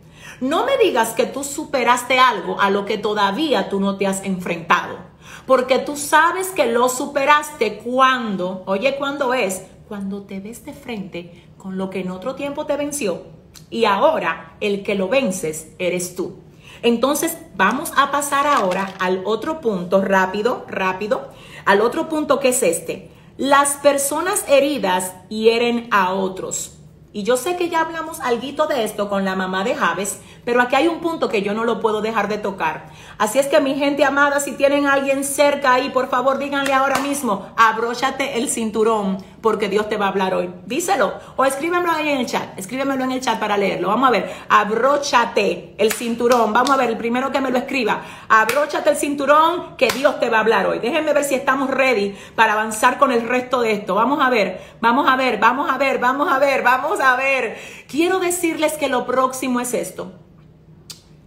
No 0.42 0.66
me 0.66 0.78
digas 0.78 1.10
que 1.10 1.26
tú 1.26 1.44
superaste 1.44 2.20
algo 2.20 2.60
a 2.60 2.70
lo 2.70 2.86
que 2.86 2.98
todavía 2.98 3.70
tú 3.70 3.80
no 3.80 3.98
te 3.98 4.08
has 4.08 4.24
enfrentado. 4.24 4.98
Porque 5.46 5.80
tú 5.80 5.96
sabes 5.96 6.50
que 6.50 6.68
lo 6.68 6.90
superaste 6.90 7.80
cuando, 7.80 8.64
oye, 8.66 8.96
¿cuándo 8.96 9.34
es? 9.34 9.64
Cuando 9.88 10.24
te 10.24 10.40
ves 10.40 10.66
de 10.66 10.74
frente 10.74 11.46
con 11.58 11.78
lo 11.78 11.90
que 11.90 12.02
en 12.02 12.12
otro 12.12 12.36
tiempo 12.36 12.66
te 12.66 12.78
venció 12.78 13.24
y 13.70 13.86
ahora 13.86 14.56
el 14.60 14.84
que 14.84 14.96
lo 14.96 15.08
vences 15.08 15.70
eres 15.80 16.16
tú. 16.16 16.36
Entonces 16.82 17.38
vamos 17.56 17.94
a 17.96 18.12
pasar 18.12 18.48
ahora 18.48 18.94
al 19.00 19.22
otro 19.26 19.62
punto, 19.62 20.02
rápido, 20.02 20.66
rápido, 20.68 21.30
al 21.66 21.82
otro 21.82 22.10
punto 22.10 22.40
que 22.40 22.50
es 22.50 22.64
este. 22.64 23.12
Las 23.38 23.76
personas 23.76 24.46
heridas 24.48 25.14
hieren 25.30 25.88
a 25.92 26.14
otros. 26.14 26.78
Y 27.14 27.24
yo 27.24 27.38
sé 27.38 27.56
que 27.56 27.70
ya 27.70 27.82
hablamos 27.82 28.20
algo 28.20 28.66
de 28.68 28.84
esto 28.84 29.08
con 29.08 29.24
la 29.24 29.36
mamá 29.36 29.64
de 29.64 29.76
Javes, 29.76 30.20
pero 30.46 30.62
aquí 30.62 30.76
hay 30.76 30.88
un 30.88 31.00
punto 31.00 31.30
que 31.30 31.42
yo 31.42 31.54
no 31.54 31.64
lo 31.64 31.80
puedo 31.80 32.02
dejar 32.02 32.28
de 32.28 32.38
tocar. 32.38 32.88
Así 33.18 33.40
es 33.40 33.48
que 33.48 33.60
mi 33.62 33.76
gente 33.76 34.06
amada, 34.06 34.40
si 34.40 34.54
tienen 34.54 34.86
a 34.86 34.94
alguien 34.94 35.24
cerca 35.24 35.74
ahí, 35.74 35.90
por 35.90 36.10
favor 36.10 36.38
díganle 36.38 36.74
ahora 36.74 37.00
mismo, 37.00 37.48
abróchate 37.58 38.38
el 38.38 38.50
cinturón, 38.50 39.18
porque 39.42 39.70
Dios 39.70 39.90
te 39.90 39.98
va 39.98 40.06
a 40.06 40.10
hablar 40.10 40.34
hoy. 40.34 40.50
Díselo 40.66 41.14
o 41.36 41.46
escríbemelo 41.46 41.92
ahí 41.92 42.10
en 42.10 42.20
el 42.20 42.26
chat, 42.26 42.58
escríbemelo 42.58 43.04
en 43.04 43.12
el 43.12 43.22
chat 43.22 43.40
para 43.40 43.58
leerlo. 43.58 43.90
Vamos 43.90 44.08
a 44.08 44.12
ver, 44.12 44.34
abróchate 44.50 45.76
el 45.78 45.92
cinturón. 45.92 46.54
Vamos 46.54 46.72
a 46.72 46.78
ver, 46.78 46.90
el 46.90 46.98
primero 46.98 47.32
que 47.32 47.42
me 47.42 47.52
lo 47.52 47.58
escriba, 47.58 48.02
abróchate 48.30 48.90
el 48.90 48.98
cinturón, 48.98 49.76
que 49.78 49.90
Dios 49.90 50.20
te 50.20 50.30
va 50.30 50.38
a 50.38 50.42
hablar 50.42 50.66
hoy. 50.66 50.80
Déjenme 50.80 51.14
ver 51.14 51.24
si 51.24 51.36
estamos 51.36 51.70
ready 51.70 52.16
para 52.36 52.54
avanzar 52.54 52.98
con 52.98 53.12
el 53.12 53.28
resto 53.28 53.62
de 53.62 53.74
esto. 53.74 53.96
Vamos 53.96 54.20
a 54.22 54.30
ver, 54.30 54.62
vamos 54.80 55.08
a 55.10 55.16
ver, 55.16 55.38
vamos 55.40 55.70
a 55.70 55.78
ver, 55.78 56.00
vamos 56.00 56.32
a 56.32 56.40
ver, 56.40 56.64
vamos 56.64 57.00
a 57.00 57.16
ver. 57.16 57.58
Quiero 57.88 58.20
decirles 58.20 58.74
que 58.74 58.88
lo 58.88 59.06
próximo 59.06 59.60
es 59.60 59.74
esto. 59.74 60.14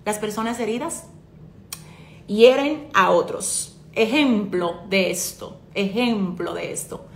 Las 0.07 0.20
personas 0.20 0.61
heridas 0.61 1.09
hieren 2.28 2.88
a 2.94 3.11
otros. 3.11 3.76
Ejemplo 3.92 4.82
de 4.88 5.11
esto, 5.11 5.59
ejemplo 5.74 6.54
de 6.54 6.72
esto, 6.72 7.07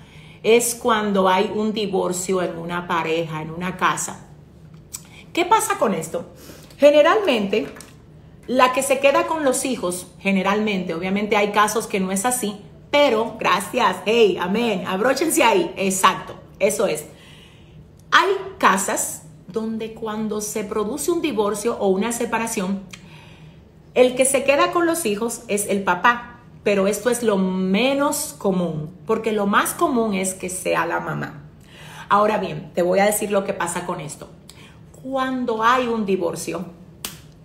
es 0.43 0.75
cuando 0.75 1.29
hay 1.29 1.53
un 1.55 1.73
divorcio 1.73 2.43
en 2.43 2.59
una 2.59 2.89
pareja, 2.89 3.43
en 3.43 3.53
una 3.53 3.77
casa. 3.77 4.27
¿Qué 5.33 5.45
pasa 5.45 5.79
con 5.79 5.95
esto? 5.95 6.31
Generalmente, 6.79 7.69
la 8.49 8.73
que 8.73 8.83
se 8.83 8.99
queda 8.99 9.29
con 9.29 9.45
los 9.45 9.65
hijos, 9.65 10.09
generalmente, 10.19 10.93
obviamente 10.93 11.37
hay 11.37 11.53
casos 11.53 11.87
que 11.87 12.01
no 12.01 12.11
es 12.11 12.25
así, 12.25 12.61
pero 12.91 13.37
gracias, 13.39 13.99
hey, 14.05 14.37
amén, 14.41 14.85
abróchense 14.85 15.45
ahí, 15.45 15.73
exacto, 15.77 16.35
eso 16.59 16.89
es. 16.89 17.05
Hay 18.11 18.31
casas 18.59 19.27
donde 19.53 19.95
cuando 19.95 20.41
se 20.41 20.65
produce 20.65 21.11
un 21.11 21.23
divorcio 21.23 21.77
o 21.79 21.89
una 21.89 22.13
separación, 22.13 22.81
el 23.95 24.15
que 24.15 24.25
se 24.25 24.45
queda 24.45 24.73
con 24.73 24.87
los 24.87 25.07
hijos 25.07 25.43
es 25.49 25.67
el 25.67 25.83
papá, 25.83 26.41
pero 26.63 26.87
esto 26.87 27.11
es 27.11 27.23
lo 27.23 27.39
menos 27.39 28.35
común, 28.39 28.91
porque 29.07 29.33
lo 29.33 29.47
más 29.47 29.73
común 29.73 30.15
es 30.15 30.35
que 30.35 30.49
sea 30.49 30.87
la 30.87 31.01
mamá. 31.01 31.43
Ahora 32.09 32.39
bien, 32.39 32.71
te 32.75 32.83
voy 32.83 32.99
a 32.99 33.07
decir 33.07 33.31
lo 33.31 33.45
que 33.45 33.53
pasa 33.53 33.87
con 33.87 34.01
esto. 34.01 34.29
Cuando 35.03 35.63
hay 35.63 35.87
un 35.87 36.07
divorcio, 36.07 36.65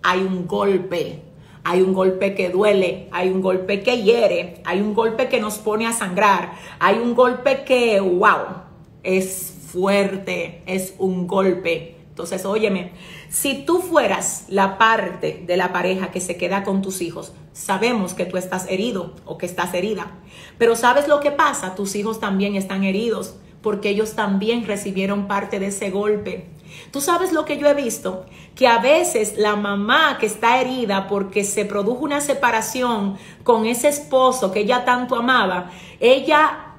hay 0.02 0.20
un 0.20 0.46
golpe, 0.46 1.22
hay 1.64 1.82
un 1.82 1.94
golpe 1.94 2.34
que 2.34 2.50
duele, 2.50 3.08
hay 3.10 3.28
un 3.28 3.40
golpe 3.40 3.82
que 3.82 4.02
hiere, 4.02 4.62
hay 4.64 4.80
un 4.80 4.94
golpe 4.94 5.28
que 5.28 5.40
nos 5.40 5.58
pone 5.58 5.86
a 5.86 5.92
sangrar, 5.92 6.52
hay 6.78 6.98
un 6.98 7.14
golpe 7.14 7.64
que, 7.64 7.98
wow, 8.00 8.62
es 9.02 9.52
fuerte, 9.72 10.62
es 10.66 10.94
un 10.98 11.26
golpe. 11.26 11.95
Entonces, 12.16 12.46
óyeme, 12.46 12.92
si 13.28 13.66
tú 13.66 13.80
fueras 13.80 14.46
la 14.48 14.78
parte 14.78 15.44
de 15.46 15.58
la 15.58 15.74
pareja 15.74 16.10
que 16.12 16.22
se 16.22 16.38
queda 16.38 16.64
con 16.64 16.80
tus 16.80 17.02
hijos, 17.02 17.34
sabemos 17.52 18.14
que 18.14 18.24
tú 18.24 18.38
estás 18.38 18.64
herido 18.70 19.12
o 19.26 19.36
que 19.36 19.44
estás 19.44 19.74
herida. 19.74 20.12
Pero 20.56 20.76
¿sabes 20.76 21.08
lo 21.08 21.20
que 21.20 21.30
pasa? 21.30 21.74
Tus 21.74 21.94
hijos 21.94 22.18
también 22.18 22.54
están 22.54 22.84
heridos 22.84 23.34
porque 23.60 23.90
ellos 23.90 24.14
también 24.14 24.66
recibieron 24.66 25.28
parte 25.28 25.58
de 25.58 25.66
ese 25.66 25.90
golpe. 25.90 26.48
Tú 26.90 27.02
sabes 27.02 27.34
lo 27.34 27.44
que 27.44 27.58
yo 27.58 27.68
he 27.68 27.74
visto, 27.74 28.24
que 28.54 28.66
a 28.66 28.78
veces 28.78 29.36
la 29.36 29.54
mamá 29.54 30.16
que 30.18 30.24
está 30.24 30.58
herida 30.58 31.08
porque 31.08 31.44
se 31.44 31.66
produjo 31.66 32.02
una 32.02 32.22
separación 32.22 33.18
con 33.44 33.66
ese 33.66 33.88
esposo 33.88 34.52
que 34.52 34.60
ella 34.60 34.86
tanto 34.86 35.16
amaba, 35.16 35.70
ella 36.00 36.76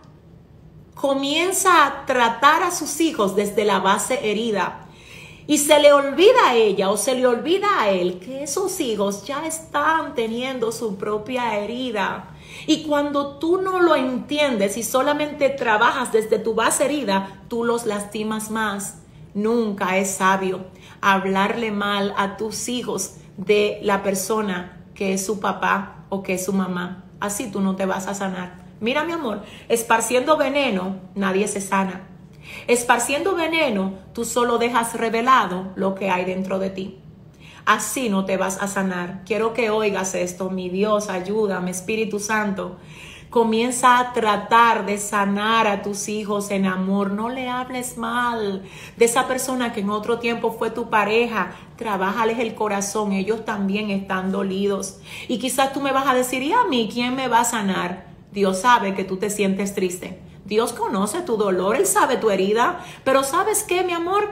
comienza 0.96 1.86
a 1.86 2.08
tratar 2.08 2.64
a 2.64 2.72
sus 2.72 3.00
hijos 3.02 3.36
desde 3.36 3.66
la 3.66 3.78
base 3.78 4.32
herida 4.32 4.87
y 5.48 5.58
se 5.58 5.80
le 5.80 5.94
olvida 5.94 6.50
a 6.50 6.56
ella 6.56 6.90
o 6.90 6.98
se 6.98 7.16
le 7.16 7.26
olvida 7.26 7.68
a 7.80 7.90
él 7.90 8.20
que 8.20 8.44
esos 8.44 8.80
hijos 8.82 9.26
ya 9.26 9.48
están 9.48 10.14
teniendo 10.14 10.74
su 10.74 10.98
propia 10.98 11.58
herida. 11.58 12.36
Y 12.68 12.84
cuando 12.84 13.38
tú 13.38 13.62
no 13.62 13.80
lo 13.80 13.96
entiendes 13.96 14.78
y 14.78 14.84
solamente 14.84 15.50
trabajas 15.50 16.12
desde 16.12 16.38
tu 16.38 16.54
base 16.54 16.86
herida, 16.86 17.44
tú 17.48 17.64
los 17.64 17.86
lastimas 17.86 18.52
más. 18.52 19.00
Nunca 19.34 19.98
es 19.98 20.12
sabio 20.12 20.66
hablarle 21.02 21.72
mal 21.72 22.14
a 22.18 22.38
tus 22.38 22.68
hijos 22.68 23.16
de 23.38 23.80
la 23.84 24.04
persona 24.04 24.84
que 24.96 25.14
es 25.14 25.26
su 25.26 25.40
papá 25.40 26.04
o 26.10 26.24
que 26.24 26.34
es 26.34 26.46
su 26.46 26.54
mamá. 26.54 27.06
Así 27.20 27.50
tú 27.50 27.62
no 27.62 27.76
te 27.76 27.86
vas 27.86 28.08
a 28.08 28.16
sanar. 28.16 28.66
Mira 28.80 29.06
mi 29.06 29.14
amor, 29.14 29.44
esparciendo 29.70 30.38
veneno, 30.38 30.98
nadie 31.16 31.48
se 31.48 31.62
sana. 31.62 32.08
Esparciendo 32.68 33.36
veneno, 33.36 33.94
tú 34.14 34.26
solo 34.26 34.58
dejas 34.58 34.94
revelado 34.94 35.72
lo 35.76 35.96
que 35.96 36.10
hay 36.10 36.26
dentro 36.26 36.60
de 36.60 36.70
ti. 36.70 37.00
Así 37.66 38.10
no 38.10 38.24
te 38.24 38.38
vas 38.38 38.62
a 38.62 38.68
sanar. 38.68 39.24
Quiero 39.26 39.54
que 39.54 39.70
oigas 39.70 40.16
esto, 40.16 40.50
mi 40.50 40.70
Dios, 40.70 41.10
ayúdame, 41.10 41.72
Espíritu 41.72 42.20
Santo. 42.20 42.78
Comienza 43.30 44.00
a 44.00 44.14
tratar 44.14 44.86
de 44.86 44.98
sanar 44.98 45.68
a 45.68 45.82
tus 45.82 46.08
hijos 46.08 46.50
en 46.50 46.66
amor. 46.66 47.12
No 47.12 47.28
le 47.28 47.50
hables 47.50 47.98
mal 47.98 48.64
de 48.96 49.06
esa 49.06 49.28
persona 49.28 49.74
que 49.74 49.82
en 49.82 49.90
otro 49.90 50.20
tiempo 50.20 50.54
fue 50.54 50.72
tu 50.72 50.90
pareja. 50.90 51.52
Trabájales 51.76 52.40
el 52.40 52.56
corazón. 52.56 53.12
Ellos 53.12 53.44
también 53.44 53.90
están 53.90 54.32
dolidos. 54.32 55.02
Y 55.28 55.40
quizás 55.40 55.74
tú 55.74 55.82
me 55.82 55.92
vas 55.92 56.08
a 56.08 56.14
decir, 56.14 56.42
¿y 56.42 56.54
a 56.54 56.64
mí 56.64 56.90
quién 56.92 57.16
me 57.16 57.28
va 57.28 57.42
a 57.42 57.46
sanar? 57.46 58.08
Dios 58.32 58.62
sabe 58.62 58.96
que 58.96 59.04
tú 59.04 59.18
te 59.18 59.30
sientes 59.30 59.76
triste. 59.76 60.22
Dios 60.48 60.72
conoce 60.72 61.22
tu 61.22 61.36
dolor, 61.36 61.76
Él 61.76 61.86
sabe 61.86 62.16
tu 62.16 62.30
herida, 62.30 62.80
pero 63.04 63.24
¿sabes 63.24 63.64
qué, 63.64 63.84
mi 63.84 63.92
amor? 63.92 64.30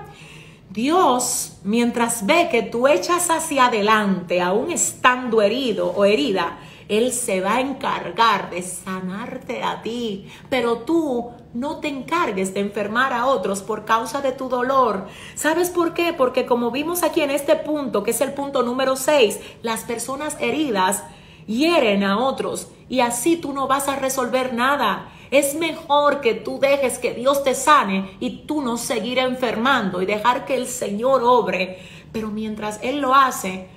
Dios, 0.70 1.58
mientras 1.64 2.26
ve 2.26 2.48
que 2.50 2.62
tú 2.62 2.88
echas 2.88 3.30
hacia 3.30 3.66
adelante, 3.66 4.42
aún 4.42 4.72
estando 4.72 5.42
herido 5.42 5.92
o 5.92 6.06
herida, 6.06 6.58
Él 6.88 7.12
se 7.12 7.42
va 7.42 7.56
a 7.56 7.62
encargar 7.62 8.50
de 8.50 8.62
sanarte 8.62 9.62
a 9.62 9.82
ti, 9.82 10.30
pero 10.50 10.80
tú 10.80 11.32
no 11.54 11.82
te 11.82 11.90
encargues 11.90 12.54
de 12.54 12.62
enfermar 12.62 13.12
a 13.12 13.26
otros 13.26 13.62
por 13.62 13.84
causa 13.84 14.22
de 14.22 14.32
tu 14.32 14.48
dolor. 14.48 15.08
¿Sabes 15.36 15.70
por 15.70 15.94
qué? 15.94 16.14
Porque 16.14 16.46
como 16.46 16.72
vimos 16.72 17.04
aquí 17.04 17.22
en 17.22 17.32
este 17.32 17.58
punto, 17.58 18.04
que 18.04 18.12
es 18.12 18.22
el 18.22 18.34
punto 18.34 18.64
número 18.64 18.96
6, 18.96 19.40
las 19.64 19.84
personas 19.84 20.38
heridas 20.40 21.04
hieren 21.46 22.04
a 22.04 22.20
otros 22.20 22.70
y 22.88 23.02
así 23.02 23.36
tú 23.36 23.52
no 23.52 23.68
vas 23.68 23.90
a 23.90 23.98
resolver 23.98 24.54
nada. 24.54 25.10
Es 25.32 25.56
mejor 25.56 26.22
que 26.22 26.34
tú 26.34 26.60
dejes 26.60 27.00
que 27.00 27.14
Dios 27.14 27.44
te 27.44 27.56
sane 27.56 28.18
y 28.20 28.46
tú 28.46 28.62
no 28.62 28.78
seguir 28.78 29.20
enfermando 29.20 30.02
y 30.02 30.06
dejar 30.06 30.46
que 30.46 30.56
el 30.56 30.68
Señor 30.68 31.24
obre. 31.24 31.80
Pero 32.12 32.30
mientras 32.30 32.80
Él 32.82 33.00
lo 33.02 33.14
hace, 33.14 33.68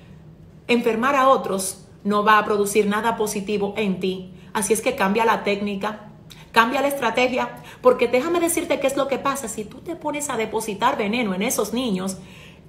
enfermar 0.66 1.16
a 1.16 1.28
otros 1.28 1.86
no 2.04 2.24
va 2.24 2.38
a 2.38 2.44
producir 2.44 2.86
nada 2.86 3.16
positivo 3.16 3.74
en 3.76 4.00
ti. 4.00 4.32
Así 4.52 4.72
es 4.72 4.80
que 4.80 4.96
cambia 4.96 5.24
la 5.24 5.44
técnica, 5.44 6.10
cambia 6.52 6.80
la 6.80 6.88
estrategia, 6.88 7.62
porque 7.80 8.08
déjame 8.08 8.40
decirte 8.40 8.80
qué 8.80 8.86
es 8.86 8.96
lo 8.96 9.08
que 9.08 9.18
pasa. 9.18 9.48
Si 9.48 9.64
tú 9.64 9.78
te 9.78 9.96
pones 9.96 10.30
a 10.30 10.36
depositar 10.36 10.96
veneno 10.96 11.34
en 11.34 11.42
esos 11.42 11.72
niños, 11.72 12.18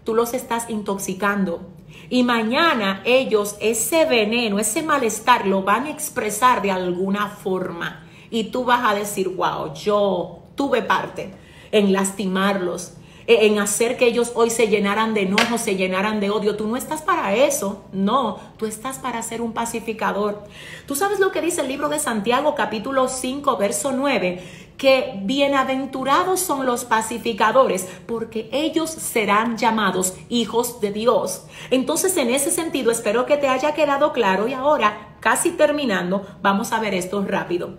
tú 0.04 0.14
los 0.14 0.34
estás 0.34 0.70
intoxicando. 0.70 1.62
Y 2.10 2.24
mañana 2.24 3.02
ellos 3.06 3.56
ese 3.60 4.06
veneno, 4.06 4.60
ese 4.60 4.82
malestar 4.82 5.46
lo 5.46 5.64
van 5.64 5.86
a 5.86 5.92
expresar 5.92 6.62
de 6.62 6.72
alguna 6.72 7.28
forma. 7.28 8.06
Y 8.32 8.46
tú 8.46 8.64
vas 8.64 8.82
a 8.84 8.96
decir, 8.96 9.30
wow, 9.30 9.74
yo 9.74 10.40
tuve 10.56 10.82
parte 10.82 11.32
en 11.72 11.94
lastimarlos, 11.94 12.94
e, 13.30 13.46
en 13.46 13.60
hacer 13.60 13.96
que 13.96 14.08
ellos 14.08 14.32
hoy 14.34 14.50
se 14.50 14.68
llenaran 14.68 15.14
de 15.14 15.22
enojo, 15.22 15.60
se 15.60 15.76
llenaran 15.76 16.20
de 16.20 16.32
odio. 16.32 16.56
Tú 16.56 16.68
no 16.68 16.76
estás 16.76 17.04
para 17.04 17.36
eso, 17.36 17.84
no, 17.92 18.40
tú 18.58 18.66
estás 18.66 18.98
para 18.98 19.22
ser 19.22 19.42
un 19.42 19.54
pacificador. 19.54 20.44
Tú 20.88 20.96
sabes 20.96 21.20
lo 21.20 21.32
que 21.32 21.40
dice 21.40 21.62
el 21.62 21.68
libro 21.68 21.90
de 21.90 22.00
Santiago 22.00 22.56
capítulo 22.56 23.08
5, 23.08 23.56
verso 23.58 23.92
9, 23.92 24.44
que 24.80 25.20
bienaventurados 25.22 26.40
son 26.40 26.66
los 26.66 26.86
pacificadores, 26.86 27.88
porque 28.08 28.50
ellos 28.52 28.90
serán 28.90 29.58
llamados 29.58 30.16
hijos 30.30 30.82
de 30.82 30.92
Dios. 30.92 31.44
Entonces, 31.70 32.18
en 32.18 32.32
ese 32.32 32.50
sentido, 32.50 32.90
espero 32.90 33.28
que 33.28 33.38
te 33.38 33.48
haya 33.48 33.74
quedado 33.74 34.12
claro 34.12 34.48
y 34.48 34.54
ahora, 34.54 35.16
casi 35.20 35.52
terminando, 35.52 36.26
vamos 36.42 36.72
a 36.72 36.80
ver 36.80 36.94
esto 36.96 37.24
rápido. 37.28 37.78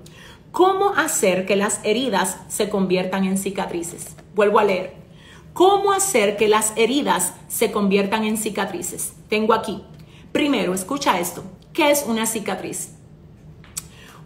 ¿Cómo 0.52 0.94
hacer 0.94 1.46
que 1.46 1.54
las 1.54 1.80
heridas 1.84 2.38
se 2.48 2.68
conviertan 2.68 3.24
en 3.24 3.38
cicatrices? 3.38 4.16
Vuelvo 4.34 4.58
a 4.58 4.64
leer. 4.64 4.94
¿Cómo 5.52 5.92
hacer 5.92 6.36
que 6.36 6.48
las 6.48 6.72
heridas 6.76 7.34
se 7.46 7.70
conviertan 7.70 8.24
en 8.24 8.36
cicatrices? 8.36 9.12
Tengo 9.28 9.54
aquí. 9.54 9.84
Primero, 10.32 10.74
escucha 10.74 11.20
esto. 11.20 11.44
¿Qué 11.72 11.92
es 11.92 12.04
una 12.04 12.26
cicatriz? 12.26 12.96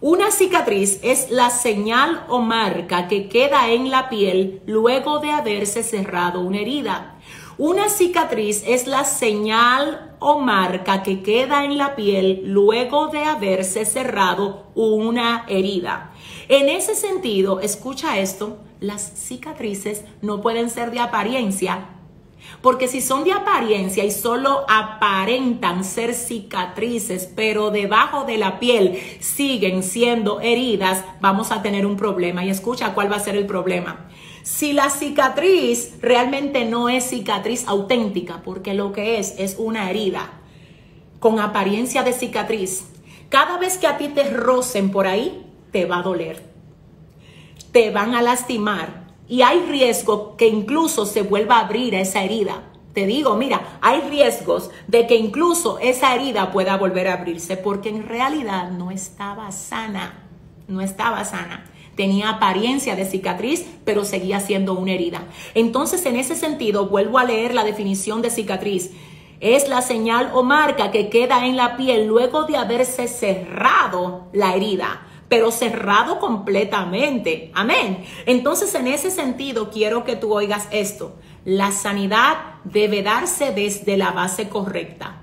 Una 0.01 0.31
cicatriz 0.31 0.99
es 1.03 1.29
la 1.29 1.51
señal 1.51 2.25
o 2.27 2.41
marca 2.41 3.07
que 3.07 3.29
queda 3.29 3.69
en 3.69 3.91
la 3.91 4.09
piel 4.09 4.61
luego 4.65 5.19
de 5.19 5.29
haberse 5.29 5.83
cerrado 5.83 6.41
una 6.41 6.59
herida. 6.59 7.19
Una 7.57 7.87
cicatriz 7.87 8.63
es 8.67 8.85
la 8.85 9.05
señal 9.05 10.15
o 10.19 10.39
marca 10.39 11.03
que 11.03 11.23
queda 11.23 11.63
en 11.63 11.77
la 11.77 11.95
piel 11.95 12.41
luego 12.45 13.07
de 13.07 13.23
haberse 13.23 13.85
cerrado 13.85 14.71
una 14.75 15.45
herida. 15.47 16.11
En 16.47 16.69
ese 16.69 16.95
sentido, 16.95 17.59
escucha 17.59 18.19
esto, 18.19 18.57
las 18.79 19.01
cicatrices 19.15 20.03
no 20.21 20.41
pueden 20.41 20.69
ser 20.69 20.91
de 20.91 20.99
apariencia 20.99 21.89
porque 22.61 22.87
si 22.87 23.01
son 23.01 23.23
de 23.23 23.31
apariencia 23.31 24.03
y 24.03 24.11
solo 24.11 24.65
aparentan 24.67 25.83
ser 25.83 26.13
cicatrices, 26.13 27.29
pero 27.35 27.71
debajo 27.71 28.23
de 28.23 28.37
la 28.37 28.59
piel 28.59 28.99
siguen 29.19 29.83
siendo 29.83 30.41
heridas, 30.41 31.03
vamos 31.21 31.51
a 31.51 31.61
tener 31.61 31.85
un 31.85 31.97
problema. 31.97 32.43
Y 32.43 32.49
escucha 32.49 32.93
cuál 32.93 33.11
va 33.11 33.17
a 33.17 33.19
ser 33.19 33.35
el 33.35 33.45
problema. 33.45 34.07
Si 34.43 34.73
la 34.73 34.89
cicatriz 34.89 35.95
realmente 36.01 36.65
no 36.65 36.89
es 36.89 37.09
cicatriz 37.09 37.67
auténtica, 37.67 38.41
porque 38.43 38.73
lo 38.73 38.93
que 38.93 39.19
es 39.19 39.35
es 39.37 39.55
una 39.57 39.89
herida 39.89 40.41
con 41.19 41.39
apariencia 41.39 42.03
de 42.03 42.13
cicatriz, 42.13 42.85
cada 43.29 43.57
vez 43.57 43.77
que 43.77 43.87
a 43.87 43.97
ti 43.97 44.09
te 44.09 44.29
rocen 44.29 44.91
por 44.91 45.07
ahí, 45.07 45.44
te 45.71 45.85
va 45.85 45.99
a 45.99 46.03
doler. 46.03 46.41
Te 47.71 47.91
van 47.91 48.15
a 48.15 48.21
lastimar 48.21 49.05
y 49.27 49.41
hay 49.41 49.59
riesgo 49.61 50.37
que 50.37 50.47
incluso 50.47 51.05
se 51.05 51.23
vuelva 51.23 51.57
a 51.57 51.65
abrir 51.65 51.95
esa 51.95 52.23
herida. 52.23 52.63
Te 52.93 53.05
digo, 53.05 53.35
mira, 53.35 53.79
hay 53.81 54.01
riesgos 54.01 54.69
de 54.87 55.05
que 55.05 55.15
incluso 55.15 55.79
esa 55.79 56.15
herida 56.15 56.51
pueda 56.51 56.77
volver 56.77 57.09
a 57.09 57.15
abrirse 57.15 57.57
porque 57.57 57.89
en 57.89 58.07
realidad 58.07 58.71
no 58.71 58.91
estaba 58.91 59.51
sana, 59.51 60.23
no 60.67 60.79
estaba 60.79 61.25
sana. 61.25 61.65
Tenía 61.95 62.29
apariencia 62.29 62.95
de 62.95 63.05
cicatriz, 63.05 63.65
pero 63.83 64.05
seguía 64.05 64.39
siendo 64.39 64.73
una 64.73 64.91
herida. 64.91 65.23
Entonces, 65.55 66.05
en 66.05 66.17
ese 66.17 66.35
sentido, 66.35 66.87
vuelvo 66.87 67.19
a 67.19 67.25
leer 67.25 67.53
la 67.53 67.63
definición 67.63 68.21
de 68.21 68.29
cicatriz. 68.29 68.91
Es 69.39 69.67
la 69.67 69.81
señal 69.81 70.31
o 70.33 70.43
marca 70.43 70.91
que 70.91 71.09
queda 71.09 71.45
en 71.45 71.57
la 71.57 71.75
piel 71.75 72.07
luego 72.07 72.43
de 72.43 72.57
haberse 72.57 73.07
cerrado 73.07 74.27
la 74.31 74.55
herida 74.55 75.01
pero 75.29 75.51
cerrado 75.51 76.19
completamente. 76.19 77.51
Amén. 77.53 78.05
Entonces, 78.25 78.73
en 78.75 78.87
ese 78.87 79.11
sentido, 79.11 79.69
quiero 79.71 80.03
que 80.03 80.15
tú 80.15 80.33
oigas 80.33 80.67
esto. 80.71 81.15
La 81.45 81.71
sanidad 81.71 82.37
debe 82.63 83.03
darse 83.03 83.51
desde 83.51 83.97
la 83.97 84.11
base 84.11 84.49
correcta. 84.49 85.21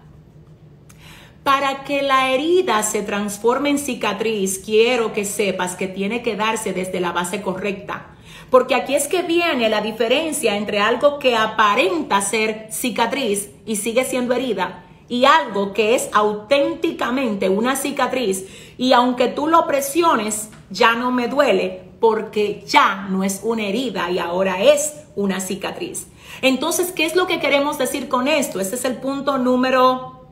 Para 1.43 1.83
que 1.83 2.03
la 2.03 2.31
herida 2.31 2.83
se 2.85 3.03
transforme 3.03 3.71
en 3.71 3.79
cicatriz, 3.79 4.61
quiero 4.65 5.13
que 5.13 5.25
sepas 5.25 5.75
que 5.75 5.89
tiene 5.89 6.23
que 6.23 6.37
darse 6.37 6.73
desde 6.73 7.01
la 7.01 7.11
base 7.11 7.43
correcta. 7.43 8.15
Porque 8.51 8.75
aquí 8.75 8.95
es 8.95 9.09
que 9.09 9.23
viene 9.23 9.69
la 9.69 9.81
diferencia 9.81 10.57
entre 10.57 10.79
algo 10.79 11.19
que 11.19 11.35
aparenta 11.35 12.21
ser 12.21 12.69
cicatriz 12.71 13.51
y 13.67 13.77
sigue 13.77 14.05
siendo 14.05 14.35
herida 14.35 14.85
y 15.09 15.27
algo 15.27 15.73
que 15.73 15.95
es 15.95 16.09
auténticamente 16.13 17.49
una 17.49 17.77
cicatriz 17.77 18.47
y 18.83 18.95
aunque 18.95 19.29
tú 19.29 19.47
lo 19.47 19.65
presiones, 19.69 20.49
ya 20.69 20.97
no 20.97 21.13
me 21.13 21.29
duele 21.29 21.93
porque 22.01 22.65
ya 22.67 23.07
no 23.09 23.23
es 23.23 23.43
una 23.45 23.63
herida 23.63 24.11
y 24.11 24.19
ahora 24.19 24.61
es 24.61 24.95
una 25.15 25.39
cicatriz. 25.39 26.09
Entonces, 26.41 26.91
¿qué 26.91 27.07
es 27.07 27.15
lo 27.15 27.29
que 27.29 27.39
queremos 27.39 27.79
decir 27.79 28.09
con 28.09 28.27
esto? 28.27 28.59
Ese 28.59 28.75
es 28.75 28.85
el 28.85 28.97
punto 28.97 29.39
número 29.39 30.27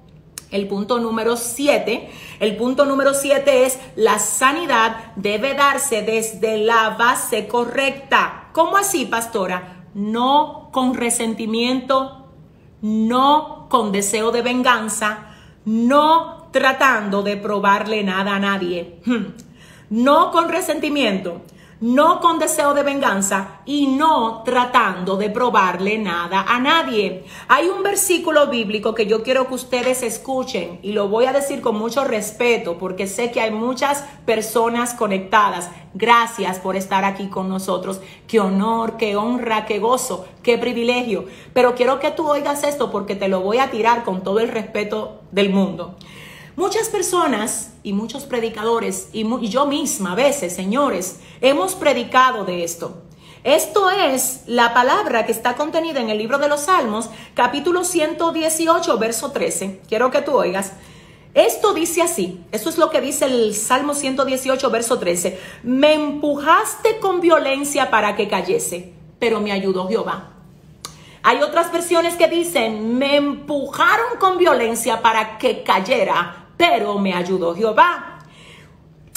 el 0.51 0.67
punto 0.67 0.99
número 0.99 1.37
7. 1.37 2.11
El 2.41 2.57
punto 2.57 2.87
número 2.87 3.15
7 3.15 3.67
es 3.67 3.79
la 3.95 4.19
sanidad 4.19 5.13
debe 5.15 5.55
darse 5.55 6.03
desde 6.03 6.59
la 6.59 6.97
base 6.99 7.47
correcta. 7.47 8.49
¿Cómo 8.53 8.77
así, 8.77 9.07
pastora? 9.07 9.85
No 9.95 10.71
con 10.73 10.95
resentimiento, 10.95 12.33
no 12.83 13.69
con 13.71 13.93
deseo 13.93 14.33
de 14.33 14.43
venganza, 14.43 15.37
no 15.65 16.40
tratando 16.51 17.23
de 17.23 17.37
probarle 17.37 18.03
nada 18.03 18.37
a 18.37 18.41
nadie, 18.41 19.01
hmm. 19.05 19.27
no 19.91 20.31
con 20.31 20.49
resentimiento, 20.49 21.43
no 21.81 22.21
con 22.21 22.39
deseo 22.39 22.75
de 22.75 22.83
venganza 22.83 23.61
y 23.65 23.87
no 23.87 24.43
tratando 24.45 25.17
de 25.17 25.31
probarle 25.31 25.97
nada 25.97 26.45
a 26.47 26.61
nadie. 26.61 27.25
Hay 27.49 27.69
un 27.69 27.83
versículo 27.83 28.49
bíblico 28.49 28.95
que 28.95 29.07
yo 29.07 29.23
quiero 29.23 29.49
que 29.49 29.55
ustedes 29.55 30.03
escuchen 30.03 30.79
y 30.83 30.93
lo 30.93 31.09
voy 31.09 31.25
a 31.25 31.33
decir 31.33 31.63
con 31.63 31.79
mucho 31.79 32.05
respeto 32.05 32.77
porque 32.77 33.07
sé 33.07 33.31
que 33.31 33.41
hay 33.41 33.51
muchas 33.51 34.05
personas 34.27 34.93
conectadas. 34.93 35.71
Gracias 35.95 36.59
por 36.59 36.77
estar 36.77 37.07
aquí 37.07 37.29
con 37.29 37.49
nosotros. 37.49 38.03
Qué 38.29 38.41
honor, 38.41 38.99
qué 38.99 39.17
honra, 39.17 39.65
qué 39.65 39.79
gozo, 39.79 40.27
qué 40.43 40.59
privilegio. 40.59 41.25
Pero 41.55 41.75
quiero 41.75 41.99
que 41.99 42.11
tú 42.11 42.29
oigas 42.29 42.63
esto 42.63 42.91
porque 42.91 43.17
te 43.17 43.29
lo 43.29 43.41
voy 43.41 43.57
a 43.57 43.71
tirar 43.71 44.05
con 44.05 44.23
todo 44.23 44.41
el 44.41 44.49
respeto 44.49 45.23
del 45.33 45.49
mundo. 45.49 45.97
Muchas 46.61 46.91
personas 46.91 47.71
y 47.83 47.95
muchos 47.95 48.25
predicadores 48.25 49.09
y, 49.15 49.25
yo 49.49 49.65
misma 49.65 50.13
a 50.13 50.15
veces, 50.15 50.55
señores, 50.55 51.19
hemos 51.41 51.75
predicado 51.75 52.45
de 52.45 52.65
esto. 52.65 53.01
Esto 53.45 53.89
es 53.89 54.43
la 54.45 54.75
palabra 54.75 55.25
que 55.25 55.33
está 55.33 55.55
contenida 55.55 56.01
en 56.01 56.11
el 56.11 56.19
libro 56.19 56.37
de 56.37 56.51
los 56.51 56.61
Salmos, 56.61 57.09
capítulo 57.33 57.83
118, 57.83 58.99
verso 58.99 59.31
13. 59.31 59.81
Quiero 59.89 60.11
que 60.11 60.21
tú 60.21 60.33
oigas. 60.33 60.75
Esto 61.33 61.73
dice 61.73 62.03
así, 62.03 62.45
esto 62.53 62.69
es 62.69 62.77
lo 62.77 62.91
que 62.91 63.01
dice 63.01 63.25
el 63.25 63.55
Salmo 63.55 63.95
118, 63.95 64.71
verso 64.71 64.99
13. 64.99 65.41
Me 65.63 65.95
empujaste 65.95 66.99
con 66.99 67.23
violencia 67.23 67.91
para 67.91 68.17
que 68.17 68.29
cayese, 68.29 68.93
pero 69.19 69.41
me 69.41 69.53
ayudó 69.53 69.89
Jehová. 69.89 70.35
Hay 71.23 71.41
otras 71.41 71.73
versiones 71.73 72.17
que 72.17 72.29
dicen, 72.29 72.99
me 72.99 73.17
empujaron 73.17 74.19
con 74.19 74.37
violencia 74.37 75.01
para 75.01 75.39
que 75.39 75.63
cayera, 75.63 76.50
pero 76.61 76.99
me 76.99 77.15
ayudó 77.15 77.55
Jehová. 77.55 78.19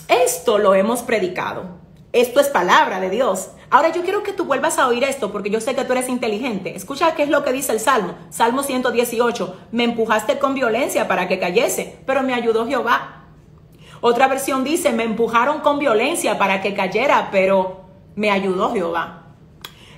Esto 0.07 0.59
lo 0.59 0.75
hemos 0.75 1.01
predicado. 1.01 1.65
Esto 2.13 2.39
es 2.39 2.47
palabra 2.47 3.01
de 3.01 3.09
Dios. 3.09 3.49
Ahora 3.69 3.89
yo 3.89 4.03
quiero 4.03 4.23
que 4.23 4.31
tú 4.31 4.45
vuelvas 4.45 4.79
a 4.79 4.87
oír 4.87 5.03
esto 5.03 5.29
porque 5.29 5.49
yo 5.49 5.59
sé 5.59 5.75
que 5.75 5.83
tú 5.83 5.91
eres 5.91 6.07
inteligente. 6.07 6.73
Escucha 6.73 7.15
qué 7.15 7.23
es 7.23 7.29
lo 7.29 7.43
que 7.43 7.51
dice 7.51 7.73
el 7.73 7.81
Salmo. 7.81 8.15
Salmo 8.29 8.63
118. 8.63 9.57
Me 9.73 9.83
empujaste 9.83 10.39
con 10.39 10.53
violencia 10.53 11.09
para 11.09 11.27
que 11.27 11.37
cayese, 11.37 11.99
pero 12.05 12.23
me 12.23 12.33
ayudó 12.33 12.65
Jehová. 12.65 13.25
Otra 13.99 14.29
versión 14.29 14.63
dice, 14.63 14.93
me 14.93 15.03
empujaron 15.03 15.59
con 15.59 15.79
violencia 15.79 16.37
para 16.37 16.61
que 16.61 16.73
cayera, 16.73 17.27
pero 17.29 17.81
me 18.15 18.31
ayudó 18.31 18.71
Jehová. 18.71 19.33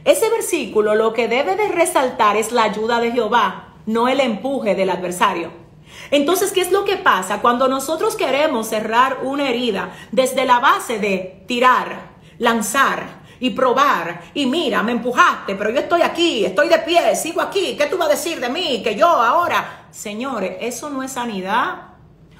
Ese 0.04 0.32
versículo 0.32 0.96
lo 0.96 1.14
que 1.14 1.28
debe 1.28 1.56
de 1.56 1.68
resaltar 1.68 2.38
es 2.38 2.52
la 2.52 2.64
ayuda 2.64 3.00
de 3.02 3.12
Jehová, 3.12 3.76
no 3.86 4.08
el 4.08 4.20
empuje 4.20 4.74
del 4.74 4.89
adversario. 4.89 5.64
Entonces, 6.12 6.51
¿qué 6.51 6.62
es 6.62 6.72
lo 6.72 6.86
que 6.86 6.97
pasa 6.97 7.41
cuando 7.41 7.68
nosotros 7.68 8.16
queremos 8.16 8.68
cerrar 8.68 9.20
una 9.24 9.49
herida 9.49 9.91
desde 10.12 10.45
la 10.45 10.60
base 10.60 10.99
de 10.99 11.43
tirar, 11.47 12.14
lanzar 12.38 13.24
y 13.39 13.51
probar? 13.51 14.22
Y 14.34 14.45
mira, 14.45 14.84
me 14.84 14.91
empujaste, 14.91 15.56
pero 15.56 15.70
yo 15.72 15.80
estoy 15.80 16.01
aquí, 16.01 16.45
estoy 16.45 16.70
de 16.70 16.80
pie, 16.80 17.16
sigo 17.16 17.41
aquí. 17.41 17.76
¿Qué 17.78 17.86
tú 17.88 17.97
vas 17.97 18.08
a 18.08 18.12
decir 18.12 18.39
de 18.39 18.49
mí? 18.49 18.82
Que 18.84 18.95
yo 18.95 19.08
ahora 19.08 19.86
Señores, 19.95 20.58
eso 20.60 20.89
no 20.89 21.03
es 21.03 21.14
sanidad. 21.14 21.93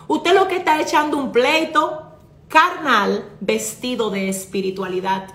Usted 0.09 0.36
lo 0.36 0.45
que 0.49 0.57
está 0.57 0.82
echando 0.82 1.16
un 1.16 1.32
pleito 1.32 2.11
carnal 2.49 3.38
vestido 3.39 4.09
de 4.09 4.28
espiritualidad. 4.28 5.30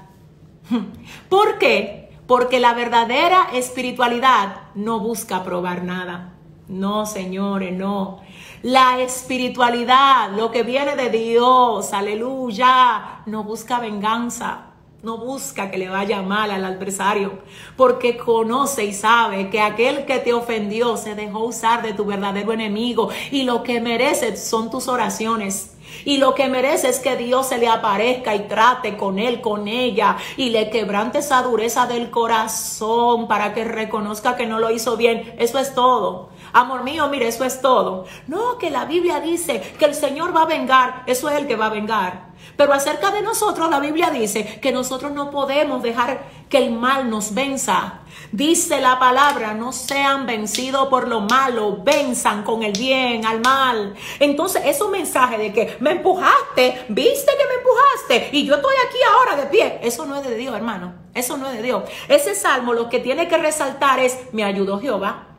¿Por 1.31 1.57
qué? 1.57 2.13
Porque 2.27 2.61
la 2.61 2.75
verdadera 2.75 3.49
espiritualidad 3.55 4.69
no 4.75 5.01
busca 5.01 5.43
probar 5.43 5.83
nada. 5.83 6.35
No, 6.71 7.05
señores, 7.05 7.73
no. 7.73 8.21
La 8.63 9.01
espiritualidad, 9.01 10.31
lo 10.37 10.53
que 10.53 10.63
viene 10.63 10.95
de 10.95 11.11
Dios, 11.11 11.93
aleluya, 11.93 13.23
no 13.27 13.43
busca 13.43 13.81
venganza. 13.81 14.67
No 15.03 15.17
busca 15.17 15.71
que 15.71 15.79
le 15.79 15.89
vaya 15.89 16.21
mal 16.21 16.51
al 16.51 16.63
adversario, 16.63 17.39
porque 17.75 18.19
conoce 18.19 18.85
y 18.85 18.93
sabe 18.93 19.49
que 19.49 19.59
aquel 19.59 20.05
que 20.05 20.19
te 20.19 20.35
ofendió 20.35 20.99
se 20.99 21.15
dejó 21.15 21.47
usar 21.47 21.83
de 21.83 21.95
tu 21.95 22.05
verdadero 22.05 22.53
enemigo 22.53 23.09
y 23.31 23.45
lo 23.45 23.63
que 23.63 23.81
merece 23.81 24.37
son 24.37 24.71
tus 24.71 24.89
oraciones. 24.89 25.79
Y 26.05 26.19
lo 26.19 26.35
que 26.35 26.49
merece 26.49 26.91
es 26.91 26.99
que 26.99 27.17
Dios 27.17 27.49
se 27.49 27.59
le 27.59 27.67
aparezca 27.67 28.35
y 28.35 28.41
trate 28.41 28.97
con 28.97 29.19
él, 29.19 29.41
con 29.41 29.69
ella, 29.69 30.19
y 30.37 30.51
le 30.51 30.71
quebrante 30.71 31.19
esa 31.19 31.43
dureza 31.43 31.87
del 31.87 32.11
corazón 32.11 33.27
para 33.27 33.55
que 33.55 33.65
reconozca 33.65 34.37
que 34.37 34.47
no 34.47 34.59
lo 34.59 34.71
hizo 34.71 34.97
bien. 34.97 35.35
Eso 35.39 35.59
es 35.59 35.75
todo. 35.75 36.29
Amor 36.53 36.83
mío, 36.85 37.09
mire, 37.09 37.29
eso 37.29 37.45
es 37.45 37.61
todo. 37.61 38.07
No, 38.27 38.59
que 38.59 38.71
la 38.71 38.85
Biblia 38.85 39.21
dice 39.21 39.61
que 39.79 39.85
el 39.85 39.95
Señor 39.95 40.35
va 40.35 40.43
a 40.43 40.47
vengar. 40.47 41.05
Eso 41.07 41.29
es 41.29 41.37
el 41.37 41.47
que 41.47 41.57
va 41.57 41.67
a 41.67 41.71
vengar. 41.71 42.31
Pero 42.57 42.73
acerca 42.73 43.11
de 43.11 43.23
nosotros, 43.23 43.71
la 43.71 43.81
Biblia 43.81 44.11
dice 44.11 44.61
que 44.61 44.73
nosotros 44.73 45.13
no 45.13 45.31
podemos 45.31 45.83
dejar 45.83 46.41
que 46.49 46.59
el 46.59 46.73
mal 46.73 47.09
nos 47.09 47.33
venza. 47.33 48.01
Dice 48.33 48.81
la 48.81 48.99
palabra, 48.99 49.55
no 49.55 49.73
sean 49.73 50.27
vencidos 50.27 50.89
por 50.89 51.09
lo 51.09 51.21
malo, 51.21 51.79
venzan 51.83 52.43
con 52.43 52.63
el 52.63 52.73
bien 52.73 53.25
al 53.25 53.41
mal. 53.41 53.95
Entonces, 54.19 54.63
esos 54.67 54.91
mensajes 54.91 55.39
de 55.39 55.53
que 55.53 55.77
me 55.81 55.93
empujaste, 55.93 56.85
viste 56.89 57.33
que 57.39 57.47
me 57.47 57.55
empujaste 57.55 58.37
y 58.37 58.45
yo 58.45 58.57
estoy 58.57 58.75
aquí 58.87 58.99
ahora 59.15 59.37
de 59.43 59.49
pie, 59.49 59.81
eso 59.83 60.05
no 60.07 60.17
es 60.17 60.25
de 60.29 60.37
Dios, 60.37 60.55
hermano. 60.55 60.93
Eso 61.15 61.37
no 61.37 61.49
es 61.49 61.57
de 61.57 61.63
Dios. 61.63 61.85
Ese 62.09 62.35
salmo 62.35 62.73
lo 62.73 62.89
que 62.89 62.99
tiene 62.99 63.27
que 63.27 63.39
resaltar 63.39 63.99
es, 64.01 64.19
me 64.33 64.45
ayudó 64.45 64.81
Jehová. 64.81 65.30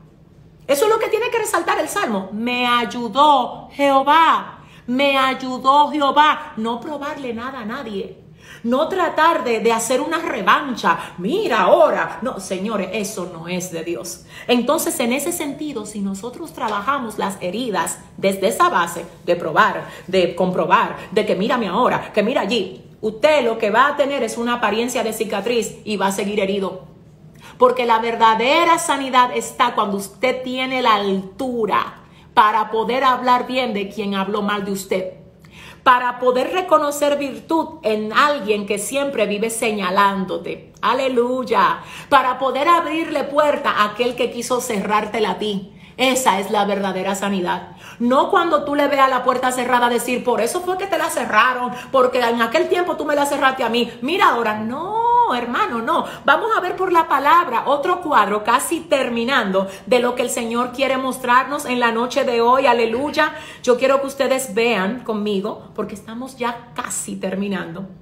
Eso 0.71 0.85
es 0.85 0.89
lo 0.89 0.99
que 0.99 1.09
tiene 1.09 1.29
que 1.29 1.37
resaltar 1.37 1.79
el 1.79 1.89
salmo. 1.89 2.29
Me 2.31 2.65
ayudó 2.65 3.67
Jehová. 3.73 4.59
Me 4.87 5.17
ayudó 5.17 5.91
Jehová. 5.91 6.53
No 6.55 6.79
probarle 6.79 7.33
nada 7.33 7.59
a 7.59 7.65
nadie. 7.65 8.17
No 8.63 8.87
tratar 8.87 9.43
de, 9.43 9.59
de, 9.59 9.73
hacer 9.73 9.99
una 9.99 10.19
revancha. 10.19 10.97
Mira 11.17 11.63
ahora. 11.63 12.19
No, 12.21 12.39
señores, 12.39 12.87
eso 12.93 13.29
no 13.33 13.49
es 13.49 13.69
de 13.73 13.83
Dios. 13.83 14.23
Entonces, 14.47 14.97
en 15.01 15.11
ese 15.11 15.33
sentido, 15.33 15.85
si 15.85 15.99
nosotros 15.99 16.53
trabajamos 16.53 17.17
las 17.17 17.37
heridas 17.41 17.99
desde 18.15 18.47
esa 18.47 18.69
base 18.69 19.05
de 19.25 19.35
probar, 19.35 19.89
de 20.07 20.35
comprobar, 20.35 20.95
de 21.11 21.25
que 21.25 21.35
mírame 21.35 21.67
ahora, 21.67 22.13
que 22.13 22.23
mira 22.23 22.39
allí, 22.39 22.81
usted 23.01 23.43
lo 23.43 23.57
que 23.57 23.71
va 23.71 23.87
a 23.87 23.97
tener 23.97 24.23
es 24.23 24.37
una 24.37 24.53
apariencia 24.53 25.03
de 25.03 25.11
cicatriz 25.11 25.79
y 25.83 25.97
va 25.97 26.07
a 26.07 26.11
seguir 26.13 26.39
herido. 26.39 26.90
Porque 27.61 27.85
la 27.85 27.99
verdadera 27.99 28.79
sanidad 28.79 29.37
está 29.37 29.75
cuando 29.75 29.97
usted 29.97 30.41
tiene 30.41 30.81
la 30.81 30.95
altura 30.95 32.01
para 32.33 32.71
poder 32.71 33.03
hablar 33.03 33.45
bien 33.45 33.75
de 33.75 33.87
quien 33.87 34.15
habló 34.15 34.41
mal 34.41 34.65
de 34.65 34.71
usted 34.71 35.13
para 35.83 36.17
poder 36.17 36.53
reconocer 36.53 37.19
virtud 37.19 37.79
en 37.83 38.13
alguien 38.13 38.65
que 38.65 38.79
siempre 38.79 39.27
vive 39.27 39.51
señalándote. 39.51 40.73
Aleluya. 40.81 41.81
Para 42.09 42.39
poder 42.39 42.67
abrirle 42.67 43.25
puerta 43.25 43.69
a 43.69 43.85
aquel 43.91 44.15
que 44.15 44.31
quiso 44.31 44.59
cerrártela 44.59 45.31
a 45.31 45.37
ti. 45.37 45.71
Esa 45.97 46.39
es 46.39 46.49
la 46.49 46.65
verdadera 46.65 47.13
sanidad. 47.13 47.75
No 47.99 48.31
cuando 48.31 48.63
tú 48.63 48.73
le 48.73 48.87
veas 48.87 49.09
la 49.09 49.23
puerta 49.23 49.51
cerrada 49.51 49.87
decir, 49.87 50.23
por 50.23 50.41
eso 50.41 50.61
fue 50.61 50.79
que 50.79 50.87
te 50.87 50.97
la 50.97 51.11
cerraron, 51.11 51.71
porque 51.91 52.19
en 52.19 52.41
aquel 52.41 52.69
tiempo 52.69 52.97
tú 52.97 53.05
me 53.05 53.15
la 53.15 53.27
cerraste 53.27 53.63
a 53.63 53.69
mí. 53.69 53.91
Mira 54.01 54.29
ahora, 54.29 54.57
no, 54.57 54.95
hermano, 55.35 55.81
no. 55.81 56.05
Vamos 56.25 56.51
a 56.55 56.61
ver 56.61 56.75
por 56.75 56.91
la 56.91 57.07
palabra 57.07 57.63
otro 57.65 58.01
cuadro 58.01 58.43
casi 58.43 58.81
terminando 58.81 59.67
de 59.85 59.99
lo 59.99 60.15
que 60.15 60.23
el 60.23 60.29
Señor 60.29 60.71
quiere 60.71 60.97
mostrarnos 60.97 61.65
en 61.65 61.79
la 61.79 61.91
noche 61.91 62.23
de 62.23 62.41
hoy. 62.41 62.65
Aleluya. 62.65 63.33
Yo 63.63 63.77
quiero 63.77 64.01
que 64.01 64.07
ustedes 64.07 64.53
vean 64.53 65.03
conmigo, 65.03 65.71
porque 65.75 65.95
estamos 65.95 66.37
ya 66.37 66.71
casi 66.75 67.15
terminando 67.15 68.00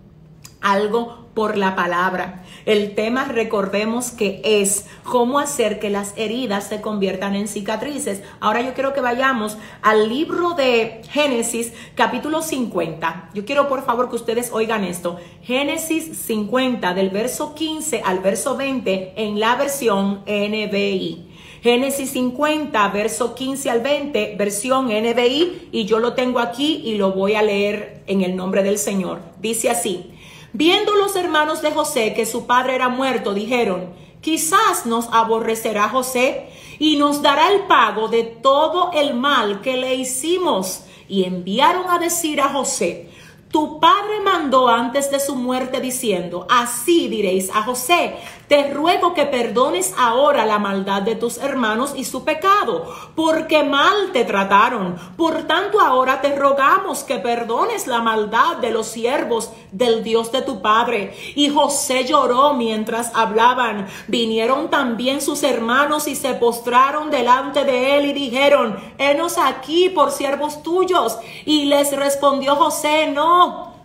algo 0.61 1.29
por 1.33 1.57
la 1.57 1.75
palabra. 1.75 2.43
El 2.65 2.95
tema, 2.95 3.25
recordemos 3.25 4.11
que 4.11 4.41
es 4.43 4.87
cómo 5.03 5.39
hacer 5.39 5.79
que 5.79 5.89
las 5.89 6.13
heridas 6.17 6.67
se 6.67 6.81
conviertan 6.81 7.35
en 7.35 7.47
cicatrices. 7.47 8.21
Ahora 8.39 8.61
yo 8.61 8.73
quiero 8.73 8.93
que 8.93 9.01
vayamos 9.01 9.57
al 9.81 10.09
libro 10.09 10.51
de 10.55 11.01
Génesis, 11.09 11.73
capítulo 11.95 12.41
50. 12.41 13.29
Yo 13.33 13.45
quiero 13.45 13.69
por 13.69 13.85
favor 13.85 14.09
que 14.09 14.17
ustedes 14.17 14.51
oigan 14.51 14.83
esto. 14.83 15.17
Génesis 15.41 16.17
50, 16.17 16.93
del 16.93 17.09
verso 17.09 17.55
15 17.55 18.01
al 18.03 18.19
verso 18.19 18.57
20 18.57 19.13
en 19.15 19.39
la 19.39 19.55
versión 19.55 20.23
NBI. 20.25 21.29
Génesis 21.61 22.11
50, 22.11 22.87
verso 22.89 23.35
15 23.35 23.69
al 23.69 23.81
20, 23.81 24.35
versión 24.37 24.87
NBI, 24.87 25.69
y 25.71 25.85
yo 25.85 25.99
lo 25.99 26.13
tengo 26.13 26.39
aquí 26.39 26.81
y 26.85 26.95
lo 26.95 27.11
voy 27.11 27.35
a 27.35 27.41
leer 27.41 28.01
en 28.07 28.21
el 28.21 28.35
nombre 28.35 28.63
del 28.63 28.77
Señor. 28.77 29.19
Dice 29.41 29.69
así. 29.69 30.11
Viendo 30.53 30.95
los 30.95 31.15
hermanos 31.15 31.61
de 31.61 31.71
José 31.71 32.13
que 32.13 32.25
su 32.25 32.47
padre 32.47 32.75
era 32.75 32.89
muerto, 32.89 33.33
dijeron, 33.33 33.93
quizás 34.21 34.85
nos 34.85 35.07
aborrecerá 35.11 35.89
José 35.89 36.49
y 36.79 36.95
nos 36.95 37.21
dará 37.21 37.51
el 37.51 37.61
pago 37.61 38.07
de 38.07 38.23
todo 38.23 38.91
el 38.93 39.13
mal 39.13 39.61
que 39.61 39.77
le 39.77 39.95
hicimos. 39.95 40.83
Y 41.07 41.23
enviaron 41.23 41.89
a 41.89 41.99
decir 41.99 42.39
a 42.39 42.49
José, 42.49 43.08
tu 43.51 43.79
padre 43.79 44.19
mandó 44.23 44.67
antes 44.67 45.09
de 45.09 45.19
su 45.19 45.35
muerte 45.35 45.79
diciendo, 45.81 46.45
así 46.49 47.07
diréis 47.07 47.49
a 47.49 47.63
José, 47.63 48.15
te 48.47 48.71
ruego 48.73 49.13
que 49.13 49.25
perdones 49.25 49.93
ahora 49.97 50.45
la 50.45 50.57
maldad 50.57 51.03
de 51.03 51.15
tus 51.15 51.37
hermanos 51.37 51.93
y 51.95 52.03
su 52.03 52.23
pecado, 52.23 52.91
porque 53.15 53.63
mal 53.63 54.11
te 54.11 54.25
trataron. 54.25 54.97
Por 55.17 55.43
tanto, 55.43 55.79
ahora 55.79 56.21
te 56.21 56.35
rogamos 56.35 57.03
que 57.03 57.17
perdones 57.17 57.85
la 57.85 58.01
maldad 58.01 58.57
de 58.57 58.71
los 58.71 58.87
siervos 58.87 59.51
del 59.71 60.03
Dios 60.03 60.31
de 60.31 60.41
tu 60.41 60.61
padre. 60.61 61.15
Y 61.35 61.49
José 61.49 62.05
lloró 62.05 62.53
mientras 62.55 63.11
hablaban. 63.15 63.87
Vinieron 64.07 64.71
también 64.71 65.21
sus 65.21 65.43
hermanos 65.43 66.07
y 66.07 66.15
se 66.15 66.33
postraron 66.33 67.11
delante 67.11 67.63
de 67.65 67.97
él 67.97 68.05
y 68.05 68.13
dijeron, 68.13 68.79
henos 68.97 69.37
aquí 69.37 69.89
por 69.89 70.11
siervos 70.11 70.63
tuyos. 70.63 71.19
Y 71.45 71.65
les 71.65 71.95
respondió 71.95 72.55
José, 72.55 73.11
no, 73.13 73.38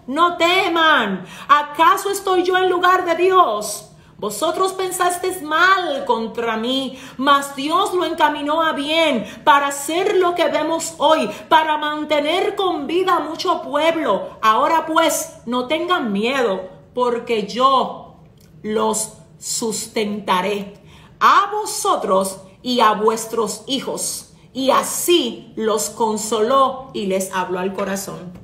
no 0.07 0.37
teman. 0.37 1.25
¿Acaso 1.49 2.11
estoy 2.11 2.43
yo 2.43 2.57
en 2.57 2.69
lugar 2.69 3.05
de 3.05 3.15
Dios? 3.15 3.91
Vosotros 4.17 4.73
pensasteis 4.73 5.43
mal 5.43 6.05
contra 6.07 6.57
mí, 6.57 6.99
mas 7.17 7.57
Dios 7.57 7.93
lo 7.93 8.05
encaminó 8.05 8.63
a 8.63 8.73
bien 8.73 9.27
para 9.43 9.67
hacer 9.67 10.17
lo 10.17 10.35
que 10.35 10.49
vemos 10.49 10.95
hoy, 10.99 11.29
para 11.49 11.77
mantener 11.77 12.55
con 12.55 12.87
vida 12.87 13.17
a 13.17 13.21
mucho 13.21 13.61
pueblo. 13.63 14.39
Ahora 14.41 14.87
pues, 14.87 15.41
no 15.47 15.67
tengan 15.67 16.13
miedo, 16.13 16.71
porque 16.95 17.47
yo 17.47 18.21
los 18.63 19.15
sustentaré 19.39 20.75
a 21.21 21.51
vosotros 21.53 22.41
y 22.63 22.81
a 22.81 22.93
vuestros 22.93 23.65
hijos. 23.67 24.33
Y 24.53 24.71
así 24.71 25.53
los 25.57 25.91
consoló 25.91 26.91
y 26.95 27.07
les 27.07 27.35
habló 27.35 27.59
al 27.59 27.75
corazón. 27.75 28.44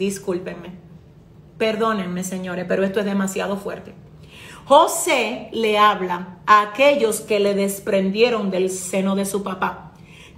Discúlpenme. 0.00 0.70
Perdónenme, 1.58 2.24
señores, 2.24 2.64
pero 2.66 2.84
esto 2.84 3.00
es 3.00 3.04
demasiado 3.04 3.58
fuerte. 3.58 3.94
José 4.64 5.50
le 5.52 5.76
habla 5.78 6.38
a 6.46 6.62
aquellos 6.62 7.20
que 7.20 7.38
le 7.38 7.52
desprendieron 7.52 8.50
del 8.50 8.70
seno 8.70 9.14
de 9.14 9.26
su 9.26 9.42
papá, 9.42 9.92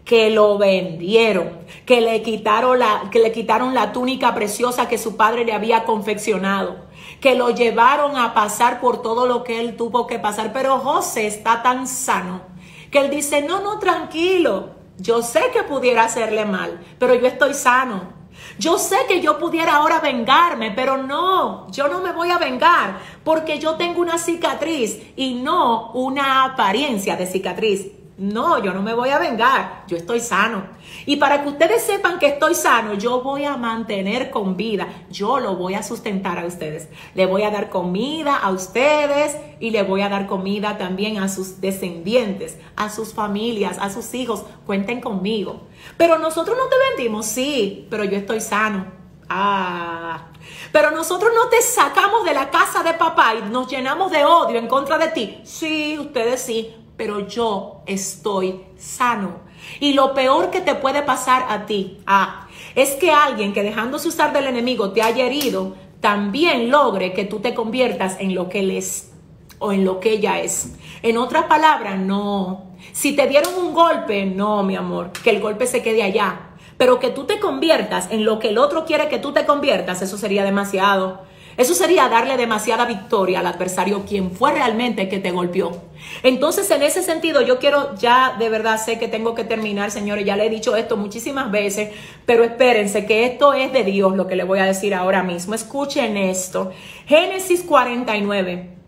que 0.05 0.31
lo 0.31 0.59
vendieron, 0.59 1.61
que 1.87 2.01
le 2.01 2.23
quitaron 2.23 2.81
la, 2.81 3.09
que 3.13 3.21
le 3.21 3.31
quitaron 3.31 3.73
la 3.73 3.93
túnica 3.93 4.35
preciosa 4.35 4.89
que 4.89 4.99
su 4.99 5.17
padre 5.17 5.45
le 5.45 5.53
había 5.53 5.85
confeccionado, 5.85 6.89
que 7.21 7.37
lo 7.37 7.51
llevaron 7.51 8.17
a 8.17 8.35
pasar 8.35 8.81
por 8.81 9.01
todo 9.01 9.27
lo 9.27 9.45
que 9.45 9.61
él 9.61 9.77
tuvo 9.77 10.09
que 10.09 10.19
pasar. 10.19 10.53
Pero 10.53 10.81
José 10.81 11.29
está 11.29 11.63
tan 11.63 11.87
sano 11.87 12.43
que 12.91 12.99
él 12.99 13.11
dice, 13.11 13.43
no, 13.43 13.61
no, 13.61 13.79
tranquilo, 13.79 14.71
yo 14.99 15.23
sé 15.23 15.53
que 15.53 15.63
pudiera 15.63 16.03
hacerle 16.03 16.47
mal, 16.47 16.81
pero 16.99 17.15
yo 17.15 17.29
estoy 17.29 17.55
sano. 17.55 18.22
Yo 18.59 18.79
sé 18.79 18.97
que 19.09 19.21
yo 19.21 19.39
pudiera 19.39 19.77
ahora 19.77 20.01
vengarme, 20.01 20.71
pero 20.71 20.97
no, 20.97 21.71
yo 21.71 21.89
no 21.89 22.01
me 22.01 22.13
voy 22.13 22.31
a 22.31 22.39
vengar 22.39 22.99
porque 23.25 23.59
yo 23.59 23.77
tengo 23.77 24.01
una 24.01 24.19
cicatriz 24.19 25.01
y 25.17 25.35
no 25.35 25.93
una 25.93 26.45
apariencia 26.45 27.17
de 27.17 27.27
cicatriz. 27.27 28.02
No, 28.19 28.63
yo 28.63 28.75
no 28.75 28.83
me 28.83 28.93
voy 28.93 29.09
a 29.09 29.19
vengar, 29.19 29.85
yo 29.89 29.97
estoy 29.97 30.21
sano. 30.21 30.65
Y 31.07 31.17
para 31.17 31.43
que 31.43 31.49
ustedes 31.49 31.83
sepan 31.83 32.19
que 32.19 32.27
estoy 32.27 32.55
sano, 32.55 32.93
yo 32.95 33.23
voy 33.23 33.45
a 33.45 33.57
mantener 33.57 34.31
con 34.31 34.55
vida, 34.57 34.87
yo 35.11 35.41
lo 35.41 35.57
voy 35.57 35.75
a 35.75 35.83
sustentar 35.83 36.39
a 36.39 36.45
ustedes. 36.45 36.89
Le 37.15 37.25
voy 37.25 37.43
a 37.43 37.51
dar 37.51 37.71
comida 37.71 38.37
a 38.37 38.51
ustedes 38.51 39.37
y 39.61 39.71
le 39.71 39.83
voy 39.83 40.03
a 40.03 40.11
dar 40.11 40.27
comida 40.27 40.77
también 40.77 41.19
a 41.19 41.29
sus 41.29 41.63
descendientes, 41.63 42.59
a 42.77 42.91
sus 42.91 43.15
familias, 43.15 43.79
a 43.81 43.89
sus 43.89 44.13
hijos. 44.13 44.45
Cuenten 44.67 45.01
conmigo. 45.01 45.63
Pero 45.97 46.19
nosotros 46.19 46.57
no 46.57 46.69
te 46.69 46.77
vendimos, 46.91 47.25
sí, 47.25 47.87
pero 47.89 48.05
yo 48.05 48.19
estoy 48.19 48.43
sano. 48.43 48.85
Ah, 49.29 50.27
pero 50.71 50.91
nosotros 50.91 51.33
no 51.35 51.49
te 51.49 51.63
sacamos 51.63 52.25
de 52.25 52.35
la 52.35 52.51
casa 52.51 52.83
de 52.83 52.93
papá 52.93 53.35
y 53.35 53.51
nos 53.51 53.69
llenamos 53.69 54.11
de 54.11 54.25
odio 54.25 54.59
en 54.59 54.69
contra 54.69 54.99
de 54.99 55.09
ti. 55.09 55.41
Sí, 55.45 55.99
ustedes 55.99 56.43
sí, 56.43 56.75
pero 56.97 57.27
yo 57.27 57.83
estoy 57.87 58.61
sano. 58.77 59.41
Y 59.81 59.93
lo 59.95 60.15
peor 60.15 60.51
que 60.51 60.61
te 60.61 60.75
puede 60.75 61.03
pasar 61.03 61.47
a 61.49 61.67
ti, 61.67 61.99
ah, 62.07 62.49
es 62.75 62.91
que 62.93 63.11
alguien 63.11 63.53
que 63.53 63.63
dejándose 63.63 64.09
usar 64.09 64.33
del 64.33 64.47
enemigo 64.47 64.93
te 64.93 65.03
haya 65.03 65.25
herido, 65.25 65.75
también 66.01 66.71
logre 66.71 67.13
que 67.13 67.25
tú 67.25 67.41
te 67.41 67.55
conviertas 67.55 68.17
en 68.19 68.35
lo 68.35 68.49
que 68.49 68.61
él 68.61 68.73
es 68.73 69.13
o 69.61 69.73
en 69.73 69.85
lo 69.85 70.01
que 70.01 70.11
ella 70.11 70.41
es. 70.41 70.75
En 71.03 71.17
otras 71.17 71.45
palabras, 71.45 71.99
no. 71.99 72.73
Si 72.93 73.15
te 73.15 73.29
dieron 73.29 73.55
un 73.55 73.73
golpe, 73.73 74.27
no, 74.27 74.65
mi 74.65 74.75
amor, 74.75 75.13
que 75.13 75.31
el 75.31 75.41
golpe 75.41 75.67
se 75.67 75.83
quede 75.83 76.03
allá. 76.03 76.49
Pero 76.77 76.99
que 76.99 77.11
tú 77.11 77.25
te 77.25 77.39
conviertas 77.39 78.11
en 78.11 78.25
lo 78.25 78.41
que 78.41 78.49
el 78.49 78.59
otro 78.59 78.85
quiere 78.85 79.09
que 79.09 79.19
tú 79.19 79.33
te 79.33 79.47
conviertas, 79.47 80.03
eso 80.03 80.19
sería 80.19 80.43
demasiado. 80.43 81.23
Eso 81.57 81.75
sería 81.75 82.09
darle 82.09 82.37
demasiada 82.37 82.87
victoria 82.87 83.41
al 83.41 83.47
adversario, 83.47 84.05
quien 84.07 84.31
fue 84.31 84.53
realmente 84.53 85.09
que 85.09 85.19
te 85.19 85.31
golpeó. 85.31 85.83
Entonces, 86.23 86.71
en 86.71 86.83
ese 86.83 87.03
sentido, 87.03 87.43
yo 87.43 87.59
quiero, 87.59 87.95
ya 87.97 88.37
de 88.39 88.49
verdad 88.49 88.83
sé 88.83 88.99
que 88.99 89.09
tengo 89.09 89.35
que 89.35 89.45
terminar, 89.45 89.91
señores, 89.91 90.25
ya 90.25 90.37
le 90.37 90.47
he 90.47 90.51
dicho 90.51 90.77
esto 90.77 90.97
muchísimas 90.97 91.51
veces, 91.51 91.91
pero 92.27 92.45
espérense 92.45 93.07
que 93.07 93.27
esto 93.27 93.53
es 93.53 93.73
de 93.73 93.85
Dios 93.85 94.17
lo 94.17 94.27
que 94.27 94.37
le 94.37 94.45
voy 94.45 94.59
a 94.59 94.65
decir 94.65 94.95
ahora 94.95 95.23
mismo. 95.23 95.55
Escuchen 95.55 96.17
esto. 96.17 96.73
Génesis 97.07 97.63
49 97.63 98.83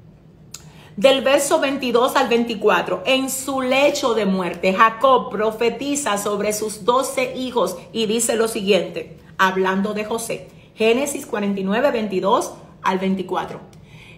del 0.97 1.23
verso 1.23 1.59
22 1.59 2.15
al 2.15 2.29
24, 2.29 3.03
en 3.05 3.29
su 3.29 3.63
lecho 3.63 4.15
de 4.15 4.27
muerte, 4.27 4.73
Jacob 4.73 5.29
profetiza 5.29 6.19
sobre 6.19 6.53
sus 6.53 6.85
doce 6.85 7.35
hijos 7.35 7.77
y 7.93 8.07
dice 8.07 8.37
lo 8.37 8.47
siguiente, 8.47 9.19
hablando 9.37 9.93
de 9.93 10.05
José. 10.05 10.49
Génesis 10.75 11.27
49, 11.27 11.91
22 11.91 12.53
al 12.83 12.99
24. 12.99 13.61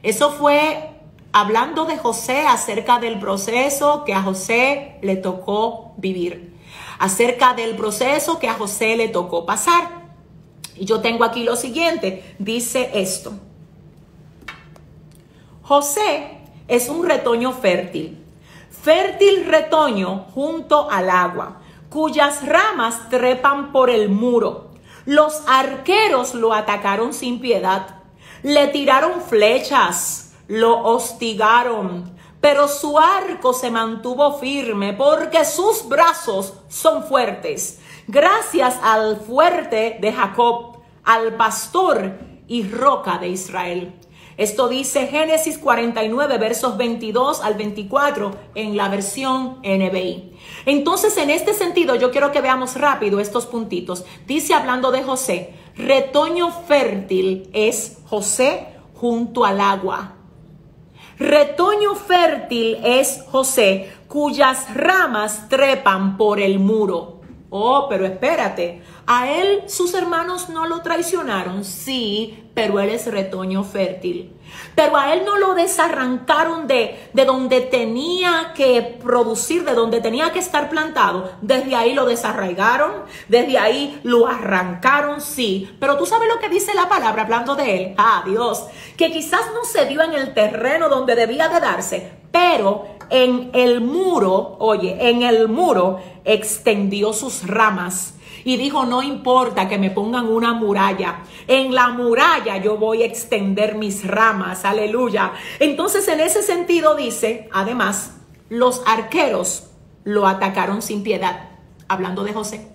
Eso 0.02 0.30
fue 0.30 0.90
hablando 1.32 1.84
de 1.84 1.98
José 1.98 2.46
acerca 2.46 2.98
del 2.98 3.18
proceso 3.18 4.04
que 4.04 4.14
a 4.14 4.22
José 4.22 4.98
le 5.02 5.16
tocó 5.16 5.92
vivir, 5.98 6.54
acerca 6.98 7.52
del 7.52 7.76
proceso 7.76 8.38
que 8.38 8.48
a 8.48 8.54
José 8.54 8.96
le 8.96 9.08
tocó 9.08 9.44
pasar. 9.44 10.06
Y 10.76 10.86
yo 10.86 11.00
tengo 11.00 11.24
aquí 11.24 11.44
lo 11.44 11.56
siguiente, 11.56 12.34
dice 12.38 12.90
esto. 12.94 13.34
José 15.62 16.38
es 16.68 16.88
un 16.88 17.06
retoño 17.06 17.52
fértil, 17.52 18.24
fértil 18.70 19.44
retoño 19.46 20.26
junto 20.34 20.90
al 20.90 21.10
agua, 21.10 21.60
cuyas 21.90 22.46
ramas 22.46 23.10
trepan 23.10 23.72
por 23.72 23.90
el 23.90 24.08
muro 24.08 24.65
los 25.06 25.42
arqueros 25.46 26.34
lo 26.34 26.52
atacaron 26.52 27.14
sin 27.14 27.40
piedad, 27.40 28.02
le 28.42 28.66
tiraron 28.68 29.22
flechas, 29.22 30.34
lo 30.48 30.84
hostigaron, 30.84 32.14
pero 32.40 32.68
su 32.68 32.98
arco 32.98 33.52
se 33.52 33.70
mantuvo 33.70 34.38
firme 34.38 34.92
porque 34.92 35.44
sus 35.44 35.88
brazos 35.88 36.54
son 36.68 37.04
fuertes. 37.04 37.80
Gracias 38.08 38.78
al 38.82 39.16
fuerte 39.16 39.98
de 40.00 40.12
Jacob, 40.12 40.78
al 41.04 41.34
pastor 41.36 42.18
y 42.48 42.68
roca 42.68 43.18
de 43.18 43.28
Israel. 43.28 43.94
Esto 44.36 44.68
dice 44.68 45.06
Génesis 45.06 45.56
49, 45.56 46.36
versos 46.38 46.76
22 46.76 47.40
al 47.40 47.54
24 47.54 48.32
en 48.54 48.76
la 48.76 48.88
versión 48.88 49.60
NBI. 49.62 50.35
Entonces, 50.66 51.16
en 51.16 51.30
este 51.30 51.54
sentido, 51.54 51.94
yo 51.94 52.10
quiero 52.10 52.32
que 52.32 52.40
veamos 52.40 52.74
rápido 52.74 53.20
estos 53.20 53.46
puntitos. 53.46 54.04
Dice 54.26 54.52
hablando 54.52 54.90
de 54.90 55.04
José, 55.04 55.54
retoño 55.76 56.50
fértil 56.50 57.48
es 57.52 57.98
José 58.06 58.66
junto 58.94 59.44
al 59.44 59.60
agua. 59.60 60.16
Retoño 61.18 61.94
fértil 61.94 62.78
es 62.84 63.24
José, 63.30 63.90
cuyas 64.08 64.74
ramas 64.74 65.48
trepan 65.48 66.16
por 66.16 66.40
el 66.40 66.58
muro. 66.58 67.15
Oh, 67.58 67.86
pero 67.88 68.04
espérate, 68.04 68.82
a 69.06 69.30
él 69.30 69.62
sus 69.66 69.94
hermanos 69.94 70.50
no 70.50 70.66
lo 70.66 70.82
traicionaron, 70.82 71.64
sí, 71.64 72.50
pero 72.52 72.80
él 72.80 72.90
es 72.90 73.06
retoño 73.10 73.64
fértil. 73.64 74.34
Pero 74.74 74.94
a 74.98 75.14
él 75.14 75.22
no 75.24 75.38
lo 75.38 75.54
desarrancaron 75.54 76.66
de, 76.66 77.08
de 77.14 77.24
donde 77.24 77.62
tenía 77.62 78.52
que 78.54 78.98
producir, 79.02 79.64
de 79.64 79.72
donde 79.72 80.02
tenía 80.02 80.32
que 80.32 80.38
estar 80.38 80.68
plantado. 80.68 81.32
Desde 81.40 81.74
ahí 81.74 81.94
lo 81.94 82.04
desarraigaron, 82.04 82.92
desde 83.28 83.58
ahí 83.58 84.00
lo 84.02 84.26
arrancaron, 84.26 85.22
sí. 85.22 85.74
Pero 85.80 85.96
tú 85.96 86.04
sabes 86.04 86.28
lo 86.28 86.38
que 86.38 86.50
dice 86.50 86.74
la 86.74 86.90
palabra 86.90 87.22
hablando 87.22 87.54
de 87.54 87.76
él. 87.76 87.94
Ah, 87.96 88.22
Dios, 88.26 88.66
que 88.98 89.10
quizás 89.10 89.46
no 89.54 89.64
se 89.64 89.86
dio 89.86 90.02
en 90.02 90.12
el 90.12 90.34
terreno 90.34 90.90
donde 90.90 91.14
debía 91.14 91.48
de 91.48 91.60
darse, 91.60 92.12
pero 92.30 92.95
en 93.10 93.50
el 93.52 93.80
muro, 93.80 94.56
oye, 94.58 95.08
en 95.10 95.22
el 95.22 95.48
muro 95.48 96.00
extendió 96.24 97.12
sus 97.12 97.46
ramas 97.46 98.14
y 98.44 98.56
dijo, 98.56 98.86
no 98.86 99.02
importa 99.02 99.68
que 99.68 99.78
me 99.78 99.90
pongan 99.90 100.28
una 100.28 100.52
muralla, 100.52 101.24
en 101.48 101.74
la 101.74 101.88
muralla 101.88 102.58
yo 102.58 102.76
voy 102.76 103.02
a 103.02 103.06
extender 103.06 103.74
mis 103.74 104.06
ramas, 104.06 104.64
aleluya. 104.64 105.32
Entonces 105.58 106.06
en 106.08 106.20
ese 106.20 106.42
sentido 106.42 106.94
dice, 106.94 107.48
además, 107.52 108.12
los 108.48 108.82
arqueros 108.86 109.70
lo 110.04 110.28
atacaron 110.28 110.82
sin 110.82 111.02
piedad, 111.02 111.48
hablando 111.88 112.22
de 112.22 112.32
José. 112.32 112.68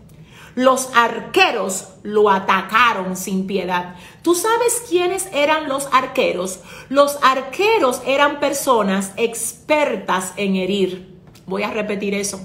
Los 0.55 0.89
arqueros 0.93 1.93
lo 2.03 2.29
atacaron 2.29 3.15
sin 3.15 3.47
piedad. 3.47 3.95
¿Tú 4.21 4.35
sabes 4.35 4.83
quiénes 4.87 5.27
eran 5.33 5.67
los 5.67 5.87
arqueros? 5.91 6.59
Los 6.89 7.17
arqueros 7.23 8.01
eran 8.05 8.39
personas 8.39 9.13
expertas 9.17 10.33
en 10.37 10.55
herir. 10.55 11.17
Voy 11.47 11.63
a 11.63 11.71
repetir 11.71 12.13
eso. 12.13 12.39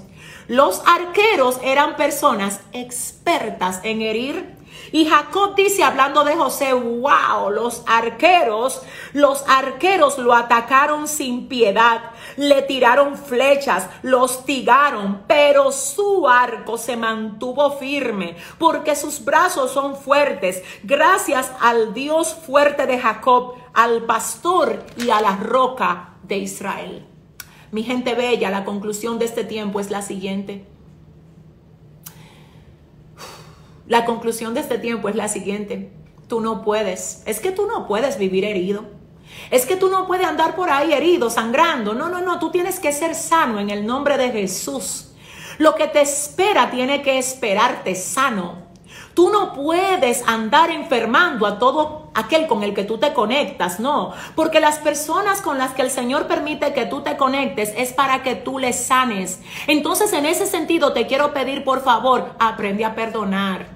Los 0.48 0.80
arqueros 0.86 1.58
eran 1.62 1.96
personas 1.96 2.60
expertas 2.72 3.80
en 3.82 4.00
herir. 4.00 4.55
Y 4.93 5.07
Jacob 5.07 5.55
dice, 5.55 5.82
hablando 5.82 6.24
de 6.24 6.37
José, 6.37 6.72
wow, 6.72 7.51
los 7.51 7.82
arqueros, 7.87 8.82
los 9.12 9.45
arqueros 9.49 10.18
lo 10.18 10.34
atacaron 10.34 11.09
sin 11.09 11.49
piedad, 11.49 12.11
le 12.37 12.62
tiraron 12.62 13.16
flechas, 13.16 13.89
lo 14.03 14.22
hostigaron, 14.22 15.22
pero 15.26 15.72
su 15.72 16.28
arco 16.28 16.78
se 16.78 16.97
mantuvo 16.97 17.78
firme, 17.78 18.37
porque 18.59 18.97
sus 18.97 19.24
brazos 19.24 19.70
son 19.70 19.97
fuertes, 19.97 20.62
gracias 20.82 21.51
al 21.61 21.95
Dios 21.95 22.34
fuerte 22.47 22.87
de 22.87 22.99
Jacob, 22.99 23.55
al 23.74 24.03
pastor 24.03 24.84
y 24.97 25.11
a 25.11 25.20
la 25.20 25.37
roca 25.37 26.14
de 26.22 26.39
Israel. 26.39 27.07
Mi 27.72 27.82
gente 27.82 28.14
bella, 28.14 28.51
la 28.51 28.64
conclusión 28.64 29.18
de 29.18 29.24
este 29.24 29.45
tiempo 29.45 29.80
es 29.80 29.91
la 29.91 30.03
siguiente. 30.03 30.75
La 33.89 34.05
conclusión 34.05 34.55
de 34.55 34.61
este 34.61 34.78
tiempo 34.78 35.09
es 35.09 35.14
la 35.14 35.28
siguiente. 35.28 35.93
Tú 36.28 36.41
no 36.41 36.64
puedes, 36.64 37.22
es 37.24 37.39
que 37.39 37.53
tú 37.53 37.66
no 37.66 37.87
puedes 37.87 38.18
vivir 38.18 38.45
herido. 38.45 38.84
Es 39.51 39.64
que 39.64 39.76
tú 39.76 39.89
no 39.89 40.07
puedes 40.07 40.26
andar 40.26 40.57
por 40.57 40.70
ahí 40.70 40.93
herido, 40.93 41.30
sangrando. 41.30 41.95
No, 41.95 42.09
no, 42.09 42.20
no, 42.20 42.39
tú 42.39 42.51
tienes 42.51 42.80
que 42.80 42.93
ser 42.93 43.14
sano 43.14 43.61
en 43.61 43.70
el 43.70 43.87
nombre 43.87 44.16
de 44.18 44.30
Jesús. 44.30 45.12
Lo 45.59 45.74
que 45.74 45.87
te 45.87 46.01
espera 46.01 46.70
tiene 46.70 47.03
que 47.03 47.18
esperarte 47.18 47.95
sano. 47.95 48.66
Tú 49.14 49.30
no 49.30 49.55
puedes 49.55 50.22
andar 50.26 50.70
enfermando 50.70 51.47
a 51.47 51.59
todo 51.59 52.11
aquel 52.14 52.47
con 52.47 52.62
el 52.62 52.74
que 52.74 52.84
tú 52.84 52.99
te 52.99 53.14
conectas, 53.14 53.80
no, 53.80 54.12
porque 54.34 54.61
las 54.61 54.78
personas 54.78 55.41
con 55.41 55.57
las 55.57 55.72
que 55.72 55.82
el 55.82 55.91
Señor 55.91 56.26
permite 56.26 56.74
que 56.74 56.84
tú 56.84 57.03
te 57.03 57.16
conectes 57.16 57.72
es 57.76 57.95
para 57.95 58.22
que 58.22 58.34
tú 58.34 58.59
les 58.59 58.76
sanes. 58.76 59.41
Entonces, 59.66 60.12
en 60.12 60.26
ese 60.26 60.47
sentido, 60.47 60.93
te 60.93 61.07
quiero 61.07 61.32
pedir, 61.32 61.64
por 61.64 61.82
favor, 61.82 62.34
aprende 62.39 62.84
a 62.84 62.95
perdonar. 62.95 63.75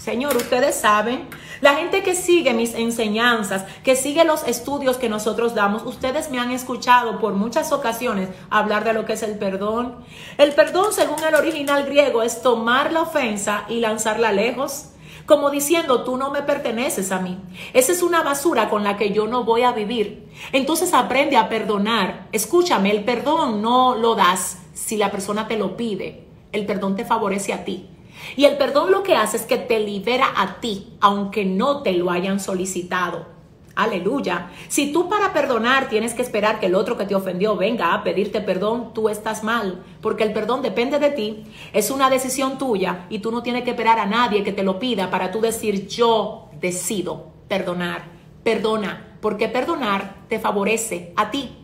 Señor, 0.00 0.34
ustedes 0.34 0.76
saben, 0.76 1.28
la 1.60 1.74
gente 1.74 2.02
que 2.02 2.14
sigue 2.14 2.54
mis 2.54 2.74
enseñanzas, 2.74 3.66
que 3.84 3.96
sigue 3.96 4.24
los 4.24 4.48
estudios 4.48 4.96
que 4.96 5.10
nosotros 5.10 5.54
damos, 5.54 5.84
ustedes 5.84 6.30
me 6.30 6.40
han 6.40 6.52
escuchado 6.52 7.20
por 7.20 7.34
muchas 7.34 7.70
ocasiones 7.70 8.30
hablar 8.48 8.84
de 8.84 8.94
lo 8.94 9.04
que 9.04 9.12
es 9.12 9.22
el 9.22 9.38
perdón. 9.38 9.96
El 10.38 10.54
perdón, 10.54 10.94
según 10.94 11.22
el 11.22 11.34
original 11.34 11.84
griego, 11.84 12.22
es 12.22 12.40
tomar 12.40 12.94
la 12.94 13.02
ofensa 13.02 13.66
y 13.68 13.80
lanzarla 13.80 14.32
lejos 14.32 14.86
como 15.26 15.50
diciendo, 15.50 16.02
tú 16.02 16.16
no 16.16 16.30
me 16.30 16.42
perteneces 16.42 17.12
a 17.12 17.20
mí. 17.20 17.38
Esa 17.72 17.92
es 17.92 18.02
una 18.02 18.22
basura 18.22 18.68
con 18.68 18.82
la 18.82 18.96
que 18.96 19.12
yo 19.12 19.28
no 19.28 19.44
voy 19.44 19.62
a 19.62 19.70
vivir. 19.70 20.28
Entonces 20.50 20.92
aprende 20.92 21.36
a 21.36 21.48
perdonar. 21.48 22.26
Escúchame, 22.32 22.90
el 22.90 23.04
perdón 23.04 23.62
no 23.62 23.94
lo 23.94 24.16
das, 24.16 24.58
si 24.74 24.96
la 24.96 25.12
persona 25.12 25.46
te 25.46 25.56
lo 25.56 25.76
pide, 25.76 26.24
el 26.50 26.66
perdón 26.66 26.96
te 26.96 27.04
favorece 27.04 27.52
a 27.52 27.64
ti. 27.64 27.88
Y 28.36 28.44
el 28.44 28.56
perdón 28.56 28.90
lo 28.90 29.02
que 29.02 29.16
hace 29.16 29.36
es 29.36 29.44
que 29.44 29.58
te 29.58 29.80
libera 29.80 30.26
a 30.36 30.60
ti, 30.60 30.94
aunque 31.00 31.44
no 31.44 31.82
te 31.82 31.92
lo 31.92 32.10
hayan 32.10 32.40
solicitado. 32.40 33.40
Aleluya. 33.76 34.50
Si 34.68 34.92
tú 34.92 35.08
para 35.08 35.32
perdonar 35.32 35.88
tienes 35.88 36.12
que 36.12 36.22
esperar 36.22 36.60
que 36.60 36.66
el 36.66 36.74
otro 36.74 36.98
que 36.98 37.06
te 37.06 37.14
ofendió 37.14 37.56
venga 37.56 37.94
a 37.94 38.02
pedirte 38.02 38.40
perdón, 38.40 38.92
tú 38.92 39.08
estás 39.08 39.42
mal, 39.42 39.82
porque 40.02 40.24
el 40.24 40.32
perdón 40.32 40.60
depende 40.60 40.98
de 40.98 41.10
ti, 41.10 41.44
es 41.72 41.90
una 41.90 42.10
decisión 42.10 42.58
tuya 42.58 43.06
y 43.08 43.20
tú 43.20 43.30
no 43.30 43.42
tienes 43.42 43.64
que 43.64 43.70
esperar 43.70 43.98
a 43.98 44.06
nadie 44.06 44.42
que 44.42 44.52
te 44.52 44.64
lo 44.64 44.78
pida 44.78 45.10
para 45.10 45.30
tú 45.30 45.40
decir 45.40 45.86
yo 45.86 46.50
decido 46.60 47.28
perdonar. 47.48 48.02
Perdona, 48.42 49.16
porque 49.20 49.48
perdonar 49.48 50.26
te 50.28 50.38
favorece 50.38 51.12
a 51.16 51.30
ti. 51.30 51.59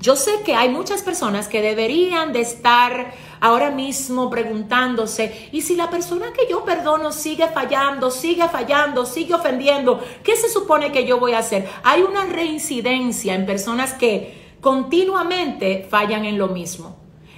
Yo 0.00 0.16
sé 0.16 0.42
que 0.44 0.54
hay 0.54 0.68
muchas 0.68 1.02
personas 1.02 1.48
que 1.48 1.62
deberían 1.62 2.32
de 2.32 2.40
estar 2.40 3.12
ahora 3.40 3.70
mismo 3.70 4.30
preguntándose, 4.30 5.48
¿y 5.52 5.62
si 5.62 5.76
la 5.76 5.90
persona 5.90 6.32
que 6.32 6.50
yo 6.50 6.64
perdono 6.64 7.12
sigue 7.12 7.48
fallando, 7.48 8.10
sigue 8.10 8.48
fallando, 8.48 9.06
sigue 9.06 9.34
ofendiendo? 9.34 10.02
¿Qué 10.22 10.36
se 10.36 10.48
supone 10.48 10.92
que 10.92 11.06
yo 11.06 11.18
voy 11.18 11.32
a 11.32 11.38
hacer? 11.38 11.68
Hay 11.82 12.02
una 12.02 12.24
reincidencia 12.24 13.34
en 13.34 13.46
personas 13.46 13.94
que 13.94 14.56
continuamente 14.60 15.86
fallan 15.88 16.24
en 16.24 16.38
lo 16.38 16.48
mismo. 16.48 16.96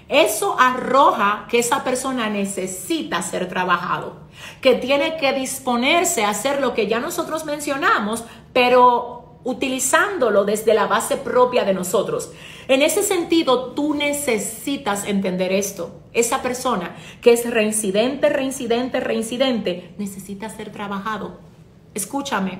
Eso 0.09 0.57
arroja 0.59 1.47
que 1.51 1.59
esa 1.59 1.85
persona 1.85 2.31
necesita 2.31 3.21
ser 3.21 3.49
trabajado, 3.49 4.17
que 4.63 4.75
tiene 4.75 5.19
que 5.19 5.35
disponerse 5.35 6.25
a 6.25 6.31
hacer 6.31 6.63
lo 6.63 6.73
que 6.73 6.87
ya 6.87 6.99
nosotros 6.99 7.45
mencionamos, 7.45 8.25
pero 8.55 9.18
utilizándolo 9.49 10.45
desde 10.45 10.75
la 10.75 10.87
base 10.87 11.17
propia 11.17 11.65
de 11.65 11.73
nosotros. 11.73 12.33
En 12.69 12.83
ese 12.83 13.03
sentido, 13.03 13.73
tú 13.73 13.95
necesitas 13.95 15.07
entender 15.07 15.53
esto. 15.53 16.03
Esa 16.13 16.43
persona 16.43 16.95
que 17.23 17.33
es 17.33 17.49
reincidente, 17.49 18.29
reincidente, 18.29 19.01
reincidente, 19.01 19.95
necesita 19.97 20.51
ser 20.51 20.71
trabajado. 20.71 21.41
Escúchame, 21.95 22.59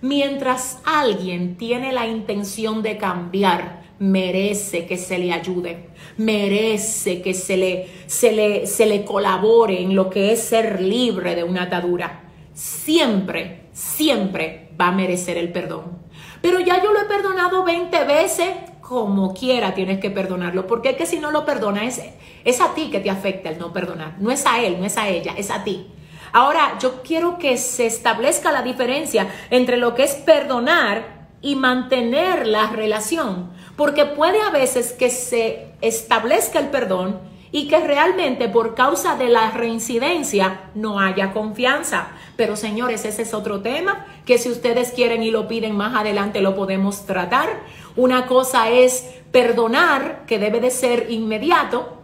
mientras 0.00 0.78
alguien 0.86 1.58
tiene 1.58 1.92
la 1.92 2.06
intención 2.06 2.82
de 2.82 2.96
cambiar, 2.96 3.84
merece 3.98 4.86
que 4.86 4.96
se 4.96 5.18
le 5.18 5.30
ayude, 5.30 5.90
merece 6.16 7.20
que 7.20 7.34
se 7.34 7.58
le, 7.58 7.88
se 8.06 8.32
le, 8.32 8.66
se 8.66 8.86
le 8.86 9.04
colabore 9.04 9.82
en 9.82 9.94
lo 9.94 10.08
que 10.08 10.32
es 10.32 10.40
ser 10.40 10.80
libre 10.80 11.34
de 11.34 11.44
una 11.44 11.64
atadura. 11.64 12.22
Siempre, 12.54 13.66
siempre 13.74 14.70
va 14.80 14.88
a 14.88 14.92
merecer 14.92 15.36
el 15.36 15.52
perdón. 15.52 16.03
Pero 16.44 16.60
ya 16.60 16.82
yo 16.82 16.92
lo 16.92 17.00
he 17.00 17.06
perdonado 17.06 17.64
20 17.64 18.04
veces, 18.04 18.48
como 18.82 19.32
quiera 19.32 19.74
tienes 19.74 19.98
que 19.98 20.10
perdonarlo, 20.10 20.66
porque 20.66 20.90
es 20.90 20.96
que 20.98 21.06
si 21.06 21.18
no 21.18 21.30
lo 21.30 21.46
perdona 21.46 21.86
es, 21.86 22.02
es 22.44 22.60
a 22.60 22.74
ti 22.74 22.90
que 22.90 23.00
te 23.00 23.08
afecta 23.08 23.48
el 23.48 23.58
no 23.58 23.72
perdonar, 23.72 24.16
no 24.18 24.30
es 24.30 24.44
a 24.44 24.60
él, 24.60 24.78
no 24.78 24.84
es 24.84 24.98
a 24.98 25.08
ella, 25.08 25.32
es 25.38 25.50
a 25.50 25.64
ti. 25.64 25.86
Ahora, 26.34 26.76
yo 26.82 27.00
quiero 27.02 27.38
que 27.38 27.56
se 27.56 27.86
establezca 27.86 28.52
la 28.52 28.60
diferencia 28.60 29.26
entre 29.48 29.78
lo 29.78 29.94
que 29.94 30.02
es 30.02 30.16
perdonar 30.16 31.28
y 31.40 31.56
mantener 31.56 32.46
la 32.46 32.66
relación, 32.66 33.50
porque 33.74 34.04
puede 34.04 34.42
a 34.42 34.50
veces 34.50 34.92
que 34.92 35.08
se 35.08 35.72
establezca 35.80 36.58
el 36.58 36.68
perdón 36.68 37.20
y 37.54 37.68
que 37.68 37.78
realmente 37.78 38.48
por 38.48 38.74
causa 38.74 39.14
de 39.14 39.28
la 39.28 39.52
reincidencia 39.52 40.62
no 40.74 40.98
haya 40.98 41.32
confianza. 41.32 42.08
Pero 42.34 42.56
señores, 42.56 43.04
ese 43.04 43.22
es 43.22 43.32
otro 43.32 43.60
tema 43.60 44.06
que 44.26 44.38
si 44.38 44.50
ustedes 44.50 44.90
quieren 44.90 45.22
y 45.22 45.30
lo 45.30 45.46
piden 45.46 45.76
más 45.76 45.94
adelante 45.94 46.40
lo 46.40 46.56
podemos 46.56 47.06
tratar. 47.06 47.60
Una 47.94 48.26
cosa 48.26 48.70
es 48.70 49.08
perdonar, 49.30 50.24
que 50.26 50.40
debe 50.40 50.58
de 50.58 50.72
ser 50.72 51.12
inmediato, 51.12 51.96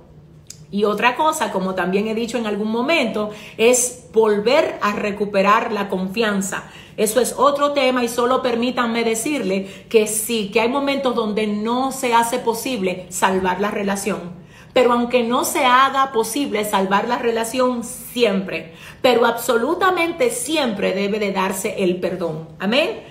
y 0.71 0.85
otra 0.85 1.17
cosa, 1.17 1.51
como 1.51 1.75
también 1.75 2.07
he 2.07 2.15
dicho 2.15 2.39
en 2.39 2.47
algún 2.47 2.71
momento, 2.71 3.31
es 3.59 4.05
volver 4.13 4.79
a 4.83 4.93
recuperar 4.93 5.73
la 5.73 5.89
confianza. 5.89 6.71
Eso 6.97 7.21
es 7.21 7.35
otro 7.37 7.73
tema 7.73 8.05
y 8.05 8.09
solo 8.09 8.41
permítanme 8.41 9.03
decirle 9.03 9.67
que 9.89 10.07
sí, 10.07 10.53
que 10.53 10.61
hay 10.61 10.69
momentos 10.69 11.17
donde 11.17 11.49
no 11.49 11.91
se 11.91 12.15
hace 12.15 12.39
posible 12.39 13.07
salvar 13.09 13.61
la 13.61 13.73
relación. 13.73 14.40
Pero 14.73 14.93
aunque 14.93 15.23
no 15.23 15.45
se 15.45 15.65
haga 15.65 16.13
posible 16.13 16.65
salvar 16.65 17.09
la 17.09 17.19
relación 17.19 17.83
siempre, 17.83 18.75
pero 19.03 19.27
absolutamente 19.27 20.31
siempre 20.31 20.93
debe 20.93 21.19
de 21.19 21.33
darse 21.33 21.83
el 21.83 22.01
perdón. 22.01 22.49
Amén. 22.59 23.03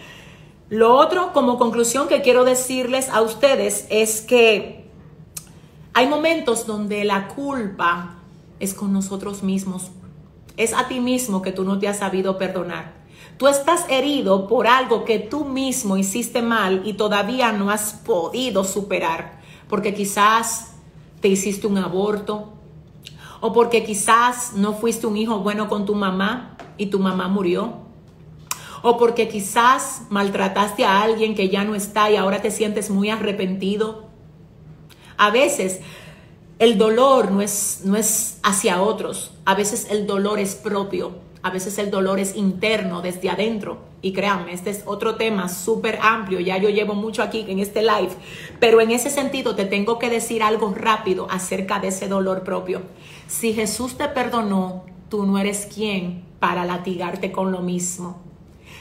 Lo 0.70 0.96
otro 0.96 1.34
como 1.34 1.58
conclusión 1.58 2.08
que 2.08 2.22
quiero 2.22 2.46
decirles 2.46 3.10
a 3.10 3.22
ustedes 3.22 3.88
es 3.90 4.22
que 4.22 4.86
hay 5.94 6.08
momentos 6.08 6.68
donde 6.68 7.04
la 7.04 7.28
culpa 7.28 8.20
es 8.60 8.74
con 8.74 8.94
nosotros 8.94 9.44
mismos. 9.44 9.90
Es 10.58 10.74
a 10.74 10.88
ti 10.88 11.00
mismo 11.00 11.42
que 11.42 11.52
tú 11.52 11.64
no 11.64 11.80
te 11.80 11.88
has 11.88 11.98
sabido 11.98 12.38
perdonar. 12.38 12.94
Tú 13.38 13.48
estás 13.48 13.86
herido 13.90 14.48
por 14.48 14.68
algo 14.68 15.06
que 15.06 15.18
tú 15.18 15.46
mismo 15.46 15.98
hiciste 15.98 16.42
mal 16.42 16.84
y 16.86 16.94
todavía 16.94 17.52
no 17.52 17.72
has 17.72 17.94
podido 17.94 18.64
superar. 18.64 19.40
Porque 19.68 19.94
quizás 19.94 20.69
te 21.22 21.28
hiciste 21.28 21.68
un 21.68 21.78
aborto, 21.78 22.54
o 23.42 23.54
porque 23.54 23.84
quizás 23.84 24.54
no 24.54 24.74
fuiste 24.74 25.08
un 25.08 25.18
hijo 25.18 25.40
bueno 25.40 25.70
con 25.70 25.86
tu 25.86 25.96
mamá 25.96 26.58
y 26.78 26.88
tu 26.88 27.00
mamá 27.00 27.28
murió, 27.28 27.74
o 28.82 28.98
porque 28.98 29.28
quizás 29.28 30.04
maltrataste 30.10 30.86
a 30.86 31.02
alguien 31.02 31.36
que 31.36 31.50
ya 31.50 31.64
no 31.64 31.76
está 31.76 32.10
y 32.10 32.16
ahora 32.16 32.42
te 32.42 32.52
sientes 32.52 32.90
muy 32.90 33.10
arrepentido. 33.10 34.08
A 35.18 35.32
veces 35.32 35.82
el 36.60 36.78
dolor 36.78 37.32
no 37.32 37.42
es, 37.42 37.82
no 37.84 37.98
es 37.98 38.40
hacia 38.44 38.82
otros, 38.82 39.32
a 39.46 39.56
veces 39.56 39.88
el 39.90 40.08
dolor 40.08 40.40
es 40.40 40.56
propio. 40.56 41.29
A 41.42 41.52
veces 41.52 41.78
el 41.78 41.90
dolor 41.90 42.20
es 42.20 42.36
interno, 42.36 43.02
desde 43.02 43.30
adentro. 43.30 43.78
Y 44.02 44.14
créanme, 44.14 44.54
este 44.54 44.70
es 44.70 44.84
otro 44.86 45.16
tema 45.16 45.48
súper 45.48 46.00
amplio. 46.02 46.40
Ya 46.40 46.58
yo 46.58 46.70
llevo 46.70 46.96
mucho 46.96 47.24
aquí 47.24 47.46
en 47.48 47.60
este 47.60 47.82
live. 47.82 48.12
Pero 48.60 48.82
en 48.82 48.92
ese 48.92 49.10
sentido 49.10 49.56
te 49.56 49.66
tengo 49.66 50.00
que 50.00 50.10
decir 50.10 50.44
algo 50.44 50.74
rápido 50.76 51.28
acerca 51.30 51.80
de 51.80 51.90
ese 51.90 52.08
dolor 52.08 52.44
propio. 52.44 52.82
Si 53.28 53.54
Jesús 53.54 53.98
te 53.98 54.08
perdonó, 54.10 54.86
tú 55.10 55.26
no 55.26 55.38
eres 55.38 55.66
quien 55.66 56.26
para 56.40 56.66
latigarte 56.66 57.32
con 57.32 57.52
lo 57.52 57.60
mismo. 57.60 58.22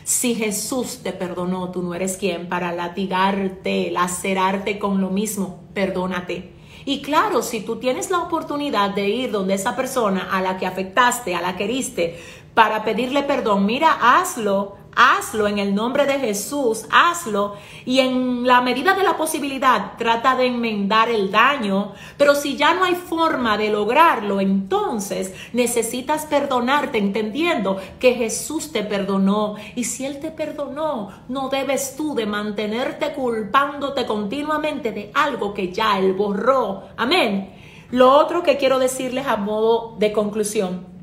Si 0.05 0.35
Jesús 0.35 1.01
te 1.03 1.13
perdonó, 1.13 1.71
tú 1.71 1.83
no 1.83 1.95
eres 1.95 2.17
quien 2.17 2.49
para 2.49 2.73
latigarte, 2.73 3.91
lacerarte 3.91 4.79
con 4.79 5.01
lo 5.01 5.11
mismo. 5.11 5.61
Perdónate. 5.75 6.59
Y 6.89 7.03
claro, 7.03 7.43
si 7.43 7.61
tú 7.61 7.77
tienes 7.77 8.11
la 8.11 8.21
oportunidad 8.21 8.95
de 8.95 9.11
ir 9.11 9.31
donde 9.31 9.53
esa 9.53 9.77
persona 9.77 10.29
a 10.33 10.41
la 10.41 10.57
que 10.57 10.65
afectaste, 10.65 11.35
a 11.35 11.43
la 11.43 11.55
que 11.55 11.65
heriste, 11.65 12.19
para 12.59 12.83
pedirle 12.83 13.23
perdón, 13.23 13.67
mira, 13.67 13.99
hazlo, 14.01 14.79
hazlo 14.97 15.47
en 15.47 15.61
el 15.61 15.77
nombre 15.77 16.07
de 16.07 16.19
Jesús, 16.19 16.87
hazlo. 16.91 17.55
Y 17.87 18.01
en 18.01 18.49
la 18.49 18.61
medida 18.63 18.95
de 18.95 19.05
la 19.05 19.17
posibilidad 19.17 19.93
trata 19.97 20.35
de 20.35 20.47
enmendar 20.47 21.09
el 21.09 21.31
daño, 21.31 21.93
pero 22.17 22.35
si 22.35 22.57
ya 22.57 22.75
no 22.75 22.83
hay 22.83 22.97
forma 22.97 23.57
de 23.57 23.71
lograrlo, 23.71 24.41
entonces 24.41 25.33
necesitas 25.53 26.27
perdonarte 26.27 26.99
entendiendo 26.99 27.77
que 28.01 28.15
Jesús 28.15 28.73
te 28.73 28.83
perdonó. 28.83 29.55
Y 29.77 29.85
si 29.85 30.05
Él 30.05 30.19
te 30.19 30.33
perdonó, 30.33 31.11
no 31.29 31.51
debes 31.51 31.95
tú 31.95 32.17
de 32.17 32.27
mantenerte 32.27 33.13
culpándote 33.13 34.05
continuamente 34.05 34.91
de 34.91 35.13
algo 35.15 35.55
que 35.55 35.73
ya 35.73 35.97
Él 36.01 36.13
borró. 36.13 36.89
Amén. 36.97 37.55
Lo 37.93 38.11
otro 38.11 38.43
que 38.43 38.57
quiero 38.57 38.81
decirles 38.81 39.29
a 39.29 39.37
modo 39.37 39.95
de 40.01 40.11
conclusión 40.11 40.98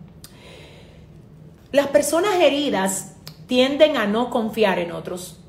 las 1.76 1.88
personas 1.88 2.36
heridas 2.36 3.18
tienden 3.48 3.98
a 3.98 4.08
no 4.08 4.30
confiar 4.30 4.80
en 4.80 4.94
otros. 4.94 5.42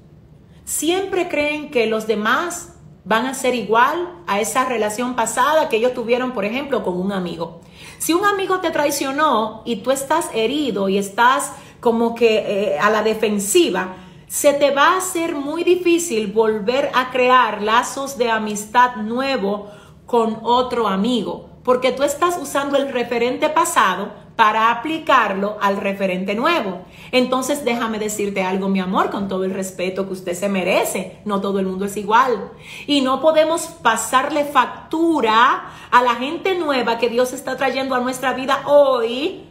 Siempre 0.64 1.28
creen 1.28 1.70
que 1.70 1.86
los 1.86 2.08
demás 2.08 2.74
van 3.04 3.26
a 3.26 3.34
ser 3.34 3.54
igual 3.54 4.12
a 4.26 4.40
esa 4.40 4.64
relación 4.64 5.14
pasada 5.14 5.68
que 5.68 5.76
ellos 5.76 5.94
tuvieron, 5.94 6.32
por 6.32 6.44
ejemplo, 6.44 6.82
con 6.82 7.00
un 7.00 7.12
amigo. 7.12 7.60
Si 7.98 8.12
un 8.12 8.24
amigo 8.24 8.58
te 8.58 8.72
traicionó 8.72 9.62
y 9.64 9.76
tú 9.76 9.92
estás 9.92 10.28
herido 10.34 10.88
y 10.88 10.98
estás 10.98 11.52
como 11.78 12.16
que 12.16 12.38
eh, 12.38 12.78
a 12.80 12.90
la 12.90 13.04
defensiva, 13.04 13.94
se 14.26 14.52
te 14.52 14.72
va 14.72 14.94
a 14.94 14.98
hacer 14.98 15.36
muy 15.36 15.62
difícil 15.62 16.32
volver 16.32 16.90
a 16.92 17.12
crear 17.12 17.62
lazos 17.62 18.18
de 18.18 18.32
amistad 18.32 18.96
nuevo 18.96 19.70
con 20.06 20.40
otro 20.42 20.88
amigo, 20.88 21.50
porque 21.62 21.92
tú 21.92 22.02
estás 22.02 22.36
usando 22.42 22.76
el 22.76 22.92
referente 22.92 23.48
pasado 23.48 24.25
para 24.36 24.70
aplicarlo 24.70 25.56
al 25.62 25.78
referente 25.78 26.34
nuevo. 26.34 26.84
Entonces 27.10 27.64
déjame 27.64 27.98
decirte 27.98 28.42
algo, 28.42 28.68
mi 28.68 28.80
amor, 28.80 29.10
con 29.10 29.28
todo 29.28 29.44
el 29.44 29.54
respeto 29.54 30.06
que 30.06 30.12
usted 30.12 30.34
se 30.34 30.50
merece. 30.50 31.18
No 31.24 31.40
todo 31.40 31.58
el 31.58 31.66
mundo 31.66 31.86
es 31.86 31.96
igual. 31.96 32.50
Y 32.86 33.00
no 33.00 33.22
podemos 33.22 33.62
pasarle 33.82 34.44
factura 34.44 35.72
a 35.90 36.02
la 36.02 36.16
gente 36.16 36.54
nueva 36.54 36.98
que 36.98 37.08
Dios 37.08 37.32
está 37.32 37.56
trayendo 37.56 37.94
a 37.94 38.00
nuestra 38.00 38.34
vida 38.34 38.62
hoy 38.66 39.46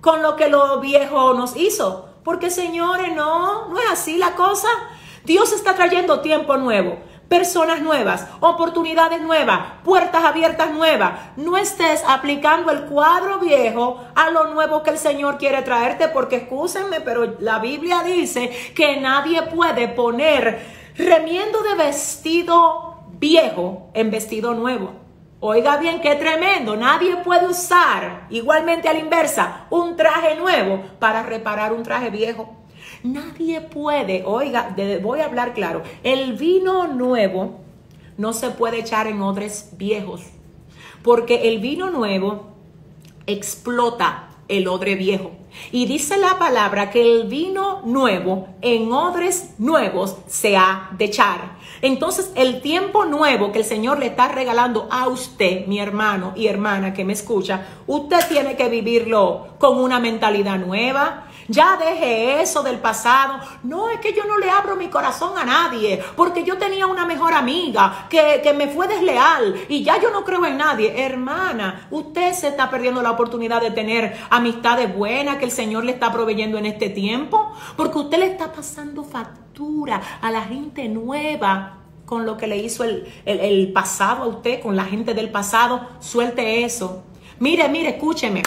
con 0.00 0.22
lo 0.22 0.36
que 0.36 0.48
lo 0.48 0.80
viejo 0.80 1.34
nos 1.34 1.56
hizo. 1.56 2.08
Porque 2.22 2.50
señores, 2.50 3.14
no, 3.16 3.68
no 3.68 3.78
es 3.78 3.90
así 3.90 4.18
la 4.18 4.36
cosa. 4.36 4.68
Dios 5.24 5.52
está 5.52 5.74
trayendo 5.74 6.20
tiempo 6.20 6.56
nuevo. 6.56 6.98
Personas 7.28 7.80
nuevas, 7.82 8.26
oportunidades 8.40 9.20
nuevas, 9.20 9.60
puertas 9.84 10.24
abiertas 10.24 10.72
nuevas. 10.72 11.12
No 11.36 11.56
estés 11.56 12.02
aplicando 12.06 12.70
el 12.70 12.84
cuadro 12.84 13.38
viejo 13.38 14.02
a 14.14 14.30
lo 14.30 14.54
nuevo 14.54 14.82
que 14.82 14.90
el 14.90 14.98
Señor 14.98 15.38
quiere 15.38 15.62
traerte, 15.62 16.08
porque 16.08 16.36
escúsenme, 16.36 17.00
pero 17.00 17.36
la 17.40 17.58
Biblia 17.58 18.02
dice 18.02 18.50
que 18.74 18.98
nadie 19.00 19.42
puede 19.42 19.88
poner 19.88 20.78
remiendo 20.96 21.62
de 21.62 21.74
vestido 21.74 23.04
viejo 23.10 23.90
en 23.94 24.10
vestido 24.10 24.54
nuevo. 24.54 24.92
Oiga 25.40 25.76
bien, 25.76 26.00
qué 26.00 26.16
tremendo. 26.16 26.76
Nadie 26.76 27.16
puede 27.18 27.46
usar, 27.46 28.26
igualmente 28.28 28.88
a 28.88 28.92
la 28.92 28.98
inversa, 28.98 29.66
un 29.70 29.96
traje 29.96 30.34
nuevo 30.34 30.82
para 30.98 31.22
reparar 31.22 31.72
un 31.72 31.84
traje 31.84 32.10
viejo. 32.10 32.57
Nadie 33.02 33.60
puede, 33.60 34.24
oiga, 34.24 34.74
voy 35.02 35.20
a 35.20 35.26
hablar 35.26 35.54
claro, 35.54 35.82
el 36.02 36.32
vino 36.34 36.88
nuevo 36.88 37.60
no 38.16 38.32
se 38.32 38.50
puede 38.50 38.80
echar 38.80 39.06
en 39.06 39.22
odres 39.22 39.70
viejos, 39.76 40.22
porque 41.02 41.48
el 41.48 41.60
vino 41.60 41.90
nuevo 41.90 42.48
explota 43.26 44.30
el 44.48 44.66
odre 44.66 44.96
viejo. 44.96 45.30
Y 45.70 45.86
dice 45.86 46.16
la 46.18 46.38
palabra 46.38 46.90
que 46.90 47.00
el 47.00 47.28
vino 47.28 47.82
nuevo 47.84 48.48
en 48.60 48.92
odres 48.92 49.54
nuevos 49.58 50.16
se 50.26 50.56
ha 50.56 50.90
de 50.96 51.06
echar. 51.06 51.58
Entonces 51.82 52.32
el 52.34 52.60
tiempo 52.60 53.04
nuevo 53.04 53.52
que 53.52 53.58
el 53.58 53.64
Señor 53.64 53.98
le 53.98 54.06
está 54.06 54.28
regalando 54.28 54.88
a 54.90 55.08
usted, 55.08 55.66
mi 55.66 55.78
hermano 55.78 56.32
y 56.34 56.46
hermana 56.46 56.92
que 56.92 57.04
me 57.04 57.12
escucha, 57.12 57.66
usted 57.86 58.26
tiene 58.28 58.56
que 58.56 58.68
vivirlo 58.68 59.48
con 59.58 59.78
una 59.78 60.00
mentalidad 60.00 60.58
nueva, 60.58 61.27
ya 61.48 61.76
deje 61.76 62.42
eso 62.42 62.62
del 62.62 62.78
pasado. 62.78 63.40
No, 63.62 63.90
es 63.90 64.00
que 64.00 64.12
yo 64.12 64.24
no 64.24 64.38
le 64.38 64.50
abro 64.50 64.76
mi 64.76 64.88
corazón 64.88 65.36
a 65.38 65.44
nadie, 65.44 66.02
porque 66.14 66.44
yo 66.44 66.58
tenía 66.58 66.86
una 66.86 67.06
mejor 67.06 67.32
amiga 67.32 68.06
que, 68.08 68.40
que 68.42 68.52
me 68.52 68.68
fue 68.68 68.86
desleal 68.86 69.54
y 69.68 69.82
ya 69.82 70.00
yo 70.00 70.10
no 70.10 70.24
creo 70.24 70.44
en 70.44 70.58
nadie. 70.58 71.04
Hermana, 71.04 71.88
usted 71.90 72.34
se 72.34 72.48
está 72.48 72.70
perdiendo 72.70 73.02
la 73.02 73.10
oportunidad 73.10 73.62
de 73.62 73.70
tener 73.70 74.16
amistades 74.30 74.94
buenas 74.94 75.38
que 75.38 75.46
el 75.46 75.50
Señor 75.50 75.84
le 75.84 75.92
está 75.92 76.12
proveyendo 76.12 76.58
en 76.58 76.66
este 76.66 76.90
tiempo, 76.90 77.52
porque 77.76 77.98
usted 77.98 78.18
le 78.18 78.26
está 78.26 78.52
pasando 78.52 79.02
factura 79.02 80.02
a 80.20 80.30
la 80.30 80.42
gente 80.42 80.88
nueva 80.88 81.78
con 82.04 82.24
lo 82.24 82.36
que 82.36 82.46
le 82.46 82.56
hizo 82.58 82.84
el, 82.84 83.06
el, 83.24 83.40
el 83.40 83.72
pasado 83.72 84.24
a 84.24 84.26
usted, 84.26 84.60
con 84.60 84.76
la 84.76 84.84
gente 84.84 85.14
del 85.14 85.30
pasado. 85.30 85.88
Suelte 86.00 86.64
eso. 86.64 87.04
Mire, 87.38 87.68
mire, 87.68 87.90
escúcheme. 87.90 88.42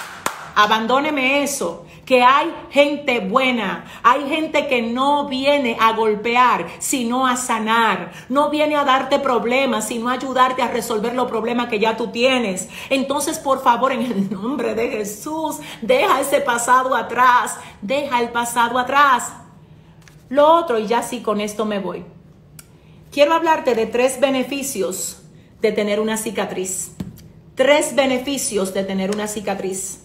Abandóneme 0.54 1.44
eso 1.44 1.86
que 2.12 2.22
hay 2.22 2.54
gente 2.72 3.22
buena, 3.22 3.86
hay 4.04 4.28
gente 4.28 4.68
que 4.68 4.82
no 4.82 5.30
viene 5.30 5.78
a 5.80 5.94
golpear, 5.94 6.68
sino 6.80 7.26
a 7.26 7.38
sanar, 7.38 8.12
no 8.28 8.50
viene 8.50 8.76
a 8.76 8.84
darte 8.84 9.18
problemas, 9.18 9.88
sino 9.88 10.10
a 10.10 10.16
ayudarte 10.16 10.62
a 10.62 10.68
resolver 10.68 11.16
los 11.16 11.30
problemas 11.30 11.70
que 11.70 11.80
ya 11.80 11.96
tú 11.96 12.08
tienes. 12.08 12.68
Entonces, 12.90 13.40
por 13.40 13.64
favor, 13.64 13.94
en 13.94 14.02
el 14.02 14.30
nombre 14.42 14.76
de 14.76 14.90
Jesús, 14.90 15.60
deja 15.82 16.20
ese 16.20 16.42
pasado 16.42 16.98
atrás, 16.98 17.58
deja 17.82 18.20
el 18.20 18.28
pasado 18.28 18.78
atrás. 18.78 19.32
Lo 20.28 20.54
otro, 20.54 20.80
y 20.80 20.88
ya 20.88 21.04
sí 21.04 21.22
con 21.22 21.40
esto 21.40 21.64
me 21.64 21.80
voy. 21.80 22.04
Quiero 23.10 23.34
hablarte 23.36 23.74
de 23.74 23.86
tres 23.86 24.20
beneficios 24.20 25.22
de 25.62 25.72
tener 25.72 26.02
una 26.02 26.18
cicatriz. 26.18 26.92
Tres 27.56 27.96
beneficios 27.96 28.74
de 28.74 28.84
tener 28.84 29.12
una 29.12 29.30
cicatriz. 29.30 30.01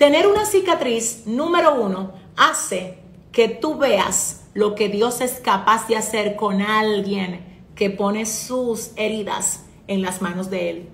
Tener 0.00 0.26
una 0.26 0.46
cicatriz, 0.46 1.26
número 1.26 1.74
uno, 1.74 2.12
hace 2.34 2.96
que 3.32 3.48
tú 3.48 3.76
veas 3.76 4.46
lo 4.54 4.74
que 4.74 4.88
Dios 4.88 5.20
es 5.20 5.40
capaz 5.40 5.88
de 5.88 5.96
hacer 5.98 6.36
con 6.36 6.62
alguien 6.62 7.62
que 7.74 7.90
pone 7.90 8.24
sus 8.24 8.92
heridas 8.96 9.66
en 9.88 10.00
las 10.00 10.22
manos 10.22 10.48
de 10.48 10.70
Él. 10.70 10.88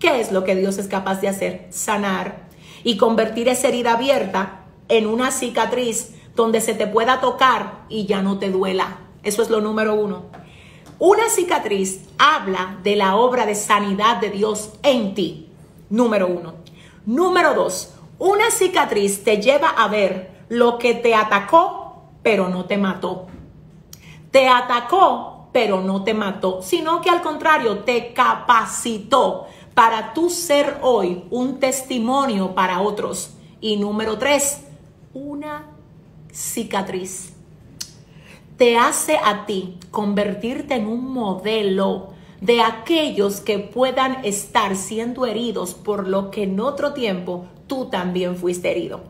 ¿Qué 0.00 0.20
es 0.20 0.32
lo 0.32 0.42
que 0.42 0.56
Dios 0.56 0.78
es 0.78 0.88
capaz 0.88 1.20
de 1.20 1.28
hacer? 1.28 1.68
Sanar 1.70 2.48
y 2.82 2.96
convertir 2.96 3.46
esa 3.46 3.68
herida 3.68 3.92
abierta 3.92 4.64
en 4.88 5.06
una 5.06 5.30
cicatriz 5.30 6.16
donde 6.34 6.60
se 6.60 6.74
te 6.74 6.88
pueda 6.88 7.20
tocar 7.20 7.84
y 7.88 8.06
ya 8.06 8.22
no 8.22 8.40
te 8.40 8.50
duela. 8.50 8.98
Eso 9.22 9.42
es 9.42 9.50
lo 9.50 9.60
número 9.60 9.94
uno. 9.94 10.24
Una 10.98 11.28
cicatriz 11.28 12.08
habla 12.18 12.80
de 12.82 12.96
la 12.96 13.14
obra 13.14 13.46
de 13.46 13.54
sanidad 13.54 14.20
de 14.20 14.30
Dios 14.30 14.72
en 14.82 15.14
ti. 15.14 15.48
Número 15.90 16.26
uno. 16.26 16.54
Número 17.06 17.54
dos, 17.54 17.94
una 18.22 18.52
cicatriz 18.52 19.24
te 19.24 19.42
lleva 19.42 19.70
a 19.70 19.88
ver 19.88 20.44
lo 20.48 20.78
que 20.78 20.94
te 20.94 21.12
atacó, 21.12 22.04
pero 22.22 22.48
no 22.48 22.66
te 22.66 22.76
mató. 22.76 23.26
Te 24.30 24.46
atacó, 24.46 25.48
pero 25.52 25.80
no 25.80 26.04
te 26.04 26.14
mató, 26.14 26.62
sino 26.62 27.00
que 27.00 27.10
al 27.10 27.20
contrario, 27.20 27.80
te 27.80 28.12
capacitó 28.12 29.48
para 29.74 30.14
tú 30.14 30.30
ser 30.30 30.78
hoy 30.82 31.24
un 31.30 31.58
testimonio 31.58 32.54
para 32.54 32.80
otros. 32.80 33.34
Y 33.60 33.76
número 33.76 34.16
tres, 34.18 34.66
una 35.12 35.66
cicatriz 36.30 37.32
te 38.56 38.78
hace 38.78 39.16
a 39.16 39.46
ti 39.46 39.80
convertirte 39.90 40.74
en 40.74 40.86
un 40.86 41.12
modelo 41.12 42.11
de 42.42 42.60
aquellos 42.60 43.40
que 43.40 43.60
puedan 43.60 44.24
estar 44.24 44.74
siendo 44.74 45.26
heridos 45.26 45.74
por 45.74 46.08
lo 46.08 46.32
que 46.32 46.42
en 46.42 46.58
otro 46.58 46.92
tiempo 46.92 47.46
tú 47.68 47.88
también 47.88 48.36
fuiste 48.36 48.72
herido. 48.72 49.00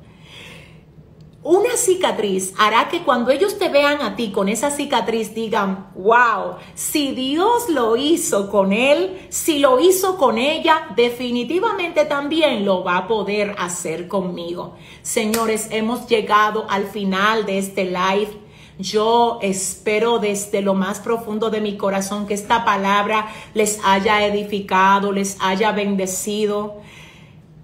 Una 1.43 1.77
cicatriz 1.77 2.53
hará 2.57 2.89
que 2.89 3.03
cuando 3.03 3.31
ellos 3.33 3.59
te 3.59 3.71
vean 3.71 4.03
a 4.03 4.17
ti 4.17 4.31
con 4.31 4.49
esa 4.49 4.71
cicatriz 4.71 5.35
digan, 5.35 5.91
wow, 5.97 6.57
si 6.75 7.13
Dios 7.13 7.71
lo 7.71 7.97
hizo 7.97 8.51
con 8.51 8.73
él, 8.73 9.27
si 9.31 9.59
lo 9.59 9.81
hizo 9.81 10.19
con 10.19 10.37
ella, 10.37 10.89
definitivamente 10.95 12.05
también 12.05 12.67
lo 12.67 12.85
va 12.85 12.99
a 12.99 13.09
poder 13.09 13.57
hacer 13.59 14.09
conmigo. 14.09 14.77
Señores, 15.01 15.69
hemos 15.73 16.07
llegado 16.07 16.67
al 16.69 16.87
final 16.87 17.45
de 17.47 17.59
este 17.59 17.87
live. 17.87 18.42
Yo 18.83 19.39
espero 19.43 20.19
desde 20.19 20.61
lo 20.61 20.75
más 20.75 20.99
profundo 20.99 21.51
de 21.51 21.61
mi 21.61 21.77
corazón 21.77 22.27
que 22.27 22.35
esta 22.35 22.65
palabra 22.65 23.29
les 23.55 23.79
haya 23.85 24.27
edificado, 24.27 25.13
les 25.13 25.37
haya 25.41 25.71
bendecido. 25.71 26.81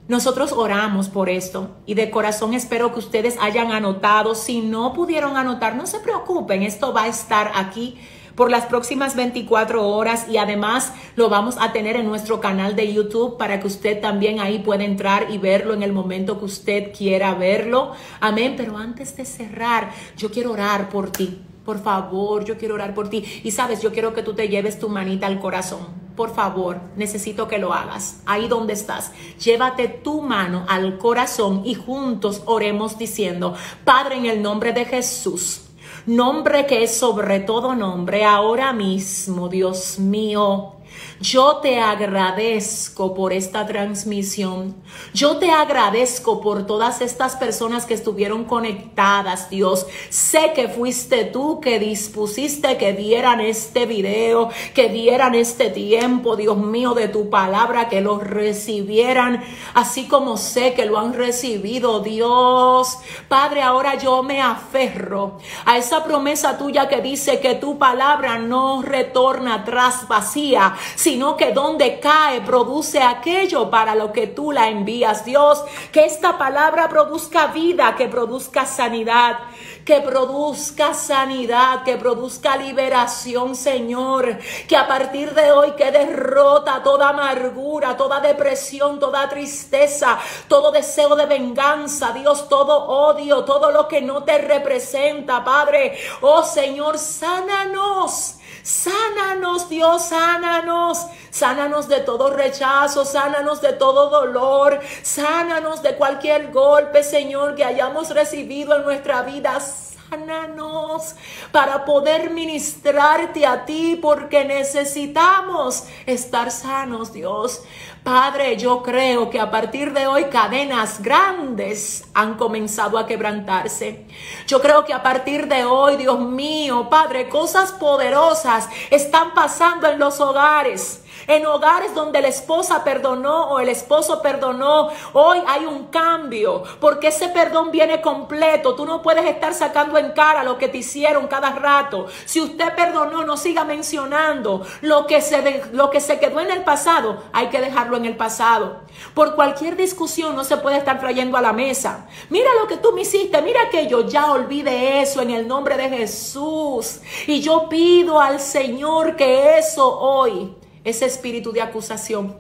Nosotros 0.07 0.53
oramos 0.53 1.09
por 1.09 1.29
esto 1.29 1.71
y 1.87 1.95
de 1.95 2.11
corazón 2.11 2.55
espero 2.55 2.93
que 2.93 3.01
ustedes 3.01 3.37
hayan 3.41 3.73
anotado. 3.73 4.37
Si 4.37 4.61
no 4.61 4.93
pudieron 4.93 5.37
anotar, 5.37 5.75
no 5.75 5.89
se 5.89 5.99
preocupen, 5.99 6.63
esto 6.63 6.93
va 6.93 7.03
a 7.03 7.09
estar 7.09 7.51
aquí 7.57 7.99
por 8.39 8.53
las 8.53 8.67
próximas 8.67 9.17
24 9.17 9.89
horas 9.89 10.29
y 10.31 10.37
además 10.37 10.93
lo 11.17 11.29
vamos 11.29 11.57
a 11.59 11.73
tener 11.73 11.97
en 11.97 12.07
nuestro 12.07 12.39
canal 12.39 12.77
de 12.77 12.95
YouTube 12.95 13.37
para 13.37 13.59
que 13.59 13.67
usted 13.67 14.01
también 14.01 14.39
ahí 14.39 14.61
pueda 14.61 14.85
entrar 14.85 15.27
y 15.29 15.39
verlo 15.39 15.75
en 15.75 15.83
el 15.83 15.93
momento 15.93 16.39
que 16.39 16.45
usted 16.45 16.93
quiera 16.97 17.35
verlo. 17.35 17.95
Amén, 18.21 18.55
pero 18.57 18.79
antes 18.79 19.17
de 19.17 19.25
cerrar, 19.25 19.91
yo 20.17 20.31
quiero 20.31 20.53
orar 20.53 20.89
por 20.89 21.11
ti. 21.11 21.43
Por 21.65 21.83
favor, 21.83 22.45
yo 22.45 22.57
quiero 22.57 22.77
orar 22.77 22.95
por 22.95 23.11
ti. 23.11 23.25
Y 23.43 23.51
sabes, 23.51 23.83
yo 23.83 23.91
quiero 23.91 24.15
que 24.15 24.23
tú 24.23 24.35
te 24.35 24.49
lleves 24.49 24.79
tu 24.79 24.89
manita 24.89 25.27
al 25.27 25.41
corazón 25.41 26.09
por 26.19 26.35
favor, 26.35 26.81
necesito 26.97 27.47
que 27.47 27.59
lo 27.59 27.73
hagas. 27.73 28.23
Ahí 28.27 28.49
donde 28.49 28.73
estás, 28.73 29.13
llévate 29.39 29.87
tu 29.87 30.21
mano 30.21 30.67
al 30.69 30.99
corazón 30.99 31.63
y 31.65 31.75
juntos 31.75 32.43
oremos 32.45 32.99
diciendo, 32.99 33.55
Padre, 33.85 34.17
en 34.17 34.27
el 34.27 34.43
nombre 34.43 34.73
de 34.73 34.85
Jesús, 34.85 35.68
nombre 36.07 36.67
que 36.67 36.83
es 36.85 36.97
sobre 36.97 37.41
todo 37.41 37.75
nombre, 37.75 38.25
ahora 38.25 38.73
mismo, 38.73 39.49
Dios 39.49 39.99
mío, 39.99 40.78
yo 41.21 41.57
te 41.57 41.81
agradezco 41.81 43.15
por 43.15 43.33
esta 43.33 43.67
transmisión. 43.67 44.77
Yo 45.13 45.39
te 45.39 45.51
agradezco 45.51 46.41
por 46.41 46.67
todas 46.67 47.01
estas 47.01 47.35
personas 47.37 47.87
que 47.87 47.95
estuvieron 47.95 48.45
conectadas, 48.45 49.51
Dios. 49.51 49.87
Sé 50.11 50.53
que 50.55 50.69
fuiste 50.69 51.25
tú 51.25 51.61
que 51.61 51.79
dispusiste 51.79 52.77
que 52.77 52.93
vieran 52.93 53.41
este 53.41 53.87
video, 53.87 54.51
que 54.75 54.89
vieran 54.89 55.35
este 55.35 55.71
tiempo, 55.71 56.37
Dios 56.37 56.57
mío, 56.57 56.95
de 56.95 57.09
tu 57.09 57.31
palabra, 57.31 57.89
que 57.89 58.01
lo 58.01 58.19
recibieran, 58.19 59.43
así 59.75 60.07
como 60.07 60.37
sé 60.37 60.75
que 60.75 60.87
lo 60.87 60.99
han 60.99 61.15
recibido, 61.15 62.01
Dios. 62.01 62.99
Padre, 63.27 63.63
ahora 63.63 63.97
yo 63.97 64.23
me 64.23 64.41
aferro 64.41 65.39
a 65.65 65.79
esa 65.79 66.05
promesa 66.05 66.59
tuya 66.59 66.89
que 66.89 67.01
dice 67.01 67.41
que 67.41 67.57
tu 67.57 67.79
palabra 67.79 68.39
no 68.39 68.83
retorna 68.83 69.55
atrás 69.55 70.07
vacía, 70.07 70.77
sino 71.09 71.39
que 71.39 71.53
donde 71.53 72.01
cae 72.01 72.43
produce 72.43 73.01
aquello 73.03 73.71
para 73.71 73.95
lo 73.95 74.13
que 74.13 74.27
tú 74.27 74.53
la 74.53 74.69
envías. 74.69 75.25
Dios, 75.25 75.65
que 75.91 76.05
esta 76.05 76.37
palabra 76.37 76.87
produzca 76.91 77.47
vida, 77.47 77.95
que 77.97 78.09
produzca 78.09 78.67
sanidad, 78.67 79.39
que 79.87 80.03
produzca 80.03 80.93
sanidad, 80.93 81.83
que 81.83 81.97
produzca 81.97 82.59
liberación, 82.59 83.55
Señor. 83.55 84.37
Que 84.69 84.77
a 84.77 84.87
partir 84.87 85.33
de 85.33 85.51
hoy 85.51 85.71
que 85.79 85.91
derrota 85.91 86.83
toda 86.83 87.09
amargura, 87.09 87.97
toda 87.97 88.21
depresión, 88.21 88.99
toda 88.99 89.31
tristeza, 89.31 90.19
todo 90.47 90.71
deseo 90.71 91.17
de 91.17 91.25
venganza, 91.25 92.13
Dios, 92.13 92.51
todo 92.51 92.85
odio, 92.85 93.47
todo 93.47 93.71
lo 93.71 93.89
que 93.89 94.03
no 94.03 94.25
te 94.25 94.37
representa, 94.37 95.43
Padre. 95.43 95.97
Oh 96.21 96.43
Señor, 96.43 96.99
sánanos. 96.99 98.38
Sánanos, 98.69 99.71
Dios, 99.71 100.11
sánanos. 100.11 101.07
Sánanos 101.31 101.89
de 101.89 102.01
todo 102.01 102.29
rechazo, 102.29 103.07
sánanos 103.07 103.63
de 103.63 103.73
todo 103.73 104.11
dolor, 104.11 104.79
sánanos 105.03 105.83
de 105.83 105.95
cualquier 105.97 106.53
golpe, 106.53 107.03
Señor, 107.03 107.55
que 107.55 107.65
hayamos 107.65 108.11
recibido 108.11 108.77
en 108.77 108.83
nuestra 108.83 109.23
vida. 109.23 109.59
Sánanos 109.61 111.15
para 111.51 111.87
poder 111.87 112.29
ministrarte 112.29 113.47
a 113.47 113.65
ti 113.65 113.99
porque 114.03 114.45
necesitamos 114.45 115.85
estar 116.05 116.51
sanos, 116.51 117.11
Dios. 117.11 117.63
Padre, 118.09 118.57
yo 118.57 118.83
creo 118.83 119.29
que 119.29 119.39
a 119.39 119.51
partir 119.51 119.93
de 119.93 120.07
hoy 120.07 120.25
cadenas 120.31 121.03
grandes 121.03 122.05
han 122.15 122.39
comenzado 122.39 122.97
a 122.97 123.07
quebrantarse. 123.07 124.07
Yo 124.47 124.63
creo 124.63 124.87
que 124.87 124.95
a 124.95 125.03
partir 125.03 125.47
de 125.47 125.67
hoy, 125.67 125.97
Dios 125.99 126.19
mío, 126.19 126.89
Padre, 126.89 127.29
cosas 127.29 127.73
poderosas 127.73 128.67
están 128.91 129.35
pasando 129.35 129.87
en 129.89 129.99
los 129.99 130.21
hogares. 130.21 131.05
En 131.29 131.45
hogares 131.45 131.95
donde 131.95 132.23
la 132.23 132.29
esposa 132.29 132.83
perdonó 132.83 133.51
o 133.51 133.61
el 133.61 133.69
esposo 133.69 134.23
perdonó, 134.23 134.89
hoy 135.13 135.39
hay 135.47 135.67
un 135.67 135.89
cambio, 135.89 136.63
porque 136.81 137.09
ese 137.09 137.29
perdón 137.29 137.71
viene 137.71 138.01
completo. 138.01 138.75
Tú 138.75 138.87
no 138.87 139.03
puedes 139.03 139.27
estar 139.27 139.53
sacando 139.53 139.99
en 139.99 140.13
cara 140.13 140.43
lo 140.43 140.57
que 140.57 140.69
te 140.69 140.79
hicieron 140.79 141.27
cada 141.27 141.51
rato. 141.51 142.07
Si 142.25 142.41
usted 142.41 142.75
perdonó, 142.75 143.27
no 143.27 143.37
siga 143.37 143.65
mencionando 143.65 144.67
lo 144.81 145.07
que 145.07 145.21
se, 145.21 145.65
lo 145.73 145.91
que 145.91 146.01
se 146.01 146.19
quedó 146.19 146.41
en 146.41 146.51
el 146.51 146.65
pasado. 146.65 147.23
Hay 147.35 147.49
que 147.49 147.61
dejarlo 147.61 147.99
en 147.99 148.07
el 148.07 148.17
pasado. 148.17 148.81
Por 149.13 149.35
cualquier 149.35 149.77
discusión 149.77 150.35
no 150.35 150.45
se 150.45 150.57
puede 150.57 150.79
estar 150.79 150.99
trayendo 150.99 151.37
a 151.37 151.43
la 151.43 151.53
mesa. 151.53 152.07
Mira 152.31 152.49
lo 152.59 152.67
que 152.67 152.79
tú 152.79 152.93
me 152.93 153.03
hiciste, 153.03 153.43
mira 153.43 153.69
que 153.69 153.87
yo 153.87 154.09
ya 154.09 154.33
olvide 154.33 155.03
eso 155.03 155.21
en 155.21 155.31
el 155.33 155.47
nombre 155.47 155.77
de 155.77 155.91
Jesús. 155.91 157.01
Y 157.27 157.43
yo 157.43 157.69
pido 157.69 158.19
al 158.19 158.41
Señor 158.41 159.15
que 159.15 159.59
eso 159.59 159.87
hoy 159.99 160.57
ese 160.85 161.07
espíritu 161.07 161.53
de 161.53 161.63
acusación 161.63 162.37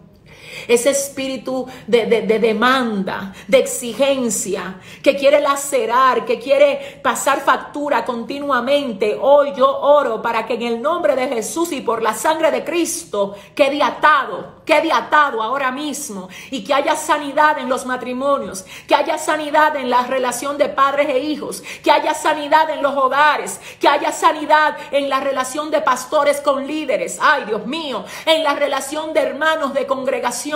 ese 0.66 0.90
espíritu 0.90 1.66
de, 1.86 2.06
demanda, 2.38 3.32
de 3.46 3.58
exigencia, 3.58 4.80
que 5.02 5.16
quiere 5.16 5.40
lacerar, 5.40 6.24
que 6.24 6.38
quiere 6.38 7.00
pasar 7.02 7.40
factura 7.40 8.04
continuamente. 8.04 9.16
Hoy 9.20 9.52
yo 9.56 9.68
oro 9.78 10.20
para 10.22 10.46
que 10.46 10.54
en 10.54 10.62
el 10.62 10.82
nombre 10.82 11.14
de 11.14 11.28
Jesús 11.28 11.72
y 11.72 11.80
por 11.80 12.02
la 12.02 12.14
sangre 12.14 12.50
de 12.50 12.64
Cristo 12.64 13.34
quede 13.54 13.82
atado, 13.82 14.62
quede 14.64 14.92
atado 14.92 15.42
ahora 15.42 15.70
mismo 15.70 16.28
y 16.50 16.64
que 16.64 16.74
haya 16.74 16.96
sanidad 16.96 17.58
en 17.58 17.68
los 17.68 17.86
matrimonios, 17.86 18.64
que 18.86 18.94
haya 18.94 19.18
sanidad 19.18 19.76
en 19.76 19.90
la 19.90 20.02
relación 20.06 20.58
de 20.58 20.68
padres 20.68 21.08
e 21.08 21.20
hijos, 21.20 21.62
que 21.82 21.90
haya 21.90 22.14
sanidad 22.14 22.70
en 22.70 22.82
los 22.82 22.96
hogares, 22.96 23.60
que 23.80 23.88
haya 23.88 24.12
sanidad 24.12 24.76
en 24.90 25.08
la 25.08 25.20
relación 25.20 25.70
de 25.70 25.80
pastores 25.80 26.40
con 26.40 26.66
líderes. 26.66 27.18
Ay, 27.20 27.44
Dios 27.44 27.66
mío, 27.66 28.04
en 28.26 28.42
la 28.42 28.54
relación 28.54 29.12
de 29.12 29.20
hermanos 29.20 29.74
de 29.74 29.86
congregación 29.86 30.47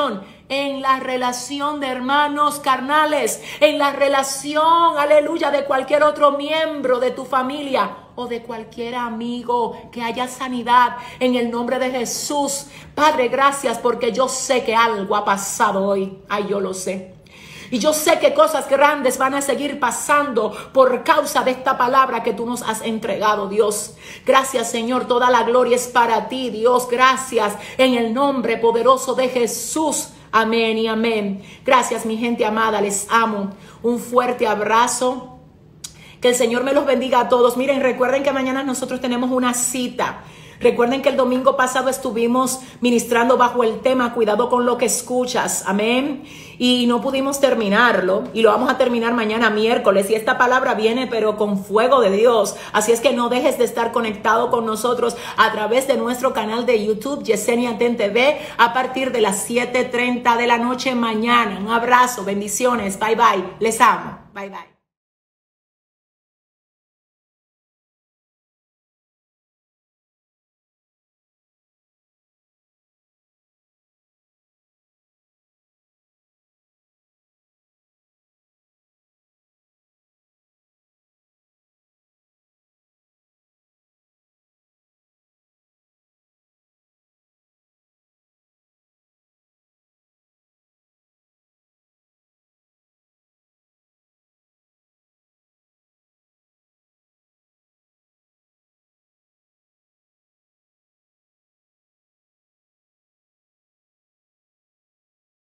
en 0.48 0.80
la 0.80 1.00
relación 1.00 1.80
de 1.80 1.88
hermanos 1.88 2.60
carnales, 2.60 3.42
en 3.60 3.78
la 3.78 3.92
relación, 3.92 4.96
aleluya, 4.98 5.50
de 5.50 5.64
cualquier 5.64 6.02
otro 6.02 6.32
miembro 6.32 6.98
de 6.98 7.10
tu 7.10 7.24
familia 7.24 7.96
o 8.14 8.26
de 8.26 8.42
cualquier 8.42 8.94
amigo, 8.94 9.90
que 9.90 10.02
haya 10.02 10.28
sanidad 10.28 10.96
en 11.20 11.34
el 11.34 11.50
nombre 11.50 11.78
de 11.78 11.90
Jesús. 11.90 12.66
Padre, 12.94 13.28
gracias 13.28 13.78
porque 13.78 14.12
yo 14.12 14.28
sé 14.28 14.64
que 14.64 14.74
algo 14.74 15.14
ha 15.14 15.24
pasado 15.24 15.84
hoy. 15.86 16.18
Ay, 16.28 16.46
yo 16.48 16.60
lo 16.60 16.72
sé. 16.72 17.14
Y 17.72 17.78
yo 17.78 17.94
sé 17.94 18.18
que 18.18 18.34
cosas 18.34 18.68
grandes 18.68 19.16
van 19.16 19.32
a 19.32 19.40
seguir 19.40 19.80
pasando 19.80 20.54
por 20.74 21.02
causa 21.04 21.42
de 21.42 21.52
esta 21.52 21.78
palabra 21.78 22.22
que 22.22 22.34
tú 22.34 22.44
nos 22.44 22.60
has 22.60 22.82
entregado, 22.82 23.48
Dios. 23.48 23.94
Gracias, 24.26 24.70
Señor. 24.70 25.06
Toda 25.06 25.30
la 25.30 25.44
gloria 25.44 25.76
es 25.76 25.88
para 25.88 26.28
ti, 26.28 26.50
Dios. 26.50 26.86
Gracias 26.90 27.54
en 27.78 27.94
el 27.94 28.12
nombre 28.12 28.58
poderoso 28.58 29.14
de 29.14 29.30
Jesús. 29.30 30.08
Amén 30.32 30.76
y 30.76 30.86
amén. 30.86 31.42
Gracias, 31.64 32.04
mi 32.04 32.18
gente 32.18 32.44
amada. 32.44 32.78
Les 32.82 33.06
amo. 33.08 33.54
Un 33.82 33.98
fuerte 33.98 34.46
abrazo. 34.46 35.38
Que 36.20 36.28
el 36.28 36.34
Señor 36.34 36.64
me 36.64 36.74
los 36.74 36.84
bendiga 36.84 37.20
a 37.20 37.28
todos. 37.30 37.56
Miren, 37.56 37.80
recuerden 37.80 38.22
que 38.22 38.32
mañana 38.32 38.62
nosotros 38.62 39.00
tenemos 39.00 39.30
una 39.30 39.54
cita. 39.54 40.24
Recuerden 40.62 41.02
que 41.02 41.08
el 41.08 41.16
domingo 41.16 41.56
pasado 41.56 41.88
estuvimos 41.88 42.60
ministrando 42.80 43.36
bajo 43.36 43.64
el 43.64 43.80
tema 43.80 44.14
Cuidado 44.14 44.48
con 44.48 44.66
lo 44.66 44.78
que 44.78 44.86
escuchas. 44.86 45.64
Amén 45.66 46.22
y 46.62 46.86
no 46.86 47.00
pudimos 47.00 47.40
terminarlo 47.40 48.22
y 48.32 48.42
lo 48.42 48.50
vamos 48.50 48.70
a 48.70 48.78
terminar 48.78 49.14
mañana 49.14 49.50
miércoles 49.50 50.08
y 50.10 50.14
esta 50.14 50.38
palabra 50.38 50.74
viene 50.74 51.08
pero 51.08 51.36
con 51.36 51.64
fuego 51.64 52.00
de 52.00 52.12
Dios. 52.12 52.54
Así 52.72 52.92
es 52.92 53.00
que 53.00 53.12
no 53.12 53.28
dejes 53.28 53.58
de 53.58 53.64
estar 53.64 53.90
conectado 53.90 54.48
con 54.48 54.64
nosotros 54.64 55.16
a 55.36 55.50
través 55.50 55.88
de 55.88 55.96
nuestro 55.96 56.32
canal 56.32 56.64
de 56.64 56.84
YouTube 56.84 57.24
Yesenia 57.24 57.78
Ten 57.78 57.96
TV 57.96 58.40
a 58.58 58.72
partir 58.72 59.10
de 59.10 59.22
las 59.22 59.48
7:30 59.48 60.36
de 60.36 60.46
la 60.46 60.58
noche 60.58 60.94
mañana. 60.94 61.58
Un 61.58 61.68
abrazo, 61.68 62.24
bendiciones, 62.24 62.96
bye 62.96 63.16
bye, 63.16 63.44
les 63.58 63.80
amo, 63.80 64.18
bye 64.32 64.48
bye. 64.48 64.71